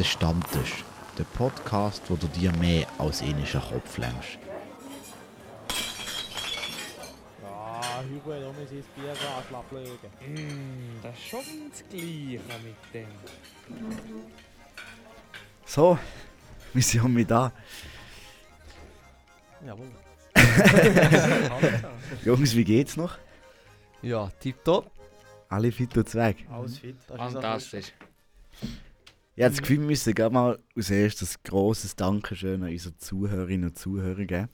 Der 0.00 0.06
Stammtisch. 0.06 0.82
Der 1.18 1.24
Podcast, 1.24 2.00
wo 2.08 2.16
du 2.16 2.26
dir 2.28 2.50
mehr 2.52 2.86
als 2.96 3.20
ähnlichen 3.20 3.60
Kopf 3.60 3.98
längst. 3.98 4.38
Ja, 7.42 8.02
Hugo 8.08 8.32
hat 8.32 8.40
mal 8.40 8.66
sein 8.66 8.82
Bierglas 8.96 9.52
ablegen. 9.52 9.98
Mm, 10.26 11.02
das 11.02 11.14
ist 11.18 11.26
schon 11.26 11.40
das 11.68 11.84
Gleiche 11.90 12.40
mit 12.64 12.94
dem. 12.94 13.08
So, 15.66 15.98
wir 16.72 16.82
sind 16.82 17.12
mit 17.12 17.30
da. 17.30 17.52
Jawohl. 19.66 19.90
Jungs, 22.24 22.56
wie 22.56 22.64
geht's 22.64 22.96
noch? 22.96 23.18
Ja, 24.00 24.30
tipptopp. 24.40 24.90
Alle 25.50 25.70
fit 25.70 25.94
und 25.94 26.14
weg. 26.14 26.46
Alles 26.50 26.78
fit. 26.78 26.96
Das 27.06 27.16
ist 27.16 27.32
Fantastisch. 27.34 27.92
Ich 29.40 29.44
habe 29.44 29.54
das 29.54 29.62
Gefühl, 29.62 29.78
wir 29.78 29.86
müssen 29.86 30.12
gerade 30.12 30.34
mal 30.34 30.58
als 30.76 30.90
erstes 30.90 31.36
ein 31.36 31.40
grosses 31.44 31.96
Dankeschön 31.96 32.62
an 32.62 32.68
unsere 32.68 32.94
Zuhörerinnen 32.98 33.70
und 33.70 33.78
Zuhörer 33.78 34.26
geben. 34.26 34.50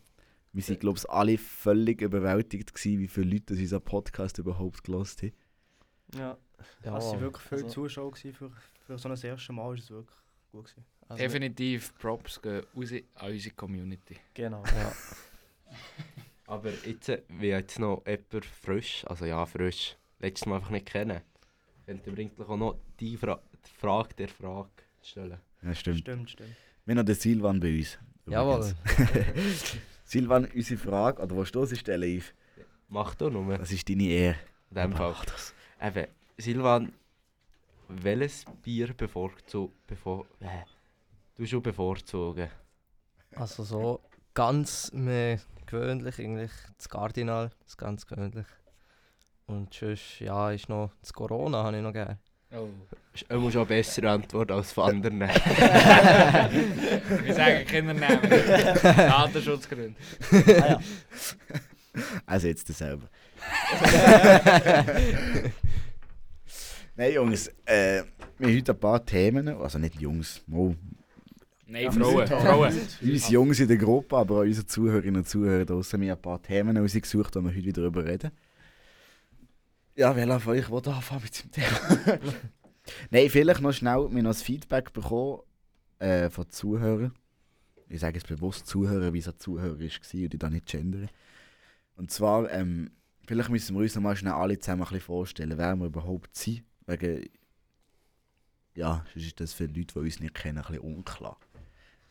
Wir 0.53 0.63
sind, 0.63 0.79
glaube 0.79 0.97
ich, 0.97 1.11
alle 1.11 1.39
völlig 1.39 2.03
überwältigt 2.03 2.73
gewesen, 2.73 3.01
wie 3.01 3.09
viele 3.09 3.33
Leute 3.33 3.47
das 3.47 3.59
unseren 3.59 3.83
Podcast 3.83 4.39
überhaupt 4.39 4.85
gelost 4.85 5.25
haben. 5.25 5.33
Ja, 6.15 6.39
Ja, 6.85 6.99
es 6.99 7.05
waren 7.07 7.21
wirklich 7.21 7.43
viele 7.49 7.63
also- 7.65 7.75
Zuschauer 7.75 8.13
gewesen 8.13 8.33
für, 8.33 8.53
für 8.87 8.97
so 8.97 9.09
ein 9.09 9.21
erstes 9.21 9.49
Mal, 9.49 9.75
ist 9.75 9.83
es 9.83 9.91
wirklich 9.91 10.17
gut 10.53 10.67
gewesen. 10.67 10.85
Also, 11.09 11.21
Definitiv 11.21 11.99
Props 11.99 12.41
gehen 12.41 12.63
raus 12.77 12.93
an 13.17 13.33
unsere 13.33 13.55
Community. 13.57 14.17
Genau. 14.35 14.63
Ja. 14.67 14.93
Aber 16.47 16.71
jetzt, 16.71 17.11
wie 17.29 17.49
jetzt 17.49 17.81
noch 17.81 18.05
jemand 18.07 18.45
frisch, 18.45 19.05
also 19.09 19.25
ja 19.25 19.45
frisch, 19.47 19.97
letztes 20.21 20.47
Mal 20.47 20.59
einfach 20.59 20.71
nicht 20.71 20.87
kennen, 20.87 21.23
könnte 21.87 22.09
eigentlich 22.13 22.49
auch 22.49 22.57
noch 22.57 22.79
die, 23.01 23.17
Fra 23.17 23.41
die 23.67 23.79
Frage 23.81 24.15
der 24.15 24.29
Frage 24.29 24.71
stellen. 25.03 25.39
Ja, 25.63 25.75
stimmt. 25.75 25.99
Stimmt, 26.01 26.31
stimmt. 26.31 26.57
Wir 26.85 26.93
haben 26.93 26.99
noch 26.99 27.05
den 27.05 27.15
Silvan 27.15 27.61
bei 27.61 27.79
uns. 27.79 27.99
Jawohl. 28.27 28.75
Silvan, 30.05 30.47
unsere 30.55 30.79
Frage, 30.81 31.23
oder 31.23 31.37
was 31.37 31.51
du 31.53 31.65
sie 31.65 31.77
stellen, 31.77 32.19
Yves? 32.19 32.33
Mach 32.89 33.15
du 33.15 33.29
nur. 33.31 33.55
In 33.55 33.59
Das 33.61 33.73
ist 33.73 33.89
deine 33.89 34.05
Ehre. 34.05 34.37
dem 34.71 34.93
Fall. 34.93 35.11
Mach 35.11 35.25
das. 35.25 35.55
Eben, 35.83 36.07
Silvan, 36.39 36.93
welches 37.89 38.45
Bier 38.63 38.95
bevorzu 38.95 39.73
bevor, 39.87 40.27
äh, 40.41 40.63
du 41.37 41.47
schon 41.47 41.63
bevorzugen? 41.63 42.49
Also 43.35 43.65
so 43.65 44.01
ganz 44.35 44.93
mehr 44.93 45.41
gewöhnlich 45.67 46.19
eigentlich 46.21 46.53
das 46.77 46.89
Cardinal, 46.89 47.51
das 47.65 47.77
ganz 47.77 48.07
gewöhnlich. 48.07 48.47
Und 49.47 49.73
sonst, 49.75 50.21
ja, 50.21 50.51
ist 50.51 50.69
noch 50.69 50.93
das 51.01 51.13
Corona, 51.13 51.65
habe 51.65 51.77
ich 51.77 51.83
noch 51.83 51.93
gerne. 51.93 52.19
Oh. 52.57 52.69
Ist 53.15 53.31
immer 53.31 53.51
schon 53.51 53.61
eine 53.63 53.69
bessere 53.69 54.11
Antwort 54.11 54.51
als 54.51 54.73
von 54.73 54.91
anderen. 54.91 55.21
Wir 55.21 55.31
sagen 57.35 57.67
Kindernamen. 57.67 58.31
Datenschutzgründe. 58.83 59.95
Ah, 60.33 60.69
ja. 60.69 60.81
Also 62.27 62.49
jetzt 62.49 62.67
selber. 62.67 63.09
Nein, 66.97 67.13
Jungs, 67.13 67.49
äh, 67.67 68.03
wir 68.39 68.49
haben 68.49 68.57
heute 68.57 68.73
ein 68.73 68.81
paar 68.81 69.05
Themen, 69.05 69.49
also 69.49 69.79
nicht 69.79 70.01
Jungs, 70.01 70.43
mal 70.47 70.75
Nein, 71.67 71.85
Ja, 71.85 71.91
Frauen. 71.91 72.27
Frauen. 72.27 72.73
uns 73.03 73.29
Jungs 73.29 73.61
in 73.61 73.69
der 73.69 73.77
Gruppe, 73.77 74.17
aber 74.17 74.37
auch 74.37 74.43
unsere 74.43 74.67
Zuhörerinnen 74.67 75.23
und 75.23 75.29
Zuhörer 75.29 75.65
draussen 75.65 75.95
haben 75.95 76.07
wir 76.07 76.13
ein 76.15 76.23
paar 76.23 76.41
Themen 76.41 76.77
rausgesucht, 76.77 77.35
die 77.35 77.41
wir 77.41 77.51
heute 77.51 77.65
wieder 77.65 77.83
darüber 77.83 78.05
reden. 78.05 78.31
Ja, 79.97 80.15
wer 80.15 80.41
von 80.41 80.53
euch 80.53 80.71
will 80.71 80.93
anfangen 80.93 81.23
mit 81.23 81.43
dem 81.43 81.51
Thema? 81.53 82.19
Nein, 83.11 83.31
vielleicht 83.31 83.63
noch 83.63 83.73
schnell, 83.73 84.09
wir 84.11 84.23
noch 84.23 84.31
das 84.31 84.43
Feedback 84.43 84.93
bekommen 84.93 85.41
äh, 85.99 86.29
von 86.29 86.51
Zuhörern. 86.51 87.15
Ich 87.89 88.01
sage 88.01 88.19
jetzt 88.19 88.29
bewusst 88.29 88.67
Zuhörer, 88.67 89.15
wie 89.15 89.21
es 89.21 89.29
ein 89.29 89.39
Zuhörer 89.39 89.81
war 89.81 89.87
und 89.87 90.15
ich 90.15 90.39
da 90.39 90.51
nicht 90.51 90.67
gendere. 90.67 91.09
Und 91.97 92.11
zwar, 92.11 92.51
ähm, 92.53 92.91
vielleicht 93.27 93.49
müssen 93.49 93.75
wir 93.75 93.81
uns 93.81 93.95
noch 93.95 94.03
mal 94.03 94.15
schnell 94.15 94.35
alle 94.35 94.59
zusammen 94.59 94.83
ein 94.83 94.89
bisschen 94.89 95.01
vorstellen, 95.01 95.57
wer 95.57 95.75
wir 95.77 95.87
überhaupt 95.87 96.37
sind. 96.37 96.65
Wegen, 96.85 97.31
ja, 98.75 99.03
sonst 99.15 99.27
ist 99.27 99.41
das 99.41 99.55
für 99.55 99.65
Leute, 99.65 99.95
die 99.95 99.99
uns 99.99 100.21
nicht 100.21 100.35
kennen, 100.35 100.59
ein 100.59 100.65
bisschen 100.65 100.81
unklar. 100.81 101.39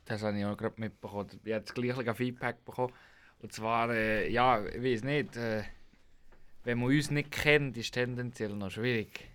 Das 0.05 0.23
habe 0.23 0.39
ich 0.39 0.45
auch 0.45 0.57
gerade 0.57 0.81
mitbekommen. 0.81 1.29
Ich 1.43 1.53
habe 1.53 1.63
das 1.63 1.73
gleiche 1.75 2.15
Feedback 2.15 2.65
bekommen. 2.65 2.93
Und 3.37 3.53
zwar, 3.53 3.91
äh, 3.91 4.31
ja, 4.31 4.65
ich 4.65 4.81
weiß 4.81 5.03
nicht, 5.03 5.37
äh, 5.37 5.63
wenn 6.65 6.79
man 6.79 6.87
uns 6.89 7.09
nicht 7.11 7.31
kennt, 7.31 7.77
ist 7.77 7.85
es 7.85 7.91
tendenziell 7.91 8.49
noch 8.55 8.69
schwierig. 8.71 9.29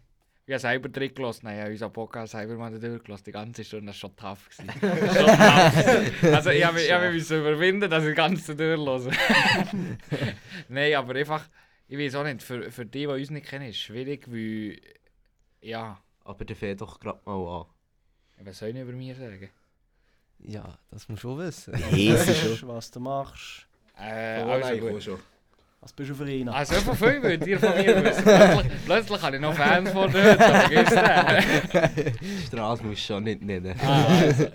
Ich 0.46 0.52
habe 0.54 0.60
selber 0.60 0.88
drin 0.88 1.14
gelassen, 1.14 1.42
nein, 1.46 1.56
ich 1.58 1.62
habe 1.62 1.70
unseren 1.72 1.92
Podcast 1.92 2.32
selber 2.32 2.56
mal 2.56 2.76
durchgelassen, 2.78 3.24
die 3.24 3.30
ganze 3.32 3.62
Stunde, 3.64 3.86
das 3.92 4.02
war 4.02 4.10
schon 4.10 4.16
tough. 4.16 4.48
gewesen. 4.48 4.72
schon 4.80 5.26
tough. 6.22 6.34
Also 6.34 6.50
ich 6.50 6.64
habe, 6.64 6.82
ich 6.82 6.90
habe 6.92 7.10
mich 7.12 7.30
überwinden, 7.30 7.88
dass 7.88 8.02
ich 8.02 8.10
die 8.10 8.14
ganze 8.16 8.56
durchlose. 8.56 9.10
nein, 10.68 10.94
aber 10.94 11.14
einfach, 11.14 11.48
ich 11.86 11.98
weiß 11.98 12.16
auch 12.16 12.24
nicht, 12.24 12.42
für, 12.42 12.70
für 12.72 12.84
die, 12.84 13.00
die 13.00 13.06
uns 13.06 13.30
nicht 13.30 13.46
kennen, 13.46 13.66
ist 13.68 13.76
es 13.76 13.82
schwierig, 13.82 14.26
weil, 14.30 14.80
ja, 15.60 16.00
Aber 16.24 16.44
der 16.44 16.56
fährt 16.56 16.80
doch 16.80 16.98
gerade 16.98 17.20
mal 17.26 17.60
an. 17.60 18.46
was 18.46 18.58
soll 18.58 18.70
ich 18.70 18.76
über 18.76 18.92
mich 18.92 19.16
sagen? 19.16 19.50
Ja, 20.40 20.78
das 20.90 21.08
musst 21.08 21.22
du 21.22 21.32
auch 21.34 21.38
wissen. 21.38 21.74
Jesus 21.92 22.36
schon. 22.58 22.68
Was 22.68 22.90
du 22.90 22.98
machst. 22.98 23.68
Äh, 23.96 24.42
Oh, 24.42 24.48
also 24.50 24.68
nein, 24.68 24.80
gut. 24.80 25.02
schon. 25.02 25.18
Was 25.82 25.94
bist 25.94 26.10
du 26.10 26.14
für 26.14 26.24
einer? 26.24 26.54
Also 26.54 26.74
von 26.74 26.94
viel 26.94 27.22
wollt 27.22 27.46
ihr 27.46 27.58
von 27.58 27.74
mir 27.74 28.04
wissen. 28.04 28.22
Plötzlich, 28.22 28.84
plötzlich 28.84 29.22
habe 29.22 29.36
ich 29.36 29.42
noch 29.42 29.54
Fans 29.54 29.90
von 29.90 30.12
dort, 30.12 30.38
das. 30.38 30.68
Die 32.20 32.46
Straße 32.46 32.84
musst 32.84 33.00
du 33.00 33.06
schon 33.14 33.24
nicht 33.24 33.40
nennen. 33.40 33.74
Ah, 33.82 34.18
also. 34.20 34.46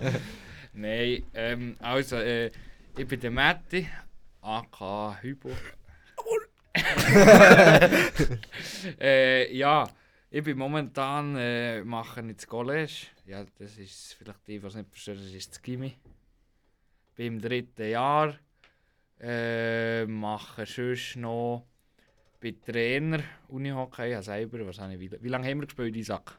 Nein, 0.74 1.24
ähm, 1.34 1.78
also 1.80 2.18
äh, 2.18 2.52
ich 2.96 3.08
bin 3.08 3.20
der 3.20 3.32
Matti, 3.32 3.90
AK 4.42 5.24
Hypo. 5.24 5.50
äh, 9.00 9.56
ja, 9.58 9.90
ich 10.30 10.44
bin 10.44 10.58
momentan 10.60 11.36
äh, 11.38 11.84
mache 11.84 12.22
ich 12.22 12.36
das 12.36 12.46
College. 12.46 13.08
Ja, 13.26 13.46
das 13.58 13.78
ist 13.80 14.14
vielleicht 14.14 14.48
die, 14.48 14.60
die 14.60 14.68
es 14.68 14.76
nicht 14.76 14.90
verstehen, 14.90 15.18
das 15.18 15.34
ist 15.34 15.52
das 15.52 15.62
Gimmi. 15.62 15.98
Bin 17.16 17.28
im 17.28 17.42
dritten 17.42 17.90
Jahr. 17.90 18.38
Äh, 19.28 20.06
mache 20.06 20.68
sonst 20.68 21.16
noch 21.16 21.66
bin 22.40 22.62
Trainer 22.62 23.22
Unihockey, 23.48 24.12
ja 24.12 24.22
selber, 24.22 24.68
was 24.68 24.80
habe 24.80 24.94
ich, 24.94 25.00
wie, 25.00 25.12
wie 25.20 25.30
lange 25.30 25.48
haben 25.50 25.62
wir 25.62 25.66
gespielt, 25.66 25.96
Isaac? 25.96 26.38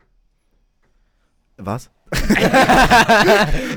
Was? 1.56 1.90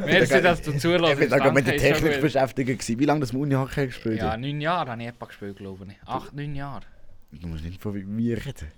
Merci, 0.05 0.41
dass 0.41 0.61
du 0.61 0.77
zulässt. 0.77 1.21
Ich 1.21 1.29
gerade 1.29 1.51
mit 1.51 1.65
der 1.65 1.77
Technik 1.77 2.21
beschäftigt. 2.21 2.99
Wie 2.99 3.05
lange 3.05 3.21
das 3.21 3.31
Unihockey 3.31 3.87
gespielt 3.87 4.19
Ja, 4.19 4.37
neun 4.37 4.61
Jahre 4.61 4.91
habe 4.91 5.01
ich 5.01 5.07
etwa 5.07 5.25
gespielt, 5.25 5.57
glaube 5.57 5.87
ich. 5.89 6.07
Acht, 6.07 6.35
neun 6.35 6.53
Jahre. 6.53 6.85
Du 7.31 7.47
musst 7.47 7.63
nicht 7.63 7.81
von 7.81 7.93
mir 7.93 8.37
reden. 8.37 8.71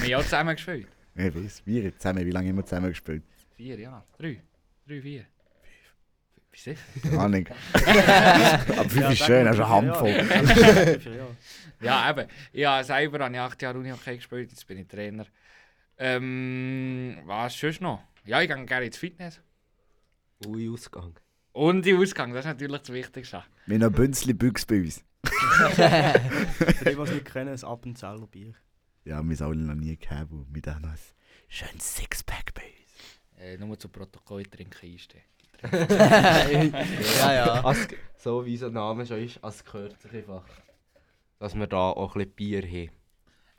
Wir 0.00 0.16
haben 0.16 0.24
zusammen 0.24 0.54
gespielt. 0.54 0.88
Ich 1.16 1.32
weiß, 1.32 1.62
wir 1.64 1.96
zusammen. 1.96 2.26
Wie 2.26 2.30
lange 2.30 2.48
haben 2.48 2.56
wir 2.56 2.64
zusammen 2.64 2.88
gespielt? 2.88 3.22
Vier 3.56 3.78
Jahre. 3.78 4.02
Drei. 4.18 4.42
Drei, 4.86 5.00
vier. 5.00 5.24
Wie 6.54 6.60
sicher? 6.60 6.80
Keine 7.02 7.18
Ahnung. 7.18 7.46
Aber 7.74 8.88
fünf 8.88 9.10
ist 9.10 9.24
schön, 9.24 9.46
also 9.46 9.64
eine 9.64 9.72
Handvoll. 9.72 10.10
ja. 10.10 11.26
Ja, 11.80 12.10
eben. 12.10 12.28
Ja, 12.52 12.82
selber 12.82 13.22
habe 13.24 13.34
ich 13.34 13.40
acht 13.40 13.60
Jahre 13.60 13.78
Unihockey 13.78 14.16
gespielt, 14.16 14.50
jetzt 14.50 14.66
bin 14.66 14.78
ich 14.78 14.86
Trainer. 14.86 15.26
Ähm, 15.98 17.18
was 17.26 17.58
sonst 17.58 17.80
noch? 17.82 18.02
Ja, 18.24 18.40
ich 18.40 18.48
gehe 18.48 18.64
gerne 18.64 18.86
ins 18.86 18.96
Fitness. 18.96 19.42
Ui, 20.46 20.70
Ausgang. 20.70 21.18
Und 21.52 21.84
die 21.84 21.94
Ausgang, 21.94 22.32
das 22.32 22.44
ist 22.46 22.52
natürlich 22.52 22.80
das 22.80 22.92
Wichtigste. 22.92 23.44
Wir 23.66 23.74
haben 23.74 23.82
noch 23.82 23.90
Bünzli 23.90 24.32
Büchs 24.32 24.64
bei 24.64 24.80
uns. 24.80 25.04
Für 25.24 26.84
die, 26.84 26.94
die 26.94 27.00
es 27.00 27.10
nicht 27.10 27.24
kennen, 27.26 27.52
ein 27.52 27.64
Appenzeller 27.64 28.26
Bier. 28.28 28.54
Ja, 29.04 29.22
wir 29.22 29.36
haben 29.36 29.46
alle 29.46 29.56
noch 29.60 29.74
nie 29.74 29.96
gehabt. 29.96 30.32
und 30.32 30.46
Wir 30.54 30.72
haben 30.72 30.82
noch 30.82 30.90
ein 30.90 30.98
schönes 31.48 31.96
Sixpack 31.96 32.54
bei 32.54 32.62
uns. 32.62 33.42
Äh, 33.42 33.58
nur 33.58 33.78
zu 33.78 33.88
Protokoll 33.88 34.44
trinken 34.44 34.90
einstehen. 34.90 35.22
ja, 37.20 37.34
ja. 37.34 37.64
Als, 37.64 37.88
so 38.16 38.44
wie 38.44 38.56
sein 38.56 38.72
Name 38.72 39.06
schon 39.06 39.22
ist, 39.24 39.42
als 39.42 39.64
gehört 39.64 40.00
sich 40.00 40.12
einfach. 40.12 40.44
Dass 41.38 41.54
wir 41.54 41.66
da 41.66 41.90
auch 41.90 42.14
ein 42.16 42.20
bisschen 42.20 42.34
Bier 42.34 42.62
haben. 42.62 42.90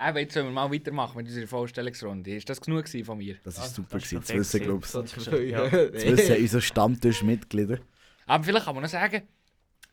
Eben, 0.09 0.17
jetzt 0.17 0.33
sollen 0.33 0.47
wir 0.47 0.51
mal 0.51 0.71
weitermachen 0.71 1.17
mit 1.17 1.27
unserer 1.27 1.47
Vorstellungsrunde. 1.47 2.35
Ist 2.35 2.49
das 2.49 2.59
genug 2.59 2.87
von 2.89 3.17
mir? 3.17 3.35
Das 3.43 3.57
war 3.57 3.65
Ah, 3.65 3.67
super. 3.67 3.87
das 3.99 4.03
ist 4.03 4.09
gewesen. 4.09 4.21
Das 4.27 4.53
wissen, 4.53 4.61
glaube 4.63 4.81
ich. 4.85 4.91
So 4.91 5.01
Das 5.01 5.17
ist- 5.17 6.17
wissen 6.17 6.37
unsere 6.41 6.61
Stammtischmitglieder. 6.61 7.79
Aber 8.25 8.43
vielleicht 8.43 8.65
kann 8.65 8.75
man 8.75 8.81
noch 8.83 8.89
sagen, 8.89 9.21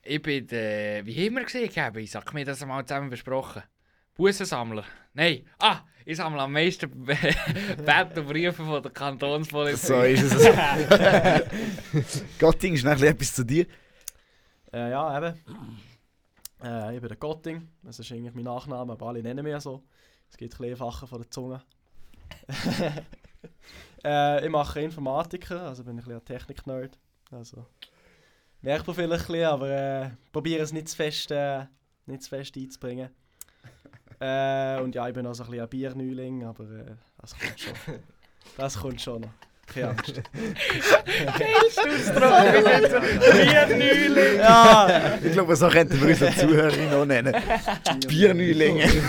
ich 0.03 0.20
bin 0.23 0.47
der, 0.49 1.06
wie 1.06 1.31
wir 1.31 1.44
gesehen? 1.44 1.70
Ich 1.97 2.11
sag 2.11 2.35
mir 2.35 2.44
das 2.44 2.65
mal 2.67 2.85
zusammen 2.85 3.11
besprochen. 3.11 3.62
Bussensammler. 4.14 4.85
Nein. 5.14 5.47
Ah, 5.59 5.81
ich 6.05 6.17
sammle 6.17 6.43
am 6.43 6.53
meisten 6.53 6.91
Bett 7.05 8.19
und 8.19 8.26
Briefe 8.26 8.64
von 8.64 8.82
der 8.82 8.91
Kantonspolizei. 8.91 10.17
So 10.17 10.26
ist 10.26 10.35
es. 10.35 12.23
Gotting, 12.38 12.76
schnell 12.76 13.03
etwas 13.05 13.35
zu 13.35 13.44
dir. 13.44 13.67
Äh, 14.73 14.91
ja, 14.91 15.19
eben. 15.19 15.38
Äh, 16.62 16.94
ich 16.94 17.00
bin 17.00 17.09
der 17.09 17.17
Gotting. 17.17 17.69
Das 17.82 17.99
ist 17.99 18.11
eigentlich 18.12 18.35
mein 18.35 18.44
Nachname, 18.44 18.93
aber 18.93 19.06
alle 19.06 19.23
nennen 19.23 19.44
mich 19.44 19.61
so. 19.61 19.82
Es 20.31 20.37
gibt 20.37 20.55
ein 20.55 20.58
bisschen 20.58 20.73
einfacher 20.73 21.06
von 21.06 21.20
der 21.20 21.31
Zunge. 21.31 21.62
äh, 24.05 24.44
ich 24.44 24.50
mache 24.50 24.81
Informatiker, 24.81 25.62
also 25.62 25.85
bin 25.85 25.99
ich 25.99 26.05
ein 26.05 26.08
bisschen 26.08 26.20
ein 26.20 26.25
Technik-Nerd. 26.25 26.99
Also, 27.31 27.67
merkt 28.62 28.87
man 28.87 28.97
vielleicht 28.97 29.25
ein 29.25 29.26
bisschen, 29.26 29.44
aber 29.44 29.70
äh, 29.70 30.11
probiere 30.32 30.62
es 30.62 30.73
nicht 30.73 30.88
zu 30.88 30.97
fest, 30.97 31.31
äh, 31.31 31.67
nicht 32.06 32.23
zu 32.23 32.31
fest 32.31 32.56
einzubringen. 32.56 33.11
Äh, 34.23 34.81
und 34.81 34.95
ja, 34.95 35.09
ich 35.09 35.15
bin 35.15 35.27
auch 35.27 35.35
so 35.35 35.43
ein 35.43 35.51
bisschen 35.51 35.65
ein 35.65 35.69
Bierneuling, 35.69 36.45
aber 36.45 36.63
äh, 36.63 36.95
das 37.21 37.37
kommt 37.37 37.61
schon. 37.61 37.75
Das 38.57 38.79
kommt 38.79 39.01
schon 39.01 39.23
noch. 39.23 39.31
Keine 39.73 39.89
Angst. 39.89 40.13
Bierneuling! 43.33 44.37
ja! 44.39 45.19
Ich 45.25 45.33
glaube, 45.33 45.57
so 45.57 45.69
könnten 45.69 45.99
wir 46.01 46.09
unsere 46.09 46.35
Zuhörer 46.35 46.91
noch 46.91 47.07
nennen. 47.07 47.35
Bierneulinge. 48.07 48.85
ist 48.85 48.95
ja 48.95 49.01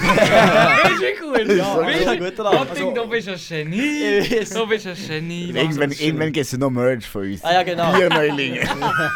gut. 1.19 1.39
Ja, 1.57 1.81
das 1.81 1.99
ist 1.99 2.07
ein 2.07 2.19
guter 2.19 2.43
Name. 2.43 2.57
Gotting, 2.57 2.95
du 2.95 3.09
bist 3.09 3.27
ein 3.27 3.37
Genie. 3.37 4.21
Du 4.53 4.67
bist 4.67 4.87
ein 4.87 4.95
Genie. 5.07 5.49
Irgendwann, 5.49 5.91
irgendwann 5.91 6.31
gibt 6.31 6.45
es 6.45 6.57
noch 6.57 6.69
Merch 6.69 7.05
von 7.05 7.23
uns. 7.23 7.43
Ah 7.43 7.53
ja, 7.53 7.63
genau. 7.63 7.91
Bierneulinge. 7.93 8.61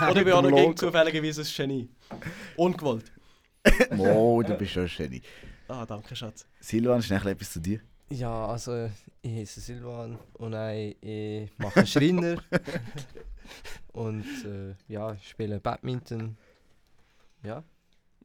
Oder 0.09 0.17
ich 0.17 0.25
bin 0.25 0.33
auch 0.33 0.41
noch 0.41 0.55
gegen 0.55 0.75
zufälligerweise 0.75 1.41
ein 1.41 1.47
Genie. 1.55 1.89
Ungewollt. 2.57 3.05
Oh, 3.97 4.43
du 4.45 4.53
bist 4.55 4.73
schon 4.73 4.83
ein 4.83 4.91
Genie. 4.97 5.21
Ah, 5.67 5.85
danke, 5.85 6.15
Schatz. 6.15 6.47
Silvan, 6.59 7.01
schnell 7.01 7.27
etwas 7.27 7.51
zu 7.51 7.59
dir. 7.59 7.81
Ja, 8.09 8.47
also 8.47 8.89
ich 9.21 9.31
heiße 9.31 9.59
Silvan 9.59 10.17
und 10.33 10.53
ich, 10.53 10.97
ich 11.03 11.57
mache 11.57 11.85
Schreiner. 11.85 12.41
und 13.91 14.25
äh, 14.45 14.75
ja, 14.87 15.13
ich 15.13 15.29
spiele 15.29 15.59
Badminton. 15.59 16.37
Ja, 17.43 17.63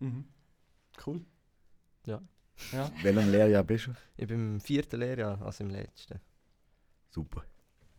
Mhm. 0.02 0.24
Cool. 1.06 1.24
Welchem 3.02 3.30
Lehrjahr 3.30 3.64
bist 3.64 3.86
du? 3.86 3.92
ich 4.16 4.26
bin 4.26 4.54
im 4.54 4.60
vierten 4.60 5.00
Lehrjahr, 5.00 5.40
also 5.42 5.64
im 5.64 5.70
letzten. 5.70 6.20
Super. 7.10 7.44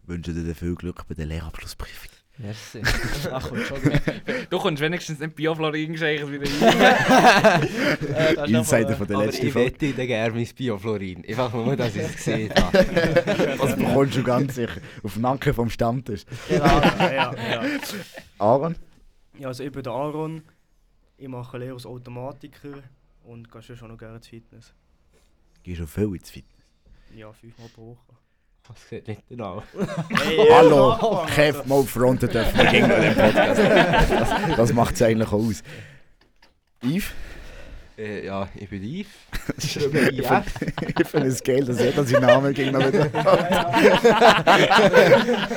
Wünsche 0.04 0.34
dir 0.34 0.54
viel 0.56 0.76
Glück 0.76 1.08
bei 1.08 1.16
der 1.16 1.26
Lehrabschlussprüfung. 1.26 2.12
Merci. 2.40 2.82
Ach, 3.32 3.48
kommt 3.48 3.62
schon 3.62 3.82
gut. 3.82 4.02
Du 4.50 4.58
kommst 4.58 4.82
wenigstens 4.82 5.20
nicht 5.20 5.36
Bioflorin 5.36 5.92
geschenkt 5.94 6.32
wieder 6.32 6.50
rein. 6.72 7.68
Äh, 8.16 8.52
Insider 8.52 8.96
von 8.96 9.08
der 9.08 9.18
letzten 9.20 9.48
ich 9.48 9.54
Folge. 9.54 9.72
wette 9.74 9.94
dann 9.94 10.08
gerne 10.08 10.34
mein 10.34 10.48
Bioflorin. 10.48 11.24
Einfach 11.28 11.54
nur, 11.54 11.76
dass 11.76 11.96
ich 11.96 12.02
es 12.02 12.16
gesehen 12.16 12.52
habe. 12.56 12.86
Das 13.58 13.76
bekommst 13.76 14.18
du 14.18 14.24
ganz 14.24 14.56
sicher. 14.56 14.82
Auf 15.04 15.14
den 15.14 15.22
Nacken 15.22 15.54
vom 15.54 15.70
Stammtisch. 15.70 16.24
Genau, 16.50 16.66
ja, 16.66 17.34
ja. 17.34 17.64
Aaron? 18.40 18.76
ja, 19.38 19.48
also 19.48 19.64
ich 19.64 19.72
bin 19.72 19.84
der 19.84 19.94
Aaron. 19.94 20.42
Ich 21.18 21.28
mache 21.28 21.58
Lehre 21.60 21.74
als 21.76 21.86
Automatiker 21.86 22.82
und 23.24 23.52
gehe 23.52 23.62
schon 23.62 23.90
noch 23.90 23.98
gerne 23.98 24.18
ins 24.18 24.28
Fitness. 24.28 24.74
Gehst 25.62 25.78
schon 25.78 25.88
viel 25.88 26.16
ins 26.16 26.32
Fitness. 26.32 26.64
Ja, 27.16 27.32
fünfmal 27.32 27.70
pro 27.70 27.92
Woche. 27.92 28.23
Das 28.68 28.90
sieht 28.90 29.08
nicht 29.10 29.28
genau. 29.28 29.62
Hey, 30.24 30.48
Hallo, 30.50 31.26
Kev, 31.36 31.64
mal 31.66 31.84
fronten 31.84 32.30
dürfen 32.30 32.58
wir 32.58 32.66
gegen 32.72 32.88
den 32.88 33.14
Podcast. 33.14 33.60
Das, 33.60 34.30
das 34.56 34.74
macht 34.74 34.96
es 34.96 35.02
eigentlich 35.02 35.28
auch 35.28 35.34
aus. 35.34 35.62
Yves? 36.82 37.12
Äh, 37.98 38.26
ja, 38.26 38.48
ich 38.56 38.70
bin 38.70 38.82
Yves. 38.82 39.12
Ich 39.58 39.74
finde 39.74 40.12
ich 40.98 41.08
finde 41.08 41.28
es 41.28 41.44
geil, 41.44 41.66
dass 41.66 41.80
jeder 41.80 42.06
seinen 42.06 42.22
Namen 42.22 42.54
gegen 42.54 42.72
noch 42.72 42.88
wieder 42.88 43.06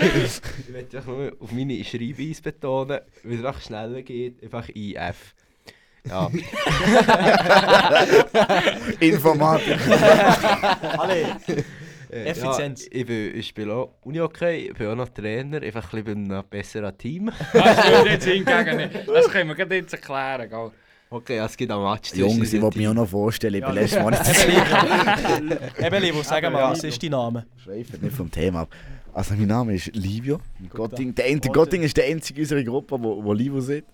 Ich 0.03 0.69
möchte 0.69 1.03
nur 1.07 1.33
auf 1.39 1.53
meine 1.53 1.85
Schreibweise 1.85 2.43
betonen, 2.43 3.01
weil 3.23 3.39
es 3.39 3.45
einfach 3.45 3.61
schneller 3.63 4.03
geht. 4.03 4.43
Einfach 4.43 4.69
IF. 4.71 5.35
Ja, 6.09 6.29
Informatik. 9.01 9.79
Alle. 10.99 11.37
Äh, 12.25 12.31
Effizienz. 12.31 12.85
Ja, 12.85 12.91
ich, 12.93 13.07
bin, 13.07 13.37
ich 13.37 13.47
spiele 13.49 13.73
auch 13.75 13.95
Uni-Hockey, 14.03 14.69
ich 14.71 14.75
bin 14.75 14.87
auch 14.89 14.95
noch 14.97 15.09
Trainer, 15.09 15.63
einfach 15.63 15.93
ein 15.93 16.05
bisschen 16.05 16.29
bei 16.29 16.35
einem 16.37 16.45
besseren 16.49 16.97
Team. 16.99 17.31
Das 17.53 17.77
würde 17.91 18.11
jetzt 18.11 18.25
hingegen. 18.27 18.91
Das 19.07 19.29
können 19.29 19.49
wir 19.49 19.55
gerade 19.57 19.75
jetzt 19.77 19.93
erklären. 19.93 20.49
gell? 20.49 20.71
Okay, 21.09 21.37
ja, 21.37 21.47
es 21.47 21.57
gibt 21.57 21.71
auch 21.71 21.93
Match 21.93 22.15
Jungs, 22.15 22.53
ich 22.53 22.61
wollte 22.61 22.79
mich 22.79 22.89
auch 22.89 22.95
noch 22.95 23.09
vorstellen, 23.09 23.55
ich 23.55 23.61
bin 23.65 23.75
Ja, 23.77 23.81
letztes 23.81 24.03
Mal 24.03 24.11
nicht 24.11 25.81
Eben, 25.87 26.03
Livo, 26.03 26.23
sag 26.23 26.43
mal, 26.53 26.73
was 26.73 26.83
ist 26.83 27.01
dein 27.01 27.11
Name? 27.11 27.47
Schweifen 27.63 28.01
nicht 28.03 28.17
vom 28.17 28.29
Thema 28.31 28.63
ab. 28.63 28.75
Also 29.13 29.35
mein 29.35 29.47
Name 29.47 29.75
ist 29.75 29.95
Livio. 29.95 30.41
Gotting, 30.69 31.15
der, 31.15 31.35
der 31.39 31.53
Gotting 31.53 31.83
ist 31.83 31.97
der 31.97 32.07
einzige 32.07 32.41
in 32.41 32.45
unserer 32.45 32.63
Gruppe, 32.65 32.97
wo, 33.01 33.23
wo 33.25 33.33
Livio 33.33 33.61
sieht. 33.61 33.85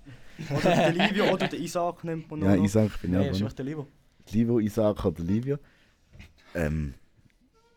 Oder 0.51 0.75
der 0.75 0.93
Livio 0.93 1.33
oder 1.33 1.47
der 1.49 1.61
Isaac 1.61 2.03
nimmt 2.03 2.31
man 2.31 2.43
Ja, 2.43 2.57
noch. 2.57 2.65
Isaac 2.65 3.01
bin 3.03 3.11
ich 3.11 3.17
Nein, 3.17 3.21
aber 3.21 3.31
ist 3.31 3.41
noch. 3.41 3.45
einfach 3.47 3.57
der 3.57 3.65
Livo. 3.67 3.87
Livio, 4.33 4.59
Isaac 4.59 5.05
oder 5.05 5.23
Livio. 5.23 5.59
Ähm, 6.55 6.95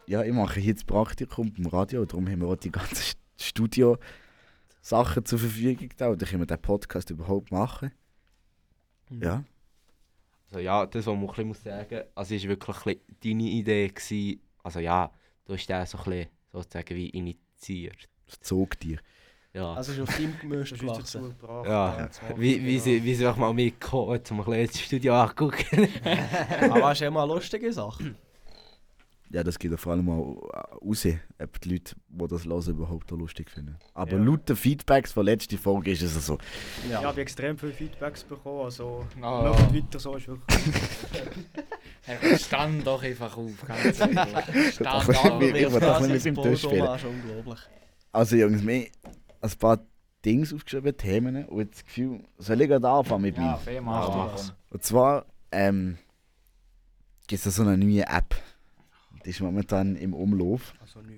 ja, 0.08 0.24
ich 0.24 0.34
mache 0.34 0.62
das 0.74 0.84
Praktikum 0.84 1.52
beim 1.54 1.66
Radio, 1.68 2.06
darum 2.06 2.28
haben 2.30 2.42
wir 2.42 2.48
auch 2.48 2.56
die 2.56 2.72
ganzen 2.72 2.96
St- 2.96 3.16
Studio-Sachen 3.38 5.26
zur 5.26 5.40
Verfügung 5.40 5.90
da. 5.98 6.10
Oder 6.10 6.26
können 6.26 6.42
wir 6.42 6.46
den 6.48 6.62
Podcast 6.62 7.10
überhaupt 7.10 7.52
machen? 7.52 7.92
Ja. 9.10 9.44
Also 10.48 10.60
ja, 10.60 10.86
das, 10.86 11.06
was 11.06 11.14
man 11.14 11.24
ein 11.24 11.28
bisschen 11.28 11.48
muss 11.48 11.64
sagen 11.64 12.02
also 12.14 12.36
ist 12.36 12.48
wirklich 12.48 12.78
ein 12.78 12.84
bisschen 12.84 13.02
deine 13.40 13.50
Idee 13.50 13.88
gewesen. 13.90 14.40
Also 14.64 14.80
ja, 14.80 15.12
du 15.46 15.54
hast 15.54 15.68
den 15.68 15.86
so 15.86 15.98
ein 15.98 16.04
bisschen 16.06 16.28
sozusagen 16.54 16.96
wie 16.96 17.10
initiiert. 17.10 18.08
Das 18.28 18.40
Zogtier. 18.40 19.00
Ja, 19.54 19.74
Also 19.74 19.94
ist 19.94 20.00
auf 20.02 20.16
deinem 20.18 20.38
Gemisch 20.40 20.72
uns 20.74 20.82
gewachsen. 20.82 21.30
gebracht. 21.40 21.66
ja. 21.68 22.10
machen, 22.10 22.42
Wie, 22.42 22.62
wie, 22.66 22.72
genau. 22.74 22.84
sie, 22.84 23.04
wie 23.04 23.16
sie 23.16 23.26
auch 23.28 23.38
mal 23.38 23.54
mitgekommen, 23.54 24.22
um 24.30 24.40
ein 24.42 24.46
bisschen 24.46 24.68
das 24.68 24.82
Studio 24.82 25.14
angucken. 25.16 25.88
Aber 26.72 26.92
es 26.92 27.02
ist 27.02 27.08
immer 27.08 27.24
eine 27.24 27.34
lustige 27.34 27.72
Sache. 27.72 28.16
Ja, 29.32 29.44
das 29.44 29.58
geht 29.58 29.72
ja 29.72 29.78
vor 29.78 29.94
allem 29.94 30.08
auch 30.10 30.50
äh, 30.54 30.86
raus, 30.86 31.08
ob 31.42 31.62
die 31.62 31.70
Leute, 31.70 31.96
die 32.08 32.28
das 32.28 32.46
hören, 32.46 32.70
überhaupt 32.70 33.12
auch 33.12 33.18
lustig 33.18 33.50
finden. 33.50 33.76
Aber 33.94 34.12
Ja. 34.14 34.18
laut 34.24 34.48
den 34.48 34.56
Feedbacks 34.56 35.12
von 35.12 35.26
letzter 35.26 35.58
Folge 35.58 35.92
ist 35.92 36.04
es 36.04 36.26
so. 36.26 36.38
Ja, 36.90 37.00
ich 37.00 37.06
habe 37.06 37.22
extrem 37.22 37.58
viele 37.58 37.74
Feedbacks 37.74 38.24
bekommen, 38.24 38.66
also 38.66 39.06
Ah. 39.22 39.50
macht 39.50 39.74
weiter 39.74 40.00
so, 40.00 40.16
ist 40.16 40.28
Stand 42.46 42.86
doch 42.86 43.02
einfach 43.04 43.36
auf, 43.36 43.52
ganz 43.68 44.00
ehrlich. 44.00 44.18
Stand 44.74 44.86
Doch, 44.86 45.10
auf. 45.10 45.40
wir- 45.40 45.56
ich 45.56 45.72
will 45.74 45.80
doch 45.80 46.00
nicht 46.02 46.12
mit 46.14 46.26
dem 46.26 46.36
Tisch 46.44 46.62
spielen. 46.62 46.86
Das 46.86 47.04
unglaublich. 47.04 47.60
Also 48.12 48.36
Jungs, 48.36 48.66
wir 48.66 48.76
haben 48.82 48.88
ein 49.42 49.52
paar 49.60 49.80
Dinge 50.24 50.48
aufgeschrieben, 50.54 50.96
Themen, 50.98 51.46
und 51.46 51.74
das 51.74 51.84
Gefühl, 51.84 52.24
soll 52.38 52.62
ich 52.62 52.68
gerade 52.70 52.88
anfangen 52.88 53.24
mit 53.24 53.36
Ja, 53.38 53.44
meinem? 53.44 53.60
fair 53.60 53.82
Ja? 53.82 54.36
Und 54.70 54.84
zwar 54.84 55.26
ähm, 55.52 55.98
gibt 57.28 57.46
es 57.46 57.56
so 57.56 57.64
eine 57.64 57.78
neue 57.78 58.04
App. 58.08 58.36
Die 59.26 59.32
ist 59.32 59.42
momentan 59.42 59.96
im 59.96 60.14
Umlauf. 60.14 60.74
Also 60.82 61.02
neu. 61.02 61.14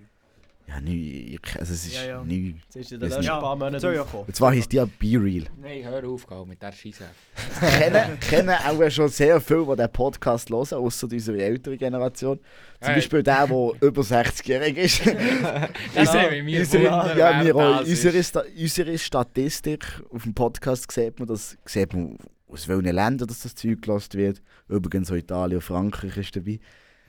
Ja, 0.68 0.82
neu, 0.82 0.92
ich, 0.92 1.40
also 1.58 1.74
es 1.74 1.86
ist 1.86 1.96
Ja, 1.96 2.06
ja. 2.08 2.24
neu. 2.24 2.34
Jetzt 2.66 2.76
ist 2.76 2.92
in 2.92 3.00
Das 3.00 3.10
den 3.12 3.20
ist 3.20 3.26
letzten 3.26 3.40
paar 3.42 3.56
Monaten 3.56 3.94
ja. 3.96 4.02
Und 4.02 4.36
zwar 4.36 4.52
heisst 4.52 4.72
die 4.72 4.76
ja 4.78 4.86
Be 4.86 5.18
Real. 5.18 5.46
Nein, 5.62 5.84
hör 5.84 6.04
auf 6.10 6.28
gell, 6.28 6.46
mit 6.46 6.62
der 6.62 6.72
Scheiße. 6.74 7.06
kennen, 7.80 8.20
kennen 8.20 8.50
auch 8.50 8.90
schon 8.92 9.08
sehr 9.10 9.40
viele, 9.40 9.66
die 9.66 9.76
diesen 9.78 9.92
Podcast 9.94 10.50
hören, 10.50 10.74
außer 10.74 11.08
unserer 11.10 11.38
älteren 11.38 11.78
Generation. 11.78 12.38
Zum 12.38 12.88
Hey. 12.88 12.96
Beispiel 12.96 13.24
der, 13.24 13.48
der 13.48 13.72
über 13.82 14.02
60-jährig 14.02 14.78
ist. 14.78 15.02
Das 15.96 16.14
wir 16.14 16.44
mir 16.44 16.60
unsere, 16.60 16.84
ja, 17.18 17.44
wir 17.46 17.56
auch, 17.56 17.80
das 17.80 17.90
unsere, 17.90 18.24
Sta 18.24 18.44
unsere 18.58 18.98
Statistik 18.98 19.86
auf 20.10 20.24
dem 20.24 20.34
Podcast 20.34 20.92
sieht 20.92 21.18
man, 21.20 21.28
das 21.30 21.58
sieht 21.66 21.94
man 21.94 22.18
aus 22.50 22.68
welchen 22.68 22.94
Ländern 22.94 23.28
dass 23.28 23.42
das 23.42 23.56
Zeug 23.56 23.82
gelassen 23.82 24.14
wird. 24.14 24.42
Übrigens 24.68 25.12
auch 25.12 25.16
Italien 25.16 25.58
und 25.58 25.64
Frankreich 25.64 26.18
ist 26.18 26.36
dabei. 26.36 26.60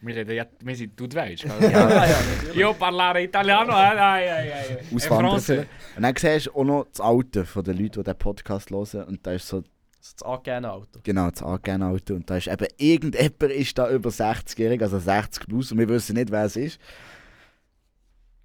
Wir, 0.01 0.15
reden 0.17 0.37
ja, 0.37 0.47
wir 0.61 0.77
sind 0.77 0.99
du 0.99 1.07
Deutsch, 1.07 1.43
gell? 1.61 1.71
Ja, 1.73 1.89
ja, 2.07 2.07
natürlich. 2.37 2.57
Io 2.57 2.73
parlare 2.75 3.23
italiano, 3.25 3.73
eh. 3.73 4.95
Auswandern. 4.95 5.67
Und 5.97 6.03
dann 6.03 6.15
siehst 6.17 6.47
du 6.47 6.53
auch 6.55 6.65
noch 6.65 6.87
das 6.91 7.01
Alter 7.01 7.45
von 7.45 7.65
den 7.65 7.77
Leuten, 7.79 7.93
die 8.01 8.03
diesen 8.05 8.19
Podcast 8.19 8.71
hören. 8.71 9.05
Und 9.05 9.27
da 9.27 9.33
ist 9.33 9.49
so, 9.49 9.61
Das 9.61 10.09
ist 10.09 10.21
das 10.21 10.29
angegebene 10.29 10.73
Auto. 10.73 11.01
genau, 11.03 11.31
das 11.31 11.43
angegebene 11.43 11.87
Alter. 11.87 12.15
Und 12.15 12.31
da 12.31 12.37
ist 12.37 12.47
eben 12.47 12.67
irgendjemand 12.77 13.43
ist 13.53 13.77
da 13.79 13.91
über 13.91 14.11
60-jährig, 14.11 14.81
also 14.83 14.99
60 15.01 15.47
plus. 15.49 15.73
Und 15.73 15.79
wir 15.79 15.89
wissen 15.89 16.15
nicht, 16.15 16.31
wer 16.31 16.45
es 16.45 16.55
ist. 16.57 16.79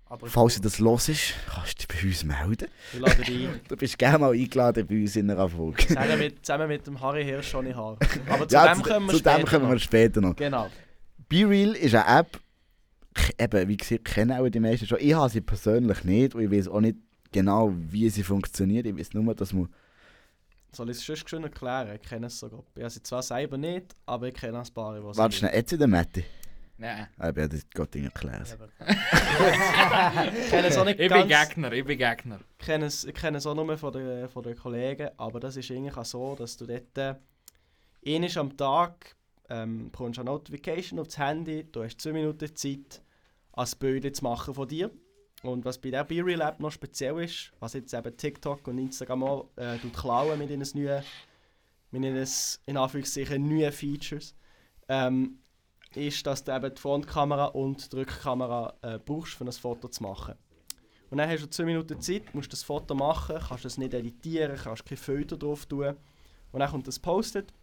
Aber 0.05 0.27
Falls 0.27 0.55
du 0.55 0.61
das 0.61 0.77
los 0.77 1.09
ist, 1.09 1.33
kannst 1.51 1.81
du 1.81 1.87
dich 1.87 2.01
bei 2.01 2.07
uns 2.07 2.23
melden. 2.23 2.67
Wir 2.91 2.99
laden 3.01 3.23
dich 3.23 3.47
ein. 3.47 3.59
Du 3.67 3.75
bist 3.75 3.97
gerne 3.97 4.19
mal 4.19 4.31
eingeladen 4.33 4.85
bei 4.85 4.95
uns 5.01 5.15
in 5.15 5.29
einer 5.31 5.49
Folge. 5.49 5.87
Zusammen 5.87 6.19
mit, 6.19 6.45
zusammen 6.45 6.67
mit 6.67 6.85
dem 6.85 7.01
Harry 7.01 7.23
Hirsch 7.23 7.49
schon 7.49 7.65
in 7.65 7.75
Haar. 7.75 7.97
Aber 8.29 8.47
zu 8.47 8.55
Ja, 8.55 8.73
dem 8.73 8.83
zu, 8.83 8.89
kommen 8.89 9.05
wir 9.07 9.11
zu 9.13 9.17
später 9.19 9.37
dem 9.37 9.45
kommen 9.47 9.67
wir 9.69 9.73
noch. 9.73 9.81
später 9.81 10.21
noch. 10.21 10.35
Genau. 10.35 10.69
BeReal 11.29 11.75
ist 11.75 11.95
eine 11.95 12.19
App, 12.19 12.39
eben, 13.39 13.67
wie 13.67 13.77
gesagt, 13.77 14.05
kennen 14.05 14.31
auch 14.31 14.49
die 14.49 14.59
meisten 14.59 14.87
schon. 14.87 14.99
Ich 15.01 15.13
habe 15.13 15.29
sie 15.29 15.41
persönlich 15.41 16.03
nicht 16.03 16.35
und 16.35 16.41
ich 16.43 16.51
weiß 16.51 16.67
auch 16.67 16.81
nicht 16.81 16.97
genau, 17.31 17.73
wie 17.75 18.09
sie 18.09 18.23
funktioniert. 18.23 18.85
Ich 18.85 18.97
weiß 18.97 19.13
nur, 19.13 19.33
dass 19.35 19.53
man... 19.53 19.69
Soll 20.71 20.89
ich 20.89 20.97
es 20.97 21.05
sonst 21.05 21.29
schön 21.29 21.43
erklären? 21.43 21.95
Ich 21.95 22.01
kenne 22.01 22.27
es 22.27 22.39
sogar. 22.39 22.63
Ich 22.75 22.81
habe 22.81 22.89
sie 22.89 23.03
zwar 23.03 23.21
selber 23.21 23.57
nicht, 23.57 23.95
aber 24.05 24.27
ich 24.27 24.33
kenne 24.33 24.59
ein 24.59 24.73
paar, 24.73 24.97
die 24.97 25.03
Warte 25.03 25.35
schnell, 25.35 25.53
jetzt 25.53 25.71
in 25.71 25.79
der 25.79 25.87
Mette. 25.87 26.23
Nein. 26.77 27.07
Ah, 27.17 27.29
ich 27.29 27.35
werde 27.35 27.59
Gott 27.73 27.93
Dinge 27.93 28.07
erklären. 28.07 28.43
Ich 30.35 30.49
kenne 30.49 30.67
es 30.67 30.77
auch 30.77 30.85
nicht 30.85 30.99
Ich 30.99 31.09
bin 31.09 31.27
ganz. 31.27 31.49
Gegner, 31.49 31.71
ich 31.71 31.85
bin 31.85 31.97
Gegner. 31.97 32.39
Ich 32.59 32.65
kenne 32.65 32.85
es, 32.85 33.05
ich 33.05 33.13
kenne 33.13 33.37
es 33.37 33.45
auch 33.45 33.55
nur 33.55 33.77
von 33.77 33.93
den, 33.93 34.27
von 34.29 34.43
den 34.43 34.55
Kollegen, 34.55 35.09
aber 35.17 35.39
das 35.39 35.55
ist 35.55 35.69
eigentlich 35.71 35.95
auch 35.95 36.05
so, 36.05 36.35
dass 36.35 36.57
du 36.57 36.65
dort 36.65 36.97
äh, 36.97 37.15
einmal 38.05 38.37
am 38.37 38.57
Tag 38.57 39.15
ähm, 39.49 39.91
bekommst 39.91 40.19
eine 40.19 40.29
Notification 40.29 40.99
aufs 40.99 41.17
Handy, 41.17 41.65
du 41.71 41.83
hast 41.83 42.01
2 42.01 42.13
Minuten 42.13 42.55
Zeit 42.55 43.01
als 43.51 43.75
Bilder 43.75 44.11
zu 44.13 44.23
machen 44.23 44.53
von 44.53 44.67
dir. 44.67 44.91
Und 45.43 45.65
was 45.65 45.77
bei 45.77 45.91
der 45.91 46.05
B-Real 46.05 46.41
App 46.41 46.59
noch 46.59 46.71
speziell 46.71 47.21
ist, 47.21 47.51
was 47.59 47.73
jetzt 47.73 47.93
eben 47.93 48.15
TikTok 48.15 48.65
und 48.67 48.77
Instagram 48.77 49.23
auch 49.23 49.49
äh, 49.57 49.77
klauen 49.91 50.39
mit 50.39 50.49
ihren 50.49 50.65
neuen, 50.73 51.03
mit 51.91 52.03
ihren, 52.03 52.27
in 52.65 52.77
Anführungszeichen, 52.77 53.47
neuen 53.47 53.71
Features, 53.73 54.35
ähm, 54.87 55.39
ist, 55.95 56.25
dass 56.25 56.43
du 56.43 56.55
eben 56.55 56.73
die 56.73 56.81
Frontkamera 56.81 57.45
und 57.47 57.91
die 57.91 57.97
Rückkamera 57.97 58.73
äh, 58.81 58.99
brauchst, 58.99 59.39
um 59.39 59.47
ein 59.47 59.53
Foto 59.53 59.89
zu 59.89 60.03
machen. 60.03 60.35
Und 61.09 61.17
dann 61.17 61.29
hast 61.29 61.43
du 61.43 61.49
zwei 61.49 61.65
Minuten 61.65 62.01
Zeit, 62.01 62.33
musst 62.33 62.51
das 62.51 62.63
Foto 62.63 62.95
machen, 62.95 63.37
kannst 63.47 63.65
es 63.65 63.77
nicht 63.77 63.93
editieren, 63.93 64.57
kannst 64.57 64.85
kein 64.85 64.97
Filter 64.97 65.37
drauf 65.37 65.65
tun. 65.65 65.95
Und 66.51 66.59
dann 66.59 66.71
kommt 66.71 66.87
das 66.87 66.97
Posted. 66.97 67.53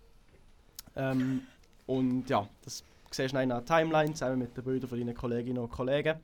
Ähm, 0.94 1.42
und 1.86 2.28
ja, 2.28 2.48
das 2.62 2.84
siehst 3.10 3.34
du 3.34 3.38
in 3.38 3.50
einer 3.50 3.64
Timeline 3.64 4.12
zusammen 4.14 4.38
mit 4.38 4.56
den 4.56 4.64
Bildern 4.64 4.88
von 4.88 4.98
deinen 4.98 5.14
Kolleginnen 5.14 5.58
und 5.58 5.70
Kollegen. 5.70 6.16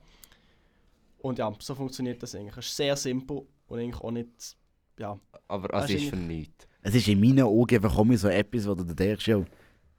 Und 1.19 1.39
ja, 1.39 1.51
so 1.59 1.75
funktioniert 1.75 2.21
das 2.23 2.35
eigentlich. 2.35 2.57
Es 2.57 2.67
ist 2.67 2.75
sehr 2.77 2.95
simpel 2.95 3.43
und 3.67 3.79
eigentlich 3.79 4.01
auch 4.01 4.11
nicht. 4.11 4.55
Ja, 4.97 5.19
Aber 5.47 5.67
Das 5.67 5.85
es 5.85 6.01
ist 6.01 6.09
für 6.09 6.15
nichts. 6.15 6.67
Es 6.81 6.95
ist 6.95 7.07
in 7.07 7.19
meinen 7.19 7.41
Augen 7.43 7.75
einfach 7.75 7.97
immer 7.99 8.17
so 8.17 8.29
etwas, 8.29 8.67
wo 8.67 8.75
du 8.75 8.83
denkst, 8.83 9.27
ja, 9.27 9.43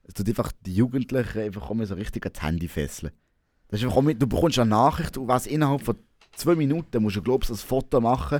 es 0.03 0.13
tut 0.13 0.27
einfach 0.27 0.51
die 0.61 0.73
Jugendlichen 0.73 1.39
einfach 1.39 1.69
immer 1.69 1.85
so 1.85 1.93
richtig 1.93 2.25
ans 2.25 2.41
Handy 2.41 2.67
fesseln. 2.67 3.13
Das 3.67 3.79
ist 3.79 3.85
einfach 3.85 3.99
immer, 3.99 4.13
du 4.13 4.27
bekommst 4.27 4.57
eine 4.57 4.71
Nachricht 4.71 5.17
und 5.17 5.27
was 5.27 5.45
innerhalb 5.45 5.83
von 5.83 5.97
zwei 6.35 6.55
Minuten 6.55 7.03
musst 7.03 7.17
du, 7.17 7.21
glaubst, 7.21 7.51
ein 7.51 7.57
Foto 7.57 8.01
machen. 8.01 8.39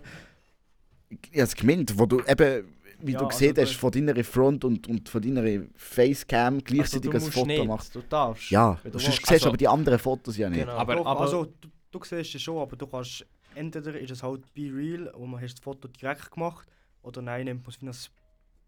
Ich 1.09 1.31
habe 1.33 1.43
es 1.43 1.55
gemeint, 1.55 1.97
wo 1.97 2.05
du 2.05 2.21
eben, 2.27 2.65
wie 3.01 3.13
Ja, 3.13 3.19
du 3.19 3.25
also 3.25 3.37
gesehen 3.37 3.55
du- 3.55 3.61
hast, 3.61 3.73
von 3.75 3.91
deiner 3.91 4.23
Front 4.23 4.63
und, 4.65 4.87
und 4.87 5.09
von 5.09 5.21
deiner 5.21 5.63
Facecam 5.75 6.63
gleichzeitig 6.63 7.13
also, 7.13 7.25
ein 7.27 7.31
Foto 7.31 7.45
nicht, 7.47 7.65
machst. 7.65 7.95
Du 7.95 8.01
darfst. 8.01 8.49
Ja, 8.51 8.77
du 8.83 8.89
du 8.91 8.99
siehst 8.99 9.29
Also- 9.31 9.47
aber 9.49 9.57
die 9.57 9.67
anderen 9.67 9.99
Fotos 9.99 10.37
ja 10.37 10.49
nicht. 10.49 10.59
Genau. 10.59 10.73
Aber- 10.73 10.95
Doch, 10.95 11.05
aber- 11.05 11.21
also, 11.21 11.45
du, 11.45 11.69
du 11.91 11.99
siehst 12.03 12.35
es 12.35 12.41
schon, 12.41 12.57
aber 12.57 12.75
du 12.75 12.87
kannst 12.87 13.25
entweder 13.55 13.99
ist 13.99 14.11
es 14.11 14.21
halt 14.23 14.53
Be 14.53 14.71
Real, 14.73 15.11
wo 15.15 15.25
man 15.25 15.41
hast 15.41 15.55
das 15.55 15.63
Foto 15.63 15.87
direkt 15.87 16.31
gemacht, 16.31 16.67
oder 17.01 17.21
nein, 17.21 17.45
nimmt 17.45 17.65
man 17.81 17.89
es 17.89 18.11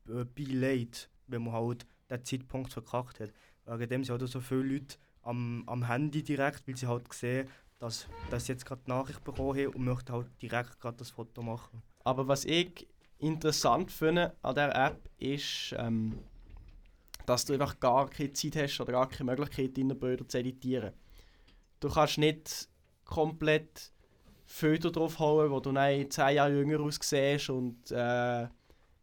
äh, 0.09 0.25
Be 0.25 0.43
Late, 0.43 1.07
wenn 1.27 1.43
man 1.43 1.53
halt 1.53 1.85
den 2.09 2.23
Zeitpunkt 2.25 2.73
verkackt 2.73 3.19
hat. 3.19 3.29
Wegen 3.65 3.89
dem 3.89 4.03
sind 4.03 4.19
halt 4.19 4.29
so 4.29 4.39
viele 4.39 4.63
Leute 4.63 4.95
am, 5.23 5.63
am 5.67 5.87
Handy 5.87 6.23
direkt, 6.23 6.67
weil 6.67 6.75
sie 6.75 6.87
halt 6.87 7.13
sehen, 7.13 7.47
dass, 7.79 8.07
dass 8.29 8.45
sie 8.45 8.53
jetzt 8.53 8.65
gerade 8.65 8.81
die 8.85 8.89
Nachricht 8.91 9.23
bekommen 9.23 9.57
haben 9.57 9.67
und 9.73 9.83
möchten 9.83 10.11
halt 10.13 10.27
direkt 10.41 10.79
gerade 10.79 10.97
das 10.97 11.11
Foto 11.11 11.41
machen. 11.41 11.81
Aber 12.03 12.27
was 12.27 12.45
ich 12.45 12.87
interessant 13.21 13.91
finde 13.91 14.35
an 14.41 14.55
dieser 14.55 14.75
App 14.87 15.09
ist, 15.19 15.75
ähm, 15.77 16.19
dass 17.25 17.45
du 17.45 17.53
einfach 17.53 17.79
gar 17.79 18.09
keine 18.09 18.33
Zeit 18.33 18.55
hast 18.55 18.79
oder 18.81 18.93
gar 18.93 19.09
keine 19.09 19.31
Möglichkeit, 19.31 19.77
deine 19.77 19.95
Bilder 19.95 20.27
zu 20.27 20.39
editieren. 20.39 20.93
Du 21.79 21.89
kannst 21.89 22.17
nicht 22.17 22.67
komplett 23.05 23.91
Filter 24.45 24.91
draufhauen, 24.91 25.49
wo 25.51 25.59
du 25.59 25.71
dann 25.71 26.09
10 26.09 26.35
Jahre 26.35 26.51
jünger 26.51 26.81
aussiehst 26.81 27.49
und 27.49 27.91
äh, 27.91 28.47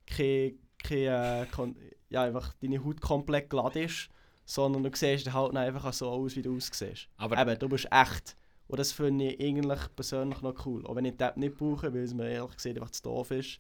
keine, 0.07 0.55
keine, 0.83 1.47
äh, 1.47 1.47
ja, 2.11 2.23
einfach 2.23 2.55
deine 2.61 2.85
Haut 2.85 3.01
komplett 3.01 3.51
glatt 3.51 3.77
ist, 3.77 4.11
sondern 4.45 4.83
du 4.83 4.91
siehst 4.95 5.33
halt 5.33 5.57
einfach 5.57 5.93
so 5.93 6.09
aus, 6.09 6.37
wie 6.37 6.43
du 6.43 6.57
aussiehst. 6.57 7.09
Aber 7.17 7.41
Eben, 7.41 7.59
du 7.59 7.69
bist 7.69 7.89
echt. 7.91 8.37
Und 8.67 8.79
das 8.79 8.93
finde 8.93 9.33
ich 9.33 9.41
eigentlich 9.41 9.81
persönlich 9.97 10.43
noch 10.43 10.67
cool. 10.67 10.87
Auch 10.87 10.97
wenn 10.97 11.07
ich 11.07 11.17
die 11.17 11.25
App 11.25 11.37
nicht 11.37 11.57
brauche, 11.57 11.93
weil 11.93 12.03
es 12.03 12.15
mir 12.15 12.29
ehrlich 12.29 12.57
gesagt 12.57 12.77
einfach 12.77 12.91
zu 12.91 13.03
doof 13.03 13.31
ist, 13.31 13.59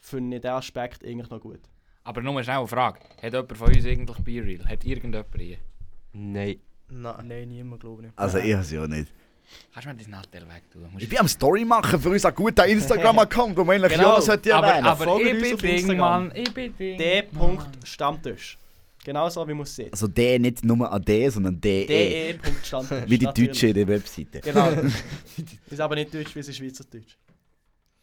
finde 0.00 0.36
ich 0.36 0.42
diesen 0.42 0.54
Aspekt 0.54 1.04
eigentlich 1.04 1.30
noch 1.30 1.40
gut. 1.40 1.60
Aber 2.04 2.22
nur 2.22 2.42
schnell 2.42 2.58
eine 2.58 2.66
Frage. 2.66 3.00
Hat 3.22 3.32
jemand 3.32 3.56
von 3.56 3.68
uns 3.68 3.86
eigentlich 3.86 4.18
Be-Real? 4.18 4.64
Hat 4.68 4.84
irgendjemand 4.84 5.28
hier? 5.38 5.58
Nein. 6.12 6.56
Nein. 6.88 7.14
Nein, 7.26 7.48
niemand 7.48 7.80
glaube 7.80 8.06
ich. 8.06 8.12
Also 8.16 8.38
ich 8.38 8.52
habe 8.52 8.62
es 8.62 8.70
ja 8.70 8.86
nicht. 8.86 9.12
Kannst 9.72 9.86
du 9.86 9.90
mir 9.92 9.96
dein 9.96 10.10
Nattel 10.10 10.48
weg 10.48 10.62
tun? 10.72 10.88
Musst 10.92 11.02
Ich 11.02 11.08
bin 11.08 11.18
am 11.18 11.28
Story 11.28 11.64
machen 11.64 12.00
für 12.00 12.10
unseren 12.10 12.34
guten 12.34 12.68
Instagram-Account, 12.68 13.56
wo 13.56 13.64
wir 13.64 13.72
eigentlich 13.72 13.92
Genau. 13.92 14.14
ja 14.14 14.20
sollte 14.20 14.54
aber 14.54 14.66
erwähnen. 14.68 14.86
aber 14.86 15.04
Folgt 15.04 15.26
ich 15.26 15.56
bin 15.58 15.86
Ding. 15.86 15.96
Mann. 15.98 16.32
Ich 16.34 16.54
bin 16.54 16.76
Ding. 16.76 16.98
D.Stammtisch. 16.98 18.58
Genau 19.04 19.28
so 19.30 19.48
wie 19.48 19.54
man 19.54 19.62
es 19.62 19.74
sieht. 19.74 19.92
Also 19.92 20.08
D 20.08 20.38
nicht 20.38 20.62
nur 20.64 20.90
an 20.90 21.02
D, 21.02 21.28
sondern 21.28 21.58
DE. 21.60 21.86
DE.stammtisch. 21.86 23.04
Wie 23.06 23.18
die. 23.18 23.24
Deutsche 23.24 23.68
in 23.68 23.74
der 23.74 23.88
Webseite. 23.88 24.40
Genau. 24.40 24.68
ist 25.70 25.80
aber 25.80 25.94
nicht 25.94 26.12
Deutsch, 26.12 26.34
wie 26.34 26.40
es 26.40 26.48
ist 26.48 26.56
Schweizerdeutsch. 26.56 27.16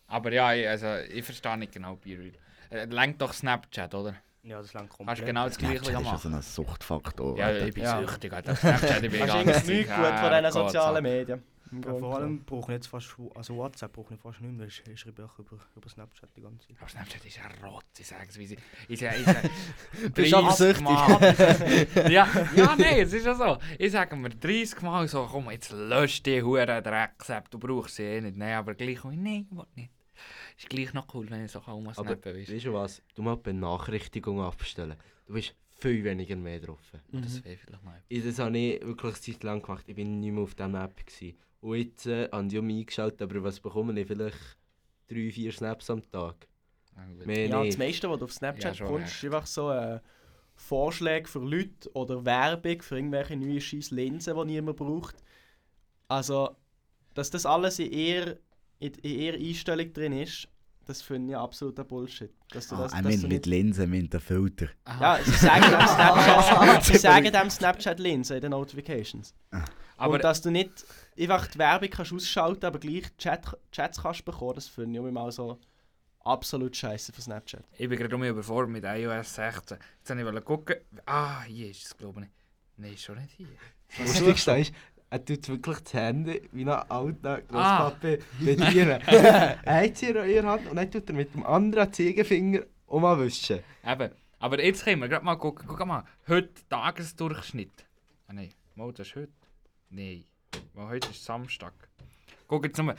Aber 0.08 0.32
ja, 0.32 0.54
ich, 0.54 0.68
also, 0.68 0.96
ich 1.12 1.24
verstehe 1.24 1.58
nicht 1.58 1.74
genau 1.74 1.96
Be-Real. 1.96 2.34
Äh, 2.70 2.86
lenkt 2.86 3.22
doch 3.22 3.34
Snapchat, 3.34 3.94
oder? 3.94 4.16
Ja, 4.44 4.62
das 4.62 4.74
langt 4.74 4.90
komplett. 4.90 5.20
Du 5.20 5.26
genau 5.26 5.46
das 5.46 5.58
gleiche 5.58 5.80
Snapchat 5.80 5.94
ist 6.00 6.06
ja 6.06 6.12
machen? 6.12 6.32
so 6.32 6.38
ein 6.38 6.42
Suchtfaktor. 6.42 7.38
Ja, 7.38 7.52
ich 7.52 7.74
bin 7.74 7.84
Ja. 7.84 8.00
süchtig, 8.00 8.32
Alter. 8.32 8.56
Snapchat, 8.56 9.04
ich 9.04 9.12
bin 9.12 9.20
Das 9.20 9.28
ist 9.30 9.34
ganz 9.34 9.50
eigentlich 9.50 9.78
nichts 9.78 9.96
gut 9.96 10.20
von 10.20 10.32
diesen 10.32 10.52
sozialen 10.52 11.04
Medien. 11.04 11.44
Ja, 11.86 11.96
vor 11.96 12.16
allem 12.16 12.46
brauche 12.46 12.72
ich 12.72 12.78
jetzt 12.78 12.88
fast, 12.88 13.14
also 13.36 13.58
WhatsApp 13.58 13.92
brauche 13.92 14.14
ich 14.14 14.20
fast 14.22 14.40
nicht 14.40 14.54
mehr, 14.54 14.68
ich, 14.68 15.00
schreibe 15.00 15.26
auch 15.26 15.38
über, 15.38 15.58
über 15.76 15.90
Snapchat 15.90 16.30
die 16.38 16.42
ganze 16.42 16.66
Zeit. 16.66 16.78
Aber 16.80 16.90
Snapchat 16.90 17.26
ist 17.26 17.36
ja 17.36 17.68
rot, 17.68 17.84
ich 17.98 18.08
sage 18.08 18.28
es 18.30 18.38
wie 18.40 18.48
sie. 18.48 18.58
Ich 18.88 19.00
sage, 19.02 19.18
ich 19.18 19.26
sage, 19.26 19.50
Bist 20.14 20.34
30 20.34 20.34
aber 20.34 20.52
süchtig. 20.52 20.84
Mal. 20.84 21.36
ja, 22.10 22.28
ja, 22.56 22.76
nein, 22.78 23.00
es 23.00 23.12
ist 23.12 23.26
ja 23.26 23.36
so. 23.36 23.58
Ich 23.78 23.92
sage 23.92 24.16
mir 24.16 24.30
30 24.30 24.82
Mal 24.82 25.10
so, 25.10 25.28
komm, 25.30 25.52
jetzt 25.52 25.72
lösch 25.72 26.24
die 26.24 26.42
hure 26.42 26.82
Drecks-App, 26.82 27.52
du 27.52 27.60
brauchst 27.60 27.96
sie 27.96 28.04
eh 28.04 28.22
nicht. 28.22 28.38
Nein, 28.38 28.54
aber 28.54 28.74
gleich, 28.74 29.04
nein, 29.04 29.46
ich 29.50 29.58
will 29.58 29.66
nicht. 29.76 29.92
Ist 30.57 30.69
gleich 30.69 30.93
noch 30.93 31.13
cool, 31.13 31.29
wenn 31.29 31.45
ich 31.45 31.51
so 31.51 31.59
kaum 31.59 31.86
was 31.86 31.97
Aber 31.97 32.15
weißt 32.24 32.65
du 32.65 32.74
was? 32.74 33.01
Du 33.15 33.21
musst 33.21 33.43
Benachrichtigungen 33.43 34.45
abstellen. 34.45 34.95
Du 35.25 35.33
bist 35.33 35.55
viel 35.79 36.03
weniger 36.03 36.36
mehr 36.36 36.59
drauf. 36.59 36.79
Das 37.12 37.43
wäre 37.43 37.57
vielleicht 37.57 37.83
noch 37.83 37.93
Ich, 38.07 38.24
das 38.24 38.39
habe 38.39 38.57
ich 38.57 38.81
wirklich 38.81 39.13
eine 39.13 39.21
Zeit 39.21 39.43
lang 39.43 39.62
gemacht. 39.62 39.83
Ich 39.88 39.95
bin 39.95 40.19
nicht 40.19 40.31
mehr 40.31 40.43
auf 40.43 40.55
dieser 40.55 40.83
App. 40.83 41.05
Gewesen. 41.05 41.38
Und 41.62 41.75
jetzt 41.77 42.05
äh, 42.05 42.29
habe 42.31 42.47
ich 42.47 42.57
auch 42.57 42.62
mich 42.63 42.79
eingeschaltet, 42.79 43.21
aber 43.21 43.43
was 43.43 43.59
bekomme 43.59 44.00
ich? 44.00 44.07
Vielleicht 44.07 44.57
drei, 45.07 45.31
vier 45.31 45.51
Snaps 45.51 45.89
am 45.89 46.01
Tag. 46.12 46.47
Mehr 47.25 47.47
Ja, 47.47 47.57
das 47.59 47.65
nicht. 47.65 47.77
meiste, 47.77 48.09
was 48.09 48.17
du 48.19 48.25
auf 48.25 48.33
Snapchat 48.33 48.79
Ja, 48.79 48.86
bekommst, 48.86 49.13
ist 49.13 49.25
einfach 49.25 49.45
so 49.45 49.71
äh, 49.71 50.00
Vorschläge 50.55 51.27
für 51.27 51.39
Leute 51.39 51.91
oder 51.93 52.25
Werbung 52.25 52.81
für 52.81 52.95
irgendwelche 52.95 53.36
neuen 53.36 53.62
scheiß 53.62 53.91
Linsen, 53.91 54.36
die 54.36 54.45
niemand 54.45 54.77
braucht. 54.77 55.15
Also, 56.07 56.55
dass 57.13 57.29
das 57.29 57.45
alles 57.45 57.79
in 57.79 57.91
ihr, 57.91 58.39
in, 58.79 58.93
in 58.93 59.19
ihrer 59.19 59.38
Einstellung 59.38 59.93
drin 59.93 60.13
ist, 60.13 60.48
das 60.86 61.01
finde 61.01 61.34
ich 61.34 61.38
absoluter 61.38 61.84
Bullshit. 61.84 62.31
Dass 62.51 62.67
du 62.69 62.75
Ah, 62.75 62.84
das, 62.84 62.93
ich 62.93 62.98
dass 62.98 63.03
meine 63.03 63.22
du 63.22 63.27
mit 63.27 63.46
Linsen, 63.46 63.89
mit 63.89 64.13
den 64.13 64.22
Filter. 64.22 64.67
Ja, 64.88 65.19
sie 65.24 65.31
sagen 65.31 65.63
dem 65.63 65.88
Snapchat, 65.88 66.84
sie 66.86 66.98
sagen 66.98 67.31
dem 67.31 67.50
Snapchat 67.50 68.00
Linsen 68.00 68.38
in 68.38 68.41
den 68.41 68.51
Notifications. 68.51 69.34
aber 69.98 70.15
und 70.15 70.24
dass 70.24 70.41
du 70.41 70.50
nicht 70.50 70.86
einfach 71.19 71.48
die 71.48 71.60
Werbung 71.60 71.89
kannst 71.89 72.13
ausschalten, 72.13 72.65
aber 72.65 72.79
gleich 72.79 73.15
Chat, 73.17 73.46
Chats 73.72 74.01
kannst 74.01 74.24
bekommen, 74.24 74.55
das 74.55 74.67
finde 74.67 75.00
ich 75.00 75.05
auch 75.05 75.12
mal 75.12 75.31
so 75.31 75.60
absolut 76.22 76.75
scheiße 76.75 77.12
für 77.12 77.22
Snapchat. 77.22 77.63
ich 77.77 77.89
bin 77.89 77.98
gerade 77.98 78.13
um 78.15 78.22
mich 78.22 78.29
überfordert 78.29 78.69
mit 78.69 78.84
iOS 78.86 79.36
16. 79.36 79.77
Jetzt 80.00 80.10
wollte 80.10 80.39
ich 80.39 80.46
gucken. 80.46 80.75
Ah, 81.05 81.43
hier 81.43 81.69
ist 81.69 81.86
es, 81.86 81.98
glaube 81.98 82.22
ich. 82.22 82.27
Nein, 82.77 82.93
ist 82.93 83.03
schon 83.03 83.17
nicht 83.17 83.31
hier. 83.31 83.48
Das 83.98 84.19
ist, 84.19 84.72
er 85.10 85.24
tut 85.24 85.48
wirklich 85.48 85.80
die 85.80 85.98
Hände 85.98 86.42
wie 86.52 86.64
ein 86.64 86.70
alter 86.70 87.42
Ah. 87.52 87.90
Großpapi 87.90 88.20
bedienen. 88.40 89.02
er 89.08 89.58
hat 89.86 89.98
sie 89.98 90.08
in 90.08 90.30
ihrer 90.30 90.48
Hand 90.48 90.68
und 90.70 90.76
dann 90.76 90.92
tut 90.92 91.08
er 91.10 91.16
mit 91.16 91.34
dem 91.34 91.46
anderen 91.46 91.92
Zeigefinger 91.94 92.62
um 92.88 93.04
wischen. 93.04 93.60
Eben. 93.86 94.12
Aber 94.40 94.64
jetzt 94.64 94.84
können 94.84 95.02
wir 95.02 95.08
gerade 95.08 95.26
mal 95.26 95.36
gucken. 95.36 95.66
Guck 95.68 95.86
mal. 95.86 96.04
Heute 96.28 96.50
Tagesdurchschnitt. 96.70 97.86
Ah 98.28 98.34
nein. 98.34 98.50
Mal, 98.76 98.92
das 98.94 99.08
ist 99.08 99.16
heute. 99.16 99.32
Nein. 99.90 100.26
Weil 100.74 100.88
heute 100.90 101.10
ist 101.10 101.24
Samstag. 101.24 101.74
Guck 102.48 102.66
jetzt 102.66 102.82
mal. 102.84 102.96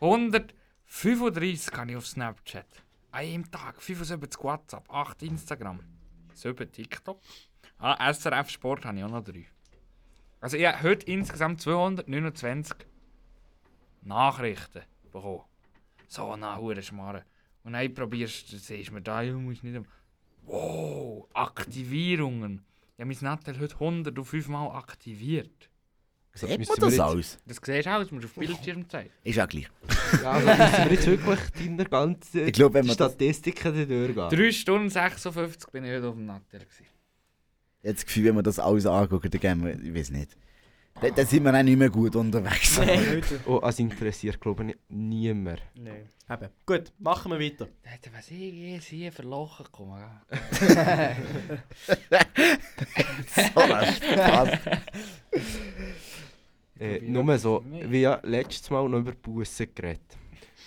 135 0.00 1.70
kann 1.72 1.88
ich 1.88 1.96
auf 1.96 2.06
Snapchat. 2.06 2.66
An 3.12 3.20
einem 3.20 3.50
Tag. 3.50 3.80
75 3.80 4.42
WhatsApp. 4.42 4.90
8 4.90 5.22
Instagram. 5.22 5.80
7 6.34 6.72
TikTok. 6.72 7.20
Ah, 7.78 8.12
SRF 8.12 8.48
Sport 8.50 8.84
habe 8.84 8.98
ich 8.98 9.04
auch 9.04 9.08
noch 9.10 9.22
3. 9.24 9.44
Also 10.42 10.56
ich 10.56 10.66
habe 10.66 10.82
heute 10.82 11.06
insgesamt 11.06 11.60
229 11.60 12.74
Nachrichten 14.02 14.82
bekommen. 15.12 15.42
So 16.08 16.32
eine 16.32 16.56
hure 16.58 16.82
Schmarre. 16.82 17.24
Und 17.62 17.74
dann 17.74 17.94
probierst 17.94 18.52
du, 18.52 18.58
siehst 18.58 18.90
du 18.90 18.94
mir 18.94 19.02
da, 19.02 19.22
du 19.22 19.38
musst 19.38 19.62
nicht... 19.62 19.80
Wow, 20.44 21.28
Aktivierungen. 21.32 22.64
Ja, 22.98 23.04
mein 23.04 23.16
Nattel 23.20 23.60
heute 23.60 23.74
105 23.74 24.48
Mal 24.48 24.66
aktiviert. 24.76 25.70
Sieht 26.34 26.48
man 26.48 26.76
das 26.76 26.98
aus? 26.98 27.38
Das 27.46 27.58
siehst 27.62 27.86
du 27.86 27.90
auch, 27.94 28.00
das 28.00 28.10
musst 28.10 28.24
du 28.24 28.28
auf 28.28 28.34
Bildschirm 28.34 28.88
zeigen. 28.88 29.10
Ist 29.22 29.36
ja 29.36 29.46
gleich. 29.46 29.70
Ja, 30.24 30.32
also 30.32 30.46
müssen 30.48 30.84
wir 30.84 30.92
jetzt 30.92 31.06
wirklich 31.06 31.50
deine 31.52 31.84
ganzen 31.84 32.48
Ich 32.48 32.52
glaube, 32.52 32.74
wenn 32.74 32.86
man 32.86 32.96
das, 32.96 33.12
Statistiken 33.12 33.88
durchgehen. 33.88 34.28
3 34.28 34.50
Stunden 34.50 34.90
56 34.90 35.70
bin 35.70 35.84
ich 35.84 35.92
heute 35.92 36.08
auf 36.08 36.16
dem 36.16 36.26
Nattel. 36.26 36.58
Gewesen. 36.58 36.86
Jetzt 37.82 38.00
das 38.00 38.06
Gefühl, 38.06 38.26
wenn 38.26 38.34
wir 38.36 38.42
das 38.42 38.58
alles 38.58 38.86
angucken, 38.86 39.30
dann 39.30 39.40
gehen 39.40 39.64
wir, 39.64 39.80
ich 39.80 39.94
weiß 39.94 40.10
nicht. 40.10 40.36
Dann, 41.00 41.14
dann 41.14 41.26
sind 41.26 41.44
wir 41.44 41.54
auch 41.54 41.62
nicht 41.62 41.78
mehr 41.78 41.90
gut 41.90 42.14
unterwegs. 42.14 42.78
Oh, 43.46 43.60
es 43.64 43.78
interessiert 43.78 44.40
glaube 44.40 44.66
ich 44.66 44.76
niemand. 44.88 45.62
Nein. 45.74 46.08
Eben. 46.30 46.48
Gut, 46.64 46.92
machen 46.98 47.32
wir 47.32 47.40
weiter. 47.40 47.68
Was 48.14 48.30
ich 48.30 48.54
jetzt 48.54 48.86
hier 48.86 49.12
verlochen 49.12 49.66
kommen. 49.72 50.00
Ja. 50.00 50.22
so 53.54 53.60
ein 53.60 53.94
Spaß. 53.94 54.48
äh, 56.78 57.00
nur 57.00 57.38
so, 57.38 57.64
wie 57.66 58.00
ja 58.00 58.18
letztes 58.22 58.70
Mal 58.70 58.88
noch 58.88 59.00
über 59.00 59.12
Bussen 59.12 59.74
geredet. 59.74 60.16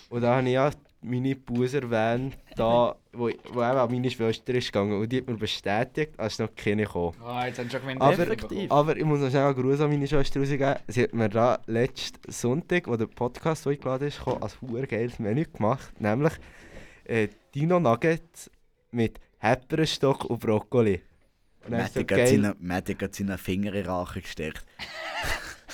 Und 0.10 0.22
da 0.22 0.36
habe 0.36 0.48
ich 0.48 0.54
ja 0.54 0.70
meine 1.06 1.36
Busse 1.36 1.82
erwähnt, 1.82 2.38
da, 2.56 2.96
wo, 3.14 3.30
wo 3.52 3.62
eben 3.62 3.78
an 3.78 3.92
meine 3.92 4.10
Schwester 4.10 4.54
ist 4.54 4.68
gegangen 4.68 5.00
und 5.00 5.12
die 5.12 5.18
hat 5.18 5.28
mir 5.28 5.36
bestätigt, 5.36 6.20
als 6.20 6.40
noch 6.40 6.54
keine 6.56 6.84
gekommen. 6.84 7.16
Ah, 7.24 7.46
jetzt 7.48 7.60
haben 7.60 7.70
sie 7.70 7.72
schon 7.78 7.82
gemeint, 7.82 8.02
Aber-. 8.02 8.28
Aber 8.70 8.98
ich 8.98 9.06
muss 9.06 9.20
noch 9.20 9.30
schnell 9.30 9.46
einen 9.46 9.56
Gruß 9.56 9.82
an 9.82 9.90
meine 9.90 10.08
Schwester 10.08 10.40
rausgeben. 10.40 10.76
Sie 10.88 11.04
hat 11.04 11.14
mir 11.14 11.30
da 11.30 11.60
letzten 11.68 12.32
Sonntag, 12.32 12.88
wo 12.88 12.96
der 12.96 13.08
Podcast 13.08 13.68
eingeladen 13.68 14.08
ist, 14.08 14.22
als 14.28 14.58
ein 14.62 14.88
geiles 14.88 15.20
Menü 15.20 15.46
gemacht. 15.46 15.94
Nämlich 16.00 16.34
äh, 17.06 17.28
Dino 17.54 17.80
Nuggets 17.80 18.50
mit 18.92 19.20
Hepperenstock 19.38 20.26
und 20.26 20.40
Brokkoli. 20.40 21.02
So 21.64 21.72
Matic 21.72 23.02
hat 23.02 23.16
seinen- 23.16 23.38
Finger 23.38 23.74
in 23.74 23.84
den 23.84 23.86
Rachen 23.86 24.22
gesteckt. 24.22 24.66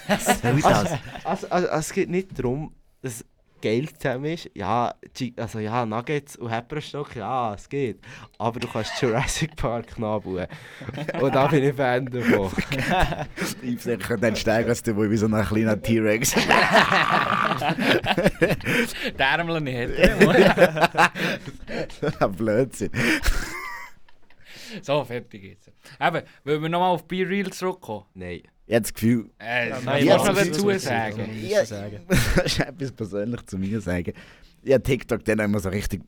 Was 0.07 0.25
soll 0.41 0.61
das? 0.61 0.97
Also, 1.23 1.47
also, 1.49 1.67
es 1.67 1.93
geht 1.93 2.09
nicht 2.09 2.37
darum, 2.37 2.73
dass 3.01 3.25
geil 3.61 3.87
zusammen 3.97 4.25
ist. 4.25 4.49
Ja, 4.53 4.95
also 5.37 5.59
ja, 5.59 5.85
Nuggets 5.85 6.35
und 6.37 6.49
Hepperenstock, 6.49 7.15
ja, 7.15 7.53
es 7.53 7.69
geht. 7.69 7.99
Aber 8.37 8.59
du 8.59 8.67
kannst 8.67 9.01
Jurassic 9.01 9.55
Park 9.55 9.97
nachbauen. 9.99 10.47
Und 11.21 11.35
da 11.35 11.47
bin 11.47 11.63
ich 11.63 11.75
Fan 11.75 12.05
davon. 12.05 12.51
Ich 13.61 13.83
kann 13.99 14.19
dann 14.19 14.35
steigen, 14.35 14.75
du 14.83 15.09
wie 15.09 15.17
so 15.17 15.27
ein 15.27 15.45
kleiner 15.45 15.81
T-Rex. 15.81 16.35
Die 16.35 16.41
Ärmel 19.17 19.61
nicht. 19.61 19.91
Blödsinn. 22.37 22.91
so, 24.81 25.03
fertig 25.03 25.43
jetzt. 25.43 25.71
Eben, 25.99 26.23
wollen 26.43 26.61
wir 26.61 26.69
nochmal 26.69 26.91
auf 26.91 27.07
Be 27.07 27.27
Real 27.27 27.49
zurückkommen? 27.51 28.05
Nein. 28.13 28.41
Ich 28.67 28.73
habe 28.75 28.81
das 28.83 28.93
Gefühl, 28.93 29.29
Äh, 29.39 29.69
Ja, 29.69 29.79
nein, 29.83 30.05
willst 30.05 30.25
du 30.59 30.65
noch 30.65 30.71
dazu 30.73 30.79
sagen? 30.79 31.29
Ja, 31.41 31.61
ich 31.63 31.69
muss 31.71 32.59
etwas 32.59 32.91
persönlich 32.93 33.45
zu 33.45 33.57
mir 33.57 33.81
sagen. 33.81 34.13
Ich 34.63 34.71
habe 34.73 34.83
TikTok 34.83 35.25
dann 35.25 35.39
immer 35.39 35.59
so 35.59 35.69
richtig 35.69 36.01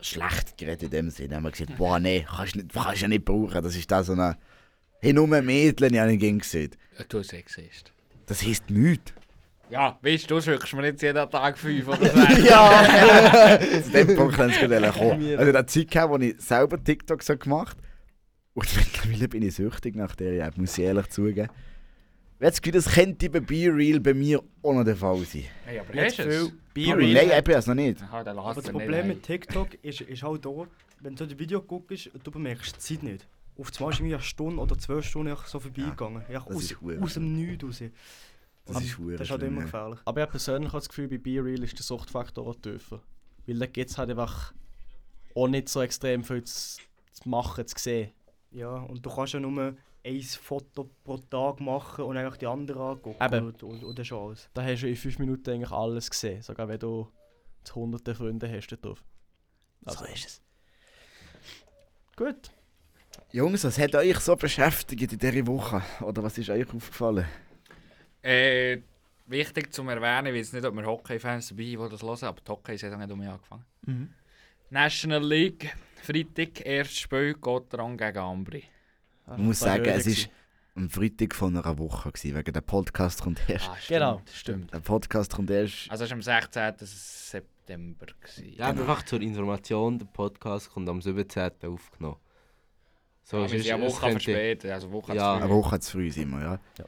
schlecht 0.00 0.56
geredet 0.58 0.82
in 0.84 0.90
dem 0.90 1.10
Sinne. 1.10 1.30
Ich 1.30 1.34
habe 1.36 1.50
gesagt, 1.50 1.76
boah, 1.76 1.98
nee, 1.98 2.26
kannst 2.28 2.54
du 2.54 2.58
nicht, 2.60 2.72
kannst 2.74 3.02
du 3.02 3.08
nicht 3.08 3.24
brauchen. 3.24 3.62
Das 3.62 3.74
ist 3.74 3.90
da 3.90 4.02
so 4.04 4.12
eine 4.12 4.36
hin 5.00 5.18
um 5.18 5.30
Mädchen, 5.30 5.92
ich 5.94 6.00
habe 6.00 6.14
nicht 6.16 6.42
gesehen. 6.42 6.70
Ja, 6.98 7.04
Du 7.08 7.22
Sexist. 7.22 7.92
Das 8.26 8.42
heisst 8.44 8.68
nichts. 8.70 9.12
Ja, 9.70 9.98
weißt 10.02 10.30
du, 10.30 10.36
du 10.36 10.40
schickst 10.42 10.72
mir 10.74 10.84
jetzt 10.86 11.02
jeden 11.02 11.28
Tag 11.30 11.58
fünf 11.58 11.88
oder 11.88 11.98
sechs. 12.08 12.44
ja! 12.48 13.58
Zu 13.84 13.90
dem 13.90 14.16
Punkt 14.16 14.34
können 14.36 14.52
sie 14.52 14.60
gerade 14.68 14.92
kommen. 14.92 15.36
Also, 15.38 15.50
da 15.52 15.66
Zeit 15.66 15.90
gehabt, 15.90 16.12
wo 16.12 16.18
ich 16.18 16.34
selber 16.40 16.82
TikTok 16.82 17.22
so 17.22 17.36
gemacht 17.36 17.76
Und 18.54 18.66
mittlerweile 19.06 19.28
bin 19.28 19.42
ich 19.42 19.54
süchtig 19.54 19.96
nach 19.96 20.14
der 20.16 20.46
App, 20.46 20.56
muss 20.56 20.76
ich 20.78 20.84
ehrlich 20.84 21.08
zugeben. 21.08 21.48
Ich 22.38 22.44
habe 22.44 22.50
das 22.50 22.60
Gefühl, 22.60 22.72
das 22.72 22.94
könnte 22.94 23.30
bei 23.30 23.40
Be 23.40 23.74
Real 23.74 23.98
bei 24.00 24.12
mir 24.12 24.42
auch 24.62 24.74
noch 24.74 24.84
der 24.84 24.96
Fall 24.96 25.24
sein. 25.24 25.44
Hey, 25.64 25.78
aber 25.78 25.94
Nicht 25.94 26.18
hast 26.18 26.18
du 26.18 26.28
es? 26.28 26.52
Nein, 26.76 27.14
ich 27.14 27.32
habe 27.34 27.54
es 27.54 27.66
noch 27.66 27.74
nicht. 27.74 28.02
Aha, 28.02 28.18
Aber 28.20 28.54
das 28.54 28.64
es 28.66 28.70
Problem 28.70 29.06
nicht. 29.06 29.16
mit 29.16 29.22
TikTok 29.22 29.68
ist, 29.82 30.02
ist 30.02 30.22
halt 30.22 30.44
da, 30.44 30.50
wenn 31.00 31.16
du 31.16 31.26
das 31.26 31.38
Video 31.38 31.62
guckst 31.62 32.08
und 32.08 32.26
du 32.26 32.30
bemerkst 32.30 32.76
die 32.76 32.80
Zeit 32.80 33.02
nicht. 33.02 33.26
Auf 33.58 33.70
einmal 33.78 33.92
ist 33.92 34.00
irgendwie 34.00 34.14
eine 34.14 34.22
Stunde 34.22 34.60
oder 34.60 34.78
zwei 34.78 35.00
Stunden 35.00 35.34
so 35.46 35.58
vorbeigegangen. 35.58 36.22
Ja, 36.30 36.42
aus, 36.42 36.74
aus 37.00 37.14
dem 37.14 37.32
Nichts 37.34 37.64
raus. 37.64 37.82
Das 38.66 38.82
ist 38.82 38.90
verdammt 38.90 39.20
Das 39.20 39.26
ist 39.28 39.30
halt 39.30 39.42
immer 39.44 39.62
gefährlich. 39.62 39.98
Aber 40.04 40.20
ich 40.20 40.22
habe 40.22 40.30
persönlich 40.32 40.68
auch 40.70 40.74
das 40.78 40.88
Gefühl, 40.88 41.08
bei 41.08 41.16
Be 41.18 41.42
Real 41.42 41.62
ist 41.62 41.78
der 41.78 41.84
Suchtfaktor 41.84 42.46
auch 42.46 42.56
tiefer. 42.56 43.00
Weil 43.46 43.58
da 43.58 43.66
gibt 43.66 43.90
es 43.90 43.96
halt 43.96 44.10
einfach 44.10 44.52
auch 45.34 45.48
nicht 45.48 45.70
so 45.70 45.80
extrem 45.80 46.22
viel 46.22 46.42
zu, 46.44 46.80
zu 47.12 47.28
machen, 47.28 47.66
zu 47.66 47.74
sehen. 47.78 48.10
Ja, 48.50 48.76
und 48.76 49.04
du 49.04 49.10
kannst 49.10 49.34
ja 49.34 49.40
nur 49.40 49.74
ein 50.04 50.22
Foto 50.22 50.88
pro 51.04 51.18
Tag 51.18 51.60
machen 51.60 52.04
und 52.04 52.16
eigentlich 52.16 52.36
die 52.36 52.46
anderen 52.46 52.80
angucken. 52.80 53.22
Eben. 53.22 53.46
Und, 53.46 53.62
und, 53.62 53.84
und 53.84 53.98
das 53.98 54.06
ist 54.06 54.12
alles. 54.12 54.48
Da 54.54 54.62
hast 54.62 54.82
du 54.82 54.88
in 54.88 54.96
5 54.96 55.18
Minuten 55.18 55.50
eigentlich 55.50 55.72
alles 55.72 56.10
gesehen. 56.10 56.42
Sogar 56.42 56.68
wenn 56.68 56.78
du 56.78 57.10
die 57.66 57.72
hunderte 57.72 58.14
Freunde 58.14 58.50
hast 58.50 58.68
da 58.68 58.76
drauf. 58.76 59.02
So 59.86 60.04
ist 60.04 60.26
es. 60.26 60.42
Gut. 62.16 62.50
Jungs, 63.32 63.64
was 63.64 63.78
hat 63.78 63.94
euch 63.94 64.18
so 64.20 64.36
beschäftigt 64.36 65.12
in 65.12 65.18
dieser 65.18 65.46
Woche? 65.46 65.82
Oder 66.00 66.22
was 66.22 66.38
ist 66.38 66.50
euch 66.50 66.66
aufgefallen? 66.66 67.26
Äh, 68.22 68.78
wichtig 69.26 69.72
zum 69.72 69.88
Erwähnen, 69.88 70.34
ich 70.34 70.40
weiß 70.40 70.52
nicht, 70.54 70.64
ob 70.64 70.74
wir 70.74 70.86
Hockey-Fans 70.86 71.48
dabei 71.48 71.64
sind, 71.64 71.82
die 71.82 71.88
das 71.88 72.02
hören, 72.02 72.24
aber 72.24 72.40
die 72.40 72.50
Hockey-Saison 72.50 73.00
hat 73.00 73.10
um 73.10 73.18
mich 73.18 73.28
angefangen. 73.28 73.64
National 74.70 75.24
League, 75.24 75.74
Freitag, 76.02 76.64
erstes 76.64 76.98
Spiel, 77.00 77.34
Gotteron 77.34 77.96
gegen 77.96 78.18
Ambri. 78.18 78.64
Ich 79.32 79.36
muss 79.38 79.60
sagen, 79.60 79.84
es 79.86 80.06
ist 80.06 80.28
am 80.74 80.88
Freitag 80.90 81.34
von 81.34 81.56
einer 81.56 81.78
Woche, 81.78 82.10
gewesen, 82.12 82.36
wegen 82.36 82.52
der 82.52 82.60
Podcast 82.60 83.22
kommt 83.22 83.40
erst. 83.48 83.68
Ah, 83.68 83.76
stimmt, 83.76 83.88
Genau. 83.88 84.22
stimmt. 84.32 84.72
Der 84.72 84.80
Podcast 84.80 85.32
kommt 85.34 85.50
erst. 85.50 85.90
Also 85.90 86.04
es 86.04 86.10
war 86.10 86.16
am 86.16 86.22
16. 86.22 86.74
September. 86.80 88.06
Gewesen. 88.06 88.52
Ja, 88.56 88.66
aber 88.66 88.80
einfach 88.80 89.02
zur 89.04 89.20
Information, 89.20 89.98
der 89.98 90.06
Podcast 90.06 90.70
kommt 90.70 90.88
am 90.88 91.00
17. 91.00 91.50
aufgenommen. 91.64 92.16
So, 93.24 93.38
Ja, 93.38 93.42
wir 93.42 93.48
sind 93.48 93.64
ja 93.66 93.74
eine 93.76 93.86
es 93.86 93.92
Woche 93.94 94.10
verspätet, 94.12 94.70
also 94.70 94.92
Woche 94.92 95.14
Ja, 95.16 95.22
zu 95.34 95.36
Eine 95.42 95.46
früh. 95.46 95.54
Woche 95.56 95.80
zu 95.80 95.90
früh 95.92 96.10
sind 96.10 96.30
wir, 96.30 96.40
ja. 96.42 96.60
Ja. 96.78 96.84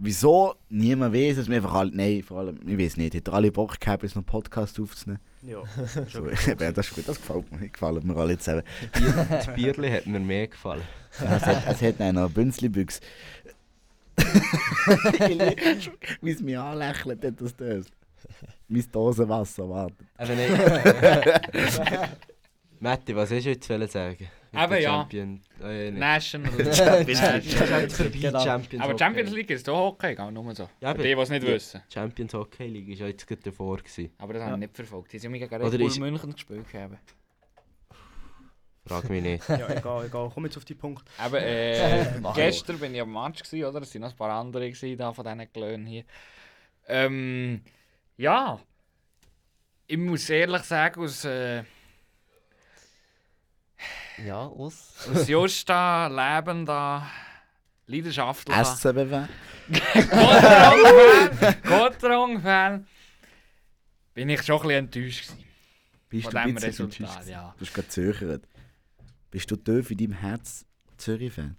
Wieso? 0.00 0.54
Niemand 0.68 1.12
weiß 1.12 1.38
es. 1.38 1.48
Wir 1.48 1.56
einfach 1.56 1.74
alle, 1.74 1.90
nein, 1.92 2.22
vor 2.22 2.38
allem, 2.38 2.60
ich 2.66 2.78
weiß 2.78 2.96
nicht. 2.98 3.14
Hätten 3.14 3.30
alle 3.30 3.50
Bock 3.50 3.80
gehabt, 3.80 4.04
jetzt 4.04 4.12
noch 4.14 4.22
einen 4.22 4.26
Podcast 4.26 4.78
aufzunehmen? 4.78 5.20
Ja, 5.42 5.62
So, 6.08 6.28
ja, 6.46 6.72
das 6.72 6.88
ist 6.88 6.94
gut, 6.94 7.08
das 7.08 7.16
gefällt 7.16 7.50
mir. 7.50 7.68
Gefällt 7.68 8.04
mir 8.04 8.16
alle 8.16 8.38
zusammen. 8.38 8.62
Das 9.28 9.52
Bierli 9.54 9.90
hat 9.90 10.06
mir 10.06 10.20
mehr 10.20 10.48
gefallen. 10.48 10.82
Ja, 11.20 11.36
es, 11.36 11.42
hat, 11.42 11.62
es 11.66 11.82
hat 11.82 11.98
noch 11.98 12.06
eine 12.06 12.28
Bünzli-Büchse. 12.28 13.00
Wie 16.20 16.30
es 16.30 16.40
mich 16.40 16.56
anlächelt, 16.56 17.24
hat 17.24 17.40
das 17.40 17.56
das. 17.56 17.86
Mein 18.68 18.84
Dosenwasser 18.92 19.68
wartet. 19.68 20.06
Aber 20.16 20.34
nein. 20.34 22.08
Matti, 22.80 23.14
was 23.16 23.30
hast 23.30 23.44
du 23.44 23.50
jetzt 23.50 23.66
sagen? 23.92 24.28
Eben, 24.52 24.72
ja. 24.80 24.80
Champion, 24.80 25.40
äh. 25.62 25.90
National 25.90 26.52
Champions 26.74 27.96
vorbei, 27.96 28.18
Genau. 28.18 28.40
Champions 28.44 28.84
Aber. 28.84 28.98
Champions 28.98 29.30
League 29.32 29.50
ist 29.50 29.68
doch 29.68 29.76
Hockey, 29.76 30.14
gell? 30.14 30.32
nur 30.32 30.54
so. 30.54 30.68
Ja, 30.80 30.94
Für 30.94 31.02
die, 31.02 31.14
die 31.14 31.20
es 31.20 31.28
nicht 31.28 31.42
Ja. 31.46 31.52
wissen. 31.54 31.82
Champions 31.92 32.34
Hockey 32.34 32.66
League 32.66 32.88
ist 32.88 33.00
ja 33.00 33.06
jetzt 33.08 33.26
gerade 33.26 33.42
davor. 33.42 33.76
Gewesen. 33.78 34.10
Aber 34.18 34.32
das 34.32 34.42
Ja. 34.42 34.52
ich 34.52 34.58
nicht 34.58 34.74
verfolgt. 34.76 35.12
Die 35.12 35.18
sind 35.18 35.34
Oder 35.34 35.50
Red 35.64 35.78
Bull 35.78 35.82
ist- 35.88 35.98
München 35.98 36.32
gespielt. 36.32 36.64
Haben. 36.72 36.98
Frag 38.86 39.10
mich 39.10 39.22
nicht. 39.22 39.46
ja 39.48 39.68
egal, 39.68 40.06
egal. 40.06 40.30
Komm 40.32 40.44
jetzt 40.46 40.56
auf 40.56 40.64
die 40.64 40.74
Punkt. 40.74 41.04
Aber 41.18 41.42
äh, 41.42 42.06
gestern 42.34 42.78
bin 42.78 42.94
ich 42.94 43.00
am 43.02 43.12
Match, 43.12 43.42
gewesen, 43.42 43.64
oder? 43.66 43.82
Es 43.82 43.94
waren 43.94 44.00
noch 44.02 44.10
ein 44.10 44.16
paar 44.16 44.30
andere 44.32 44.70
gewesen, 44.70 44.96
da 44.96 45.12
von 45.12 45.24
diesen 45.24 45.52
Glöhnen 45.52 45.86
hier. 45.86 46.04
Ähm, 46.86 47.60
ja. 48.16 48.58
Ich 49.86 49.98
muss 49.98 50.30
ehrlich 50.30 50.62
sagen, 50.62 51.02
aus, 51.02 51.24
äh, 51.26 51.64
Ja, 54.26 54.46
aus. 54.46 54.94
aus 55.12 55.28
Justa, 55.28 56.06
lebender, 56.08 57.06
leidenschaftlicher 57.86 58.64
SCBW. 58.64 59.26
Gottrong-Fan, 61.68 62.86
bin 64.14 64.28
ich 64.28 64.42
schon 64.42 64.56
ein 64.56 64.62
bisschen 64.62 64.78
enttäuscht 64.78 65.28
gewesen. 65.28 65.44
Bist 66.08 66.24
Von 66.24 66.34
du 66.34 66.42
diesem 66.42 66.56
Resultat, 66.56 67.26
ja. 67.26 67.50
Du 67.52 67.58
bist 67.58 67.74
gerade 67.74 67.88
Zürcher. 67.88 68.40
Bist 69.30 69.50
du 69.50 69.56
tief 69.56 69.90
in 69.90 69.98
deinem 69.98 70.12
Herz 70.12 70.64
Zürich-Fan? 70.96 71.56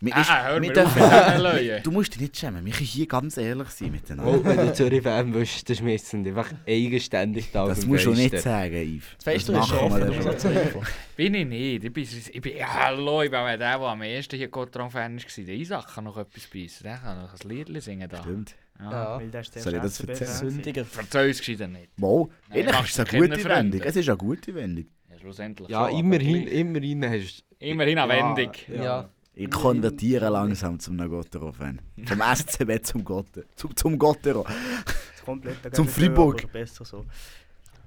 Mir 0.00 0.14
Ah, 0.14 0.20
ist- 0.20 0.30
ah, 0.30 0.44
hör 0.48 0.60
wir 0.62 0.72
mir 0.72 0.84
auf 0.84 0.94
dürfen-. 0.94 1.82
Du 1.82 1.90
musst 1.90 2.14
dich 2.14 2.20
nicht 2.20 2.36
schämen, 2.36 2.64
wir 2.64 2.72
können 2.72 2.84
hier 2.86 3.06
ganz 3.06 3.36
ehrlich 3.38 3.68
sein 3.70 3.92
miteinander. 3.92 4.32
Oh, 4.40 4.44
wenn 4.44 4.56
du 4.58 4.72
Zürich-Fan 4.74 5.32
bist, 5.32 5.68
dann 6.12 6.22
die 6.24 6.30
einfach 6.30 6.52
eigenständig 6.66 7.50
da 7.52 7.66
das 7.66 7.86
musst 7.86 8.04
du 8.04 8.12
nicht 8.12 8.38
sagen, 8.38 8.74
Yves. 8.74 9.04
Das 9.24 9.24
das 9.24 9.36
ist 9.42 9.48
wir 9.48 9.82
offen. 9.82 10.86
Bin 11.16 11.34
ich 11.34 11.46
nicht. 11.46 11.84
Ich 11.84 11.92
bin, 11.92 12.04
ich 12.32 12.40
bin, 12.40 12.56
ja, 12.56 12.66
hallo, 12.74 13.22
ich 13.22 13.30
bin 13.30 13.38
auch 13.40 13.46
der, 13.46 13.56
der 13.58 13.80
am 13.80 14.02
ersten 14.02 14.36
hier 14.36 14.48
Gottrong-Fan 14.48 15.16
war. 15.16 15.44
Der 15.44 15.54
Isaac 15.54 15.94
kann 15.94 16.04
noch 16.04 16.18
etwas 16.18 16.46
beißen. 16.46 16.84
Der 16.84 16.96
kann 16.98 17.22
noch 17.22 17.32
ein 17.32 17.48
Lied 17.48 17.82
singen 17.82 18.08
da. 18.08 18.22
Stimmt. 18.22 18.54
Ja. 18.78 19.18
Weil 19.18 19.30
Soll 19.44 19.74
ich 19.74 19.80
das 19.80 20.00
erzählen? 20.00 20.50
Sündiger. 20.50 20.84
Verzeih 20.84 21.28
uns 21.28 21.38
gescheiter 21.38 21.66
nicht. 21.68 21.88
Ehrlich 21.98 22.72
machst 22.72 22.90
ist 22.90 22.98
es 22.98 23.08
du 23.08 23.16
eine 23.16 23.28
gute. 23.28 23.44
Wendung. 23.48 23.80
Es 23.82 23.96
ist 23.96 24.08
eine 24.08 24.18
gute 24.18 24.54
Wendung. 24.54 24.84
Ja, 25.10 25.18
schlussendlich 25.18 25.68
Ja, 25.70 25.88
immerhin, 25.88 26.46
immerhin 26.46 27.04
hast 27.10 27.42
Immerhin 27.58 27.98
eine 27.98 28.14
Ja, 28.14 28.36
Wendung. 28.36 28.52
Ja. 28.68 29.08
Ich 29.38 29.50
konvertiere 29.50 30.30
langsam 30.30 30.80
zum 30.80 30.96
Gottero-Fan. 30.96 31.80
Vom 32.06 32.20
SCB 32.34 32.82
zum 32.82 33.04
Gotter. 33.04 33.42
Zum, 33.54 33.76
zum 33.76 33.98
Gottero. 33.98 34.44
Das 34.44 35.54
ist 35.62 35.74
Zum 35.76 35.86
Freiburg. 35.88 36.42
Aber 36.44 36.52
besser 36.52 36.84
so. 36.86 37.04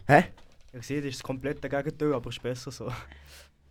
Hä? 0.07 0.25
Ich 0.73 0.85
sehe, 0.85 1.01
das 1.01 1.11
ist 1.15 1.23
komplett 1.23 1.63
dagegen, 1.63 2.13
aber 2.13 2.29
es 2.29 2.35
ist 2.35 2.43
besser 2.43 2.69
so. 2.71 2.85
Ja, 2.85 2.93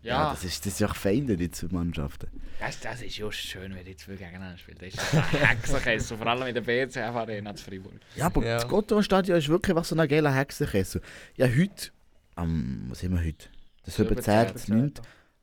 Ja, 0.03 0.31
das, 0.31 0.43
ist, 0.43 0.67
das 0.67 0.73
ist 0.75 0.81
ja 0.81 0.89
Feinde, 0.89 1.37
die 1.37 1.51
zwei 1.53 1.69
Mannschaften. 1.71 2.29
das, 2.59 2.81
das 2.81 3.01
ist 3.03 3.17
just 3.17 3.39
schön, 3.39 3.73
wenn 3.75 3.85
die 3.85 3.95
zwei 3.97 4.13
gegeneinander 4.17 4.59
spielen. 4.59 4.79
Das 4.81 4.89
ist 4.95 5.15
ein 5.15 5.23
Hexenkessel, 5.23 6.17
vor 6.17 6.27
allem 6.27 6.49
in 6.49 6.55
der 6.55 6.63
BCF 6.63 6.99
Arena 7.15 7.55
zu 7.55 7.65
Freiburg. 7.65 7.95
Ja, 8.17 8.27
aber 8.27 8.45
Ja. 8.45 8.55
das 8.57 8.67
Gottero-Stadion 8.69 9.39
ist 9.39 9.49
wirklich 9.49 9.77
was 9.77 9.89
so 9.89 9.97
ein 9.97 10.09
geiler 10.09 10.35
Hexenkessel. 10.35 11.01
Ja, 11.37 11.47
heute, 11.47 11.91
am, 12.35 12.87
was 12.89 12.99
sind 13.01 13.13
wir 13.13 13.25
heute? 13.25 13.47
Das 13.85 13.95
17. 13.95 14.17
17. 14.57 14.77
9. 14.79 14.93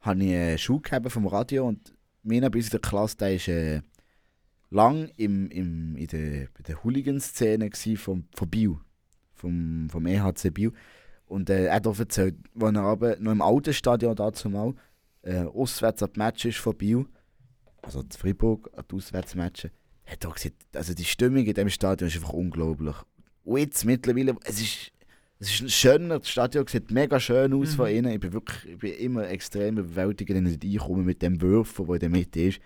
habe 0.01 0.23
ich 0.23 0.35
eine 0.35 0.57
Schule 0.57 0.81
gehabt 0.81 1.09
vom 1.11 1.27
Radio 1.27 1.67
und 1.67 1.93
meiner 2.25 2.49
bis 2.49 2.65
in 2.65 2.71
der 2.71 2.79
Klasse, 2.79 3.17
der 3.17 3.35
ist, 3.35 3.47
äh, 3.47 3.81
lang 4.69 5.09
im, 5.17 5.49
im, 5.49 5.95
in 5.95 6.07
der, 6.07 6.47
der 6.67 6.83
Hooligan-Szene 6.83 7.69
vom, 7.97 8.25
von 8.35 8.49
Biel, 8.49 8.77
vom, 9.33 9.87
vom 9.89 10.05
EHC 10.05 10.51
Biel. 10.53 10.73
Und 11.27 11.49
äh, 11.49 11.65
er 11.65 11.75
hat 11.75 11.87
auch 11.87 11.97
erzählt, 11.97 12.35
als 12.59 12.75
er 12.75 12.83
aber 12.83 13.15
noch 13.19 13.31
im 13.31 13.41
alten 13.41 13.73
Stadion 13.73 14.15
dazu 14.15 14.49
mal 14.49 14.73
äh, 15.23 15.43
auswärts 15.43 16.03
an 16.03 16.11
die 16.13 16.19
Matches 16.19 16.55
von 16.55 16.75
Biel, 16.75 17.05
also 17.81 18.03
zu 18.03 18.19
Fribourg, 18.19 18.69
an 18.75 18.83
die 18.89 18.95
Auswärtsmatches, 18.95 19.71
hat 20.05 20.23
er 20.23 20.31
gesagt, 20.31 20.55
also 20.73 20.93
die 20.93 21.05
Stimmung 21.05 21.45
in 21.45 21.53
diesem 21.53 21.69
Stadion 21.69 22.09
ist 22.09 22.15
einfach 22.15 22.33
unglaublich. 22.33 22.95
Und 23.43 23.59
jetzt 23.59 23.85
mittlerweile, 23.85 24.35
es 24.43 24.61
ist, 24.61 24.91
es 25.45 25.53
ist 25.53 25.61
ein 25.61 25.69
schöner, 25.69 26.19
das 26.19 26.29
Stadion 26.29 26.65
sieht 26.65 26.89
mega 26.89 27.19
schön 27.19 27.53
aus 27.53 27.75
von 27.75 27.87
innen. 27.87 28.11
Ich 28.13 28.19
bin 28.19 28.33
wirklich 28.33 28.65
ich 28.65 28.77
bin 28.79 28.93
immer 28.95 29.27
extrem 29.29 29.77
überwältigt, 29.77 30.31
wenn 30.33 30.45
ich 30.47 30.81
reinkomme 30.81 31.03
mit 31.03 31.21
dem 31.21 31.39
Würfel, 31.39 31.85
der 31.85 31.93
in 31.95 31.99
der 31.99 32.09
Mitte 32.09 32.41
ist. 32.41 32.59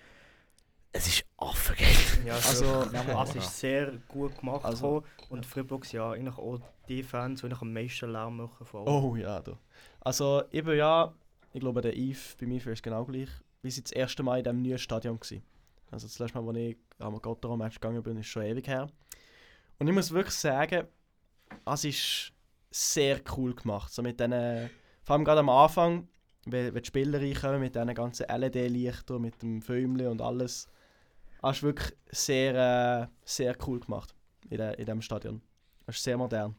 Es 0.91 1.07
ist 1.07 1.25
affengeil. 1.37 1.87
Ja, 2.25 2.35
Also, 2.35 2.65
also, 2.65 2.93
ja, 2.93 3.23
es 3.23 3.35
ist 3.35 3.59
sehr 3.59 3.91
gut 4.07 4.37
gemacht. 4.39 4.63
Also- 4.65 5.03
und 5.29 5.45
sind 5.45 5.91
ja 5.91 6.11
eigentlich 6.11 6.37
auch 6.37 6.59
die 6.87 7.03
Fans, 7.03 7.41
die 7.41 7.51
am 7.51 7.73
meisten 7.73 8.11
Lärm 8.11 8.37
machen 8.37 8.65
von. 8.65 8.87
Oh 8.87 9.15
ja, 9.15 9.39
du. 9.41 9.57
Also, 9.99 10.43
ich 10.49 10.63
bin 10.63 10.77
ja, 10.77 11.13
ich 11.53 11.59
glaube, 11.59 11.81
der 11.81 11.95
Yves 11.95 12.37
bei 12.39 12.47
mir 12.47 12.65
ist 12.65 12.81
genau 12.81 13.03
gleich, 13.05 13.29
wie 13.61 13.71
sie 13.71 13.83
das 13.83 13.91
erste 13.91 14.23
Mal 14.23 14.37
in 14.39 14.43
diesem 14.45 14.61
neuen 14.63 14.77
Stadion 14.79 15.19
war. 15.19 15.37
Also, 15.91 16.07
das 16.07 16.17
letzte 16.17 16.41
Mal, 16.41 16.47
als 16.49 16.57
ich 16.57 16.77
am 16.99 17.21
Gotteron-Match 17.21 17.75
gegangen 17.79 18.01
bin, 18.01 18.17
ist 18.17 18.27
schon 18.27 18.43
ewig 18.43 18.67
her. 18.67 18.89
Und 19.77 19.87
ich 19.87 19.93
muss 19.93 20.11
wirklich 20.11 20.35
sagen, 20.35 20.87
es 21.65 21.83
ist 21.83 22.31
sehr 22.71 23.21
cool 23.35 23.55
gemacht. 23.55 23.93
So 23.93 24.01
mit 24.01 24.19
diesen, 24.19 24.69
vor 25.03 25.15
allem 25.15 25.25
gerade 25.25 25.39
am 25.39 25.49
Anfang, 25.49 26.07
wenn, 26.45 26.73
wenn 26.73 26.81
die 26.81 26.87
Spieler 26.87 27.19
reinkommen, 27.19 27.59
mit 27.59 27.75
diesen 27.75 27.93
ganzen 27.93 28.25
LED-Lichtern, 28.27 29.21
mit 29.21 29.41
dem 29.41 29.61
Filmchen 29.61 30.07
und 30.07 30.21
alles. 30.21 30.67
Es 31.41 31.57
ist 31.57 31.63
wirklich 31.63 31.95
sehr, 32.11 32.55
äh, 33.03 33.07
sehr 33.23 33.55
cool 33.65 33.79
gemacht 33.79 34.13
in, 34.49 34.57
de, 34.57 34.71
in 34.75 34.85
diesem 34.85 35.01
Stadion. 35.01 35.41
Es 35.85 35.97
ist 35.97 36.03
sehr 36.03 36.17
modern. 36.17 36.55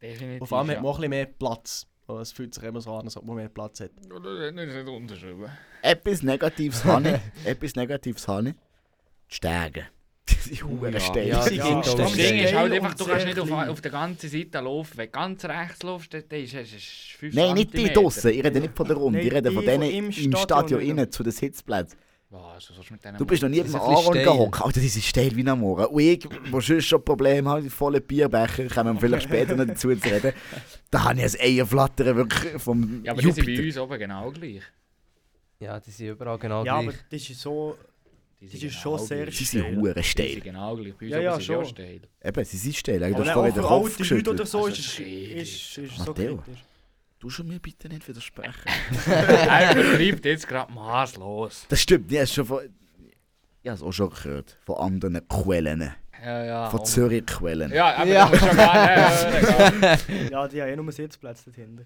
Definitiv. 0.00 0.42
Und 0.42 0.46
vor 0.46 0.58
allem 0.58 0.68
hat 0.68 0.76
ja. 0.76 0.82
man 0.82 0.90
auch 0.90 0.96
ein 0.96 1.00
bisschen 1.00 1.10
mehr 1.10 1.26
Platz. 1.26 1.86
Und 2.06 2.20
Es 2.20 2.32
fühlt 2.32 2.54
sich 2.54 2.62
immer 2.62 2.80
so 2.80 2.94
an, 2.94 3.04
als 3.04 3.16
ob 3.16 3.24
man 3.24 3.36
mehr 3.36 3.48
Platz 3.48 3.80
hat. 3.80 3.90
Oder 4.10 4.50
nicht 4.50 4.74
nicht 4.74 4.88
unterschreiben. 4.88 5.50
Etwas 5.82 6.22
Negatives 6.22 6.84
habe 6.84 7.10
ich. 7.10 7.44
Etwas 7.46 7.74
Negatives 7.74 8.26
habe 8.28 8.50
ich. 8.50 8.54
Die 9.30 9.34
Stege. 9.34 9.88
Die 10.50 10.62
Huren 10.62 10.92
Ja. 10.92 11.00
Stege. 11.00 11.28
Ja, 11.28 11.42
steil. 11.42 11.82
Das 11.96 12.12
Ding 12.14 12.38
ist 12.38 12.54
halt 12.54 12.72
einfach, 12.72 12.94
du 12.94 13.04
kannst 13.04 13.26
nicht 13.26 13.38
auf, 13.38 13.50
auf 13.50 13.80
der 13.80 13.90
ganzen 13.90 14.28
Seite 14.30 14.58
laufen. 14.60 14.96
Wenn 14.96 15.06
du 15.06 15.12
ganz 15.12 15.44
rechts 15.44 15.82
laufst, 15.82 16.14
dann 16.14 16.22
ist 16.30 16.54
es 16.54 16.82
5 17.18 17.34
Nein, 17.34 17.54
nicht 17.54 17.74
die 17.76 17.92
draussen. 17.92 18.30
Ich 18.30 18.44
rede 18.44 18.60
nicht 18.60 18.76
von 18.76 18.86
der 18.86 18.96
Runde. 18.96 19.20
Ich 19.20 19.32
rede 19.32 19.50
von 19.52 19.60
die 19.62 19.66
denen 19.66 19.82
von 19.84 19.92
im 19.98 20.04
im 20.06 20.12
Stadion, 20.12 20.36
Stadion 20.38 20.80
innen 20.80 21.10
zu 21.10 21.22
den 21.22 21.32
Sitzplätzen. 21.32 21.98
Was, 22.30 22.68
was 22.68 22.76
sollst 22.76 22.90
du 22.90 22.92
mit 22.94 23.04
denen 23.04 23.16
Du 23.16 23.24
bist 23.24 23.42
noch 23.42 23.48
nie 23.48 23.62
bisschen 23.62 23.80
Aaron 23.80 24.12
gehockt. 24.12 24.60
Alter, 24.60 24.80
die 24.80 24.88
sind 24.88 25.02
steil 25.04 25.34
wie 25.34 25.48
am 25.48 25.60
Morgen. 25.60 25.86
Und 25.86 26.00
ich, 26.02 26.18
der 26.18 26.60
sonst 26.60 26.84
schon 26.84 27.02
Probleme 27.02 27.48
hat, 27.48 27.64
volle 27.68 28.02
Bierbecher, 28.02 28.66
kommen 28.68 28.94
wir 28.96 29.00
vielleicht 29.00 29.24
später 29.24 29.56
noch 29.56 29.64
dazu 29.66 29.94
zu 29.94 30.08
reden. 30.08 30.32
Da 30.90 31.04
habe 31.04 31.20
ich 31.20 31.24
ein 31.24 31.40
Eierflattern 31.40 32.16
wirklich 32.16 32.60
vom 32.62 33.02
Ja, 33.04 33.12
aber 33.12 33.22
die 33.22 33.30
sind 33.32 33.44
bei 33.46 33.52
Jupiter. 33.52 33.66
uns 33.66 33.78
oben 33.78 33.98
genau 33.98 34.30
gleich. 34.30 34.62
Ja, 35.60 35.80
die 35.80 35.90
sind 35.90 36.08
überall 36.08 36.38
genau 36.38 36.64
ja, 36.64 36.74
aber 36.74 36.84
gleich. 36.92 36.96
das 37.10 37.30
ist 37.30 37.40
so. 37.40 37.76
Die 38.40 38.46
Das 38.48 38.60
sind 38.60 38.68
ist 38.68 38.74
schon 38.76 38.98
sehr 39.00 39.24
gleich. 39.24 39.36
Sie 39.36 39.44
sind 39.44 39.60
steil. 39.64 39.94
Die 39.94 40.02
steil. 40.04 40.30
sind 40.30 40.44
genau 40.44 40.76
gleich. 40.76 40.94
Bei 40.94 41.04
uns 41.06 41.10
Ja, 41.12 41.18
ja, 41.20 41.32
sind 41.32 41.40
sie 41.40 41.46
schon. 41.46 41.64
steil. 41.66 42.00
Eben, 42.22 42.44
sie 42.44 42.56
sind 42.56 42.76
steil. 42.76 42.98
Du 43.00 43.06
Aber 43.06 43.18
hast 43.18 43.28
auch 43.30 43.34
vorhin 43.34 43.52
für 43.54 43.60
den 43.60 43.68
Kopf 43.68 43.72
alte 43.72 43.84
Leute 43.88 43.96
geschüttelt. 43.98 44.28
oder 44.28 44.46
so 44.46 44.58
Also 44.58 44.68
ist 44.70 44.78
es 44.78 44.84
shit. 44.86 45.32
ist, 45.36 45.78
ist 45.78 45.96
so 45.98 46.14
kritisch. 46.14 46.64
Du 47.18 47.30
schon 47.30 47.48
mir 47.48 47.58
bitte 47.58 47.88
nicht 47.88 48.06
widersprechen. 48.06 48.52
Er 49.06 49.72
übertreibt 49.76 50.24
jetzt 50.24 50.46
gerade 50.46 50.72
maßlos. 50.72 51.66
Das 51.68 51.80
stimmt, 51.80 52.12
ich 52.12 52.18
habe 52.18 52.26
schon 52.28 52.44
von... 52.44 52.60
Ich 53.62 53.68
habe 53.68 53.76
es 53.76 53.82
auch 53.82 53.92
schon 53.92 54.10
gehört. 54.10 54.56
Von 54.64 54.76
anderen 54.76 55.26
Quellen. 55.26 55.92
Ja, 56.24 56.44
ja. 56.44 56.70
Von 56.70 56.84
Zürich-Quellen. 56.84 57.72
Ja, 57.72 57.96
aber 57.96 58.06
Ja. 58.10 58.26
musst 58.26 58.40
schon 58.44 58.56
gar 58.56 59.30
nicht 59.30 59.58
hören. 60.08 60.28
Ja, 60.30 60.48
die 60.48 60.62
haben 60.62 60.68
eh 60.68 60.76
nur 60.76 60.92
Sitzplätze 60.92 61.42
dort 61.46 61.56
hinten. 61.56 61.84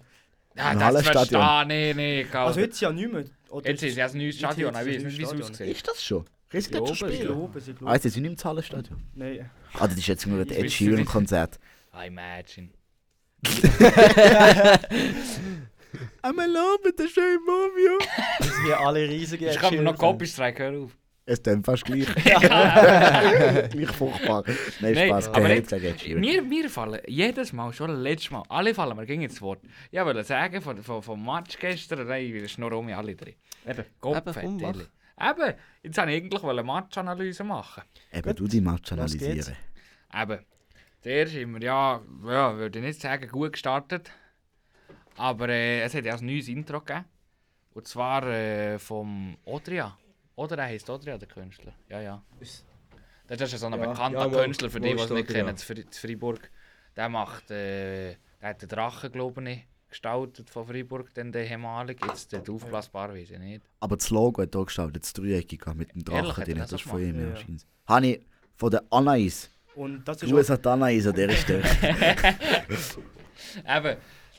Ja, 0.55 0.91
das 0.91 1.03
verstehe 1.07 1.65
nee, 1.67 1.93
nee. 1.95 2.27
Also 2.31 2.59
jetzt 2.59 2.79
ja 2.79 2.91
nicht 2.91 3.11
mehr. 3.11 3.23
Oder 3.49 3.69
jetzt 3.71 3.81
ist 3.83 3.97
ja 3.97 4.05
ein 4.05 4.17
neues 4.17 4.37
Stadion, 4.37 4.73
ist 4.73 4.81
ich 4.85 4.87
weiß 4.97 5.03
nicht, 5.03 5.17
wie 5.19 5.23
es 5.23 5.31
aussieht. 5.49 5.67
Ist 5.67 5.87
das 5.87 6.03
schon? 6.03 6.25
Riesig 6.53 6.71
Ich 6.75 6.97
schon 6.97 7.09
glaube, 7.09 7.11
Ich 7.11 7.21
glaube, 7.21 7.59
sie 7.61 7.75
Ah, 7.83 7.93
jetzt 7.95 8.05
ist 8.05 8.15
nicht 8.17 8.25
im 8.25 8.37
Zahlenstadion. 8.37 9.01
Nein. 9.15 9.49
Ah, 9.73 9.87
das 9.87 9.97
ist 9.97 10.07
jetzt 10.07 10.27
nur 10.27 10.39
ein 10.39 10.47
Ich 10.49 10.57
Ed 10.57 10.63
weiß 10.65 10.73
Sheeran 10.73 10.95
nicht. 10.95 11.09
Konzert. 11.09 11.59
I 11.95 12.07
imagine. 12.07 12.69
I'm 16.23 16.39
alone 16.39 16.77
with 16.83 16.95
the 16.97 17.07
same 17.07 17.39
Movie. 17.45 17.97
Das 18.39 18.47
sind 18.47 18.65
hier 18.65 18.79
alle 18.79 19.07
riesige 19.07 19.49
Ich 19.51 19.57
kann 19.57 19.73
mir 19.75 19.81
noch 19.81 19.91
Sheeran-Fans. 19.97 19.99
Copystrike, 19.99 20.63
hör 20.63 20.83
auf. 20.83 20.91
Es 21.25 21.35
ist 21.35 21.47
dann 21.47 21.63
fast 21.63 21.85
gleich. 21.85 22.05
gleich 22.15 23.91
furchtbar. 23.95 24.43
Nein, 24.81 24.93
Nein, 24.93 25.07
Spaß. 25.07 25.29
aber 25.29 25.49
jetzt-. 25.53 25.71
Mir, 26.15 26.41
mir 26.41 26.69
fallen 26.69 26.99
jedes 27.07 27.53
Mal, 27.53 27.71
schon 27.71 27.95
letztes 28.01 28.31
Mal, 28.31 28.43
alle 28.49 28.73
fallen 28.73 28.97
mir 28.97 29.05
gegen 29.05 29.25
das 29.25 29.41
Wort. 29.41 29.61
Ich 29.89 29.99
wollte 30.01 30.23
sagen, 30.25 30.61
von, 30.61 30.83
vom 30.83 31.25
Match 31.25 31.57
gestern, 31.57 32.05
nein, 32.07 32.33
wir 32.33 32.45
schnurren 32.49 32.79
um 32.79 32.89
alle 32.89 33.15
drin. 33.15 33.35
Eben, 33.65 33.85
Gott, 34.01 34.23
Eben. 34.37 34.87
Eben, 35.19 35.53
jetzt 35.83 35.97
wollte 35.97 36.11
ich 36.11 36.23
eigentlich 36.23 36.43
eine 36.43 36.63
Matchanalyse 36.63 37.43
machen. 37.43 37.83
Eben, 38.11 38.35
du 38.35 38.47
die 38.47 38.61
Match 38.61 38.91
Los 38.91 39.13
geht's. 39.17 39.47
Eben, 39.49 39.55
analysieren. 40.09 40.45
zuerst 41.01 41.31
sind 41.33 41.53
wir 41.53 41.61
ja, 41.61 42.01
ja, 42.25 42.57
würde 42.57 42.79
ich 42.79 42.85
nicht 42.85 43.01
sagen, 43.01 43.27
gut 43.29 43.53
gestartet. 43.53 44.11
Aber 45.17 45.49
äh, 45.49 45.81
es 45.81 45.93
hat 45.93 46.05
ja 46.05 46.15
ein 46.15 46.25
neues 46.25 46.47
Intro 46.47 46.79
gegeben. 46.81 47.05
Und 47.75 47.87
zwar 47.87 48.25
äh, 48.27 48.79
vom 48.79 49.37
Odria. 49.45 49.97
Oder 50.35 50.57
er 50.57 50.65
heisst 50.65 50.89
Odria, 50.89 51.17
der 51.17 51.27
Künstler. 51.27 51.73
Ja, 51.89 52.01
ja. 52.01 52.23
Das 53.27 53.39
ist 53.41 53.51
ja 53.51 53.57
so 53.57 53.67
ein 53.67 53.73
Ja, 53.73 53.77
bekannter 53.87 54.27
ja, 54.31 54.43
Künstler, 54.43 54.69
für 54.69 54.79
die, 54.79 54.89
die 54.95 55.01
es 55.01 55.09
nicht 55.11 55.29
Odria. 55.29 55.43
kennen, 55.43 55.57
zu 55.57 55.73
Fri- 55.73 55.89
zu 55.89 56.07
Freiburg. 56.07 56.49
Der 56.95 57.09
macht, 57.09 57.49
äh, 57.51 58.15
der 58.41 58.49
hat 58.49 58.61
den 58.61 58.69
Drachen, 58.69 59.11
glaube 59.11 59.49
ich, 59.49 59.65
gestaltet 59.93 60.49
von 60.49 60.67
Freiburg, 60.67 61.13
den 61.13 61.31
der 61.31 61.49
ehemalige. 61.49 62.05
Jetzt 62.07 62.31
der 62.31 62.43
aufblasbar, 62.49 63.13
weiß 63.13 63.31
ich 63.31 63.39
nicht. 63.39 63.63
Aber 63.79 63.97
das 63.97 64.09
Logo 64.09 64.41
hat 64.41 64.53
hier 64.53 64.65
gestaltet, 64.65 65.03
das 65.03 65.13
Dreieckige 65.13 65.73
mit 65.73 65.93
dem 65.93 66.03
Ehrlich, 66.13 66.33
Drachen 66.33 66.37
hat 66.37 66.37
er 66.39 66.45
drin. 66.45 66.57
das 66.57 66.69
Das 66.71 66.81
ist 66.81 66.87
auch 66.87 66.91
von 66.91 67.01
ihm, 67.01 67.19
ja, 67.19 67.27
Ja, 67.27 67.35
ja. 67.35 67.57
Habe 67.87 68.07
ich 68.07 68.21
von 68.57 68.71
der 68.71 68.83
Anais. 68.89 69.49
Und 69.75 70.07
das 70.07 70.21
ist 70.21 70.29
Gruß 70.29 70.51
an 70.51 70.65
Anais 70.65 71.07
an 71.07 71.13
dieser 71.15 71.31
Stelle. 71.31 71.63
Eben, 73.67 73.97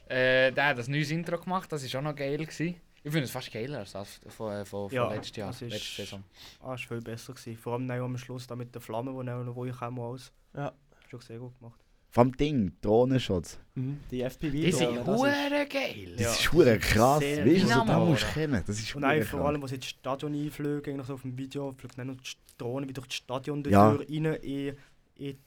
äh, 0.08 0.52
der 0.52 0.66
hat 0.66 0.78
ein 0.78 0.90
neues 0.90 1.10
Intro 1.10 1.38
gemacht, 1.38 1.70
das 1.72 1.92
war 1.92 2.00
auch 2.00 2.04
noch 2.04 2.16
geil. 2.16 2.38
Gewesen. 2.38 2.76
Ich 3.06 3.12
finde 3.12 3.24
es 3.24 3.30
fast 3.30 3.52
geiler 3.52 3.80
als 3.80 3.92
das 3.92 4.20
von, 4.28 4.52
äh, 4.52 4.64
von, 4.64 4.88
von 4.88 4.96
Ja, 4.96 5.12
letztes 5.12 5.36
Jahr, 5.36 5.48
das 5.48 5.62
ist- 5.62 5.72
letzte 5.72 6.02
Saison. 6.02 6.24
auch 6.60 6.68
ah, 6.68 6.74
ist 6.74 6.84
viel 6.86 7.00
besser 7.00 7.34
gewesen. 7.34 7.56
Vor 7.58 7.74
allem 7.74 7.86
dann 7.86 8.00
auch 8.00 8.04
am 8.06 8.16
Schluss 8.16 8.46
da 8.46 8.56
mit 8.56 8.74
der 8.74 8.80
Flamme, 8.80 9.12
die 9.12 9.26
dann 9.26 9.44
noch 9.44 9.64
ich 9.64 9.76
komme 9.76 10.02
aus. 10.02 10.32
Ja. 10.54 10.72
Schon 11.10 11.20
sehr 11.20 11.38
gut 11.38 11.58
gemacht. 11.58 11.83
Vom 12.14 12.30
Ding, 12.36 12.72
Drohnenschutz. 12.80 13.58
Mhm. 13.74 13.98
Die 14.08 14.22
FPV. 14.22 14.52
Die 14.52 14.70
sind 14.70 14.96
das 14.98 15.00
ist- 15.00 15.06
hure 15.08 15.66
geil. 15.68 16.12
Das 16.12 16.20
Ja, 16.20 16.30
ist 16.30 16.52
hure 16.52 16.78
krass. 16.78 17.18
sehr 17.18 17.44
Weißt 17.44 17.62
du, 17.64 17.66
also, 17.72 17.84
da 17.86 17.98
musst 17.98 18.22
du 18.22 18.26
kennen. 18.28 18.62
Das 18.64 18.78
ist 18.78 18.94
Und 18.94 19.04
auch 19.04 19.22
vor 19.24 19.40
allem, 19.46 19.60
was 19.62 19.72
jetzt 19.72 19.84
Stadion 19.86 20.32
einfliegen, 20.32 20.82
eigentlich 20.94 21.06
so 21.08 21.14
auf 21.14 21.22
dem 21.22 21.36
Video, 21.36 21.72
fliegt 21.76 21.98
dann 21.98 22.06
noch 22.06 22.16
die 22.16 22.30
Drohne 22.56 22.84
wieder 22.88 23.00
durch 23.00 23.08
das 23.08 23.16
Stadion 23.16 23.64
Ja. 23.68 23.90
durch 23.94 24.08
rein 24.08 24.34
in, 24.36 24.76
in, 25.16 25.38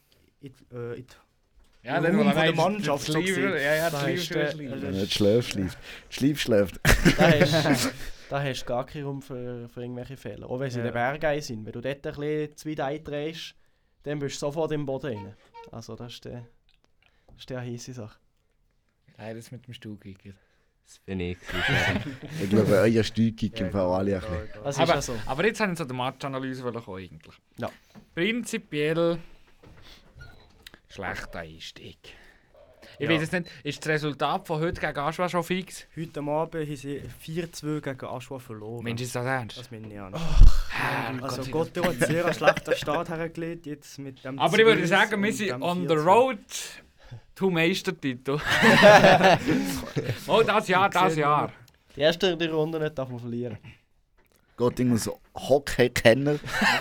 in, 0.42 0.52
äh, 0.74 0.96
in 0.96 1.06
Ja, 1.84 1.96
Raum 1.96 2.04
dann 2.04 2.18
von 2.18 2.36
der 2.36 2.56
Mannschaft 2.56 3.06
gesehen. 3.06 3.50
Ja, 3.54 3.76
ja, 3.76 3.90
Da 3.90 4.02
hast 4.02 4.30
Lieber. 4.58 4.72
Wenn 4.76 4.84
er 4.84 4.92
nicht 4.92 5.14
schläft, 5.14 5.52
schläft. 5.52 5.78
Schläft, 6.10 6.42
schläft. 6.42 6.80
Da 7.18 7.30
hast, 7.32 7.94
da 8.30 8.44
du 8.64 8.66
gar 8.66 8.86
keinen 8.86 9.06
Raum 9.06 9.22
für, 9.22 9.70
für 9.70 9.82
irgendwelche 9.84 10.18
Fehler. 10.18 10.50
Auch 10.50 10.60
wenn 10.60 10.70
sie 10.70 10.80
in 10.80 10.86
Ja. 10.86 10.92
den 10.92 10.96
Bergen 10.96 11.42
sind. 11.42 11.66
Wenn 11.66 11.72
du 11.72 11.80
dort 11.80 12.06
ein 12.06 12.14
bisschen 12.14 12.58
zu 12.58 12.70
weit 12.70 12.80
eindrehst, 12.82 13.56
dann 14.04 14.20
bist 14.20 14.36
du 14.36 14.40
sofort 14.48 14.74
im 14.74 14.86
Boden 14.86 15.16
rein. 15.18 15.34
Also 15.72 15.96
das 15.96 16.14
ist 16.14 16.26
der, 16.26 16.46
das 17.38 17.42
ist 17.44 17.50
der 17.52 17.62
heiße 17.62 17.94
Sache. 17.94 18.18
Leider 19.18 19.36
das 19.36 19.52
mit 19.52 19.66
dem 19.68 19.74
Stuhlkicker. 19.74 20.32
Das 20.86 21.00
bin 21.00 21.20
ich. 21.20 21.38
Ich 22.44 22.50
glaube, 22.50 22.72
euer 22.80 23.04
Steuerkick 23.04 23.60
im 23.60 23.72
Fall 23.72 23.86
alle 23.88 24.16
ein 24.16 24.22
bisschen. 24.22 24.64
Das 24.64 24.78
Aber- 24.80 24.98
ist 24.98 25.08
ja 25.10 25.16
so. 25.16 25.20
Aber 25.26 25.46
jetzt 25.46 25.60
habe 25.60 25.72
ich 25.72 25.78
zu 25.78 25.86
der 25.86 25.96
Matchanalyse 25.96 26.64
kommen, 26.64 26.98
eigentlich. 27.04 27.36
Ja. 27.58 27.70
Prinzipiell 28.16 29.20
schlechter 30.88 31.40
Einstieg. 31.40 31.98
Ich 33.00 33.08
Ja. 33.08 33.10
weiß 33.14 33.22
es 33.24 33.32
nicht, 33.32 33.48
ist 33.64 33.80
das 33.80 33.88
Resultat 33.90 34.48
von 34.48 34.60
heute 34.62 34.80
gegen 34.80 34.98
Aschwa 34.98 35.28
schon 35.30 35.44
fix? 35.44 35.86
Heute 35.96 36.20
am 36.20 36.30
Abend 36.30 36.56
haben 36.68 36.76
sie 36.76 37.02
4-2 37.24 37.82
gegen 37.82 38.06
Aschua 38.06 38.40
verloren. 38.40 38.84
Meinst 38.84 39.02
du 39.02 39.04
ist 39.06 39.16
das 39.16 39.26
ernst? 39.26 39.58
Das 39.58 39.70
meine 39.70 39.94
ich 39.94 40.00
an. 40.00 40.16
Herr 40.70 41.24
Also 41.24 41.44
Gott. 41.52 41.74
Gott 41.76 41.86
hat 41.86 42.08
sehr 42.08 42.26
einen 42.26 42.34
schlechten 42.34 42.76
Start 42.76 43.10
hergelegt, 43.10 43.66
jetzt 43.68 44.00
mit 44.00 44.24
dem 44.24 44.40
Aber 44.40 44.58
ich 44.58 44.66
würde 44.66 44.88
sagen, 44.88 45.22
wir 45.22 45.34
sind 45.34 45.62
on 45.62 45.82
the 45.82 45.88
14. 45.96 46.08
road 46.08 46.40
to 47.36 47.50
Meistertitel. 47.50 48.40
oh, 50.28 50.42
das 50.46 50.68
Jahr, 50.68 50.90
das 50.90 51.16
Jahr. 51.16 51.52
Die 51.96 52.02
erste 52.02 52.36
die 52.38 52.46
Runde 52.46 52.80
nicht 52.80 52.98
darf 52.98 53.10
man 53.10 53.20
verlieren. 53.20 53.58
Gotting 54.56 54.92
als 54.92 55.10
Hockey-Kenner, 55.36 56.40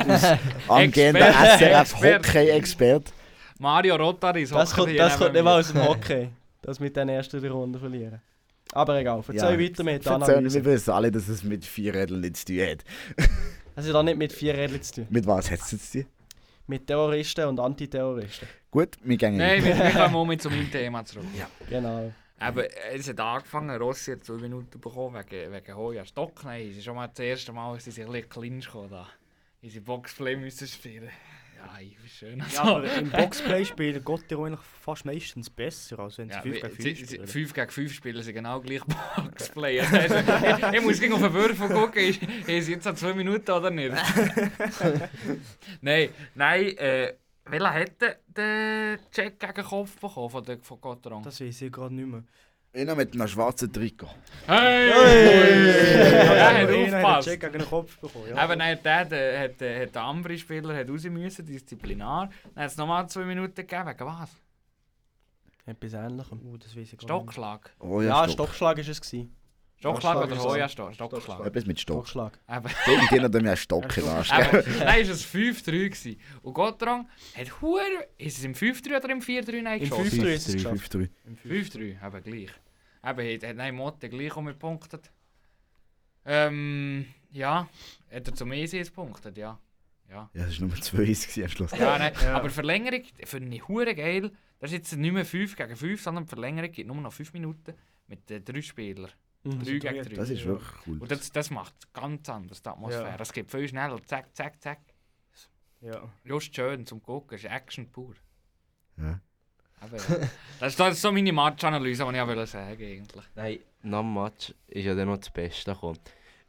aus 0.08 0.22
angehender 0.68 1.30
SRF-Hockey-Expert. 1.58 3.12
Mario 3.58 3.96
Rotaris. 3.96 4.50
Das 4.50 4.72
kommt, 4.74 4.98
das 4.98 5.18
kommt 5.18 5.34
nicht 5.34 5.42
mal 5.44 5.60
aus 5.60 5.72
dem 5.72 5.82
Hockey. 5.88 6.28
Das 6.62 6.80
mit 6.80 6.96
den 6.96 7.08
ersten 7.10 7.40
die 7.40 7.46
Runde 7.48 7.78
verlieren. 7.78 8.20
Aber 8.72 8.98
egal, 8.98 9.18
erzähl 9.28 9.36
Ja. 9.36 9.58
weiter 9.58 9.84
mit 9.84 10.06
Analyse. 10.06 10.64
wir 10.64 10.72
wissen 10.72 10.90
alle, 10.90 11.10
dass 11.12 11.28
es 11.28 11.44
mit 11.44 11.64
vier 11.64 11.94
Rädern 11.94 12.20
nichts 12.20 12.44
zu 12.44 12.54
tun 12.56 12.66
hat. 12.66 12.84
Also 13.76 13.92
da 13.92 14.02
nicht 14.02 14.18
mit 14.18 14.32
vier 14.32 14.54
Rädchen 14.54 14.82
zu 14.82 14.94
tun. 14.94 15.06
Mit 15.10 15.26
was 15.26 15.50
hat 15.50 15.60
es 15.60 15.68
zu 15.68 15.78
tun? 15.78 16.06
Mit 16.66 16.86
Terroristen 16.86 17.46
und 17.46 17.60
Antiterroristen. 17.60 18.48
Gut, 18.70 18.96
wir 19.02 19.16
gehen 19.16 19.36
Nein, 19.36 19.64
wir, 19.64 19.76
wir 19.76 19.90
kommen 19.90 20.28
mit 20.28 20.42
zu 20.42 20.50
meinem 20.50 20.70
Thema 20.70 21.04
zurück. 21.04 21.26
Genau. 21.68 22.12
Aber 22.38 22.66
es 22.92 23.08
hat 23.08 23.20
angefangen, 23.20 23.76
Rossi 23.76 24.12
hat 24.12 24.24
zwei 24.24 24.34
Minuten 24.34 24.78
bekommen 24.78 25.14
wegen, 25.14 25.52
wegen 25.52 25.76
Hoja 25.76 26.04
Stock. 26.04 26.44
Nein, 26.44 26.68
es 26.70 26.76
ist 26.78 26.84
schon 26.84 26.96
mal 26.96 27.08
das 27.08 27.18
erste 27.18 27.52
Mal, 27.52 27.74
dass 27.74 27.84
sie 27.84 27.92
sich 27.92 28.04
ein 28.04 28.12
bisschen 28.12 28.28
clinch 28.28 28.66
gekommen 28.66 28.90
da. 28.90 29.08
In 29.62 29.70
sie 29.70 29.80
Boxplay 29.80 30.36
müssen 30.36 30.66
spielen. 30.66 31.08
Wie 31.78 32.08
schön. 32.08 32.42
Ja, 32.52 32.62
aber 32.62 32.92
im 32.94 33.10
Boxplay 33.12 33.64
spielen 33.64 34.02
Gottero 34.04 34.44
eigentlich 34.44 34.60
fast 34.80 35.04
meistens 35.04 35.50
besser, 35.50 35.98
als 35.98 36.18
wenn 36.18 36.28
sie 36.28 36.34
Ja, 36.34 36.42
5 36.42 36.54
gegen 36.60 36.74
5 36.74 36.76
5 36.76 37.08
spielen. 37.08 37.26
5 37.26 37.54
gegen 37.54 37.70
5 37.70 37.92
spielen 37.92 38.22
sie 38.22 38.32
genau 38.32 38.60
gleich 38.60 38.82
Boxplay. 39.16 39.80
Also, 39.80 40.16
ich, 40.16 40.74
ich 40.74 40.82
muss 40.82 41.00
gegen 41.00 41.14
auf 41.14 41.22
den 41.22 41.32
Würfel 41.34 41.68
gucken, 41.68 42.02
ist, 42.02 42.22
ist 42.46 42.68
jetzt 42.68 42.86
an 42.86 42.96
2 42.96 43.14
Minuten 43.14 43.50
oder 43.50 43.70
nicht? 43.70 43.94
nein, 45.80 46.10
nein, 46.34 46.76
äh, 46.78 47.14
welcher 47.48 47.72
hätte 47.72 48.16
den 48.26 48.98
Check 49.12 49.38
gegen 49.38 49.54
den 49.54 49.64
Kopf 49.64 49.98
bekommen 50.00 50.30
von, 50.30 50.44
der, 50.44 50.58
von 50.58 50.80
Gotteron? 50.80 51.22
Das 51.22 51.40
weiß 51.40 51.62
ich 51.62 51.72
gerade 51.72 51.94
nicht 51.94 52.08
mehr. 52.08 52.24
Einer 52.76 52.94
mit 52.94 53.14
einem 53.14 53.26
schwarzen 53.26 53.72
Trikot. 53.72 54.10
Hey! 54.46 54.90
Ja, 54.90 54.96
Ja, 54.96 56.28
hat 56.28 56.36
einer 56.36 56.60
hat 56.60 56.68
einen 56.68 56.94
aufgepasst. 56.94 57.28
Check 57.28 57.40
gegen 57.40 57.52
den 57.54 57.66
Kopf 57.66 57.98
bekommen. 57.98 58.28
Ja. 58.28 58.44
Eben, 58.44 58.58
nein, 58.58 58.78
der, 58.84 59.04
der, 59.06 59.40
hat, 59.40 59.60
der, 59.60 59.82
hat 59.82 59.94
der 59.94 60.02
andere 60.02 60.36
Spieler 60.36 60.76
hat 60.76 60.90
raus 60.90 61.04
müssen, 61.04 61.46
disziplinar. 61.46 62.28
Dann 62.54 62.64
hat 62.64 62.70
es 62.70 62.76
nochmal 62.76 63.08
zwei 63.08 63.24
Minuten 63.24 63.54
gegeben. 63.54 63.86
Wegen 63.86 64.06
was? 64.06 64.36
Etwas 65.64 65.94
ähnlichem. 65.94 66.40
Uh, 66.42 66.58
das 66.58 66.76
weiß 66.76 66.92
ich. 66.92 67.00
Stockschlag. 67.00 67.74
Oh 67.80 68.02
Ja, 68.02 68.24
Stock. 68.24 68.48
Stockschlag 68.50 68.78
ist 68.78 68.88
es. 68.88 69.00
Gewesen. 69.00 69.34
Stockschlag 69.78 70.16
oder 70.16 70.32
ist 70.32 70.38
es. 70.38 70.44
Hoja 70.44 70.68
Stockschlag. 70.68 71.46
Etwas 71.46 71.66
mit 71.66 71.80
Stock. 71.80 72.06
Stockschlag. 72.06 72.38
Eben. 72.48 72.74
Irgendjemand 72.86 73.34
hat 73.34 73.42
mir 73.42 73.48
einen 73.48 73.56
Stock 73.56 73.96
in 73.96 74.04
den 74.04 74.12
Arsch 74.12 74.30
nein, 74.30 75.00
ist 75.00 75.10
es 75.10 75.24
5-3 75.26 75.64
gewesen. 75.64 76.20
Und 76.42 76.54
Gottrang 76.54 77.08
hat 77.34 77.60
hure 77.60 77.82
Ist 78.16 78.38
es 78.38 78.44
im 78.44 78.54
5-3 78.54 78.96
oder 78.96 79.10
im 79.10 79.20
4-3 79.20 79.62
nein 79.62 79.80
Im 79.80 79.90
geschossen? 79.90 80.20
5-3 80.20 80.26
ist 80.26 80.48
es 80.48 80.54
5-3, 80.54 80.56
geschafft. 80.56 80.94
5-3. 80.94 81.08
5-3, 81.44 82.06
eben 82.06 82.22
gleich. 82.22 82.50
Eben, 83.06 83.42
hat, 83.42 83.56
nein, 83.56 83.74
Motte 83.74 84.08
gleich 84.08 84.36
auch 84.36 84.42
mit 84.42 84.58
punktet. 84.58 85.10
Ähm, 86.24 87.06
ja, 87.30 87.68
hat 88.10 88.26
er 88.28 88.34
zum 88.34 88.52
Easy 88.52 88.78
jetzt 88.78 88.94
punktet, 88.94 89.36
ja. 89.36 89.58
Ja. 90.08 90.30
Ja, 90.34 90.44
das 90.46 90.60
war 90.60 90.68
Nummer 90.68 90.80
2 90.80 90.96
gewesen 90.98 91.42
am 91.42 91.48
Schluss. 91.48 91.70
Ja, 91.72 91.98
nein, 91.98 92.12
Ja. 92.22 92.36
aber 92.36 92.50
Verlängerung 92.50 93.02
finde 93.24 93.56
ich 93.56 93.66
hure 93.68 93.94
geil. 93.94 94.30
Das 94.58 94.70
ist 94.70 94.76
jetzt 94.78 94.92
nicht 94.96 95.12
mehr 95.12 95.24
5 95.26 95.56
gegen 95.56 95.76
5, 95.76 96.00
sondern 96.02 96.26
Verlängerung 96.26 96.70
geht 96.72 96.86
nur 96.86 96.96
noch 96.96 97.12
5 97.12 97.32
Minuten 97.32 97.74
mit 98.06 98.28
den 98.30 98.44
drei 98.44 98.62
Spielern. 98.62 99.10
Mhm. 99.44 99.58
3 99.62 99.64
drei- 99.64 99.92
gegen 99.92 100.04
3. 100.04 100.14
Das 100.14 100.30
ist 100.30 100.44
wirklich 100.44 100.86
cool. 100.86 100.98
Und 101.00 101.10
das, 101.10 101.30
das 101.32 101.50
macht 101.50 101.92
ganz 101.92 102.28
anders, 102.28 102.62
die 102.62 102.68
Atmosphäre. 102.68 103.08
Ja. 103.10 103.20
Es 103.20 103.32
geht 103.32 103.50
viel 103.50 103.68
schneller, 103.68 104.00
zack, 104.06 104.34
zack, 104.34 104.60
zack. 104.62 104.80
Ja. 105.80 106.08
Just 106.24 106.54
schön 106.54 106.86
zum 106.86 107.02
Gucken, 107.02 107.36
es 107.36 107.44
ist 107.44 107.50
Action 107.50 107.90
pur. 107.90 108.14
Ja. 108.96 109.20
Aber, 109.80 109.96
ja. 109.96 110.28
das, 110.60 110.72
ist, 110.72 110.80
das 110.80 110.94
ist 110.94 111.02
so 111.02 111.12
meine 111.12 111.32
Match-Analyse, 111.32 112.04
die 112.04 112.14
ich 112.14 112.20
auch 112.20 112.26
wollte 112.26 112.46
sagen 112.46 112.82
eigentlich. 112.82 113.24
Nein, 113.34 113.58
nach 113.82 114.00
dem 114.00 114.14
Match 114.14 114.54
ist 114.68 114.84
ja 114.84 114.94
dann 114.94 115.08
noch 115.08 115.18
das 115.18 115.30
Beste 115.30 115.72
gekommen. 115.72 115.98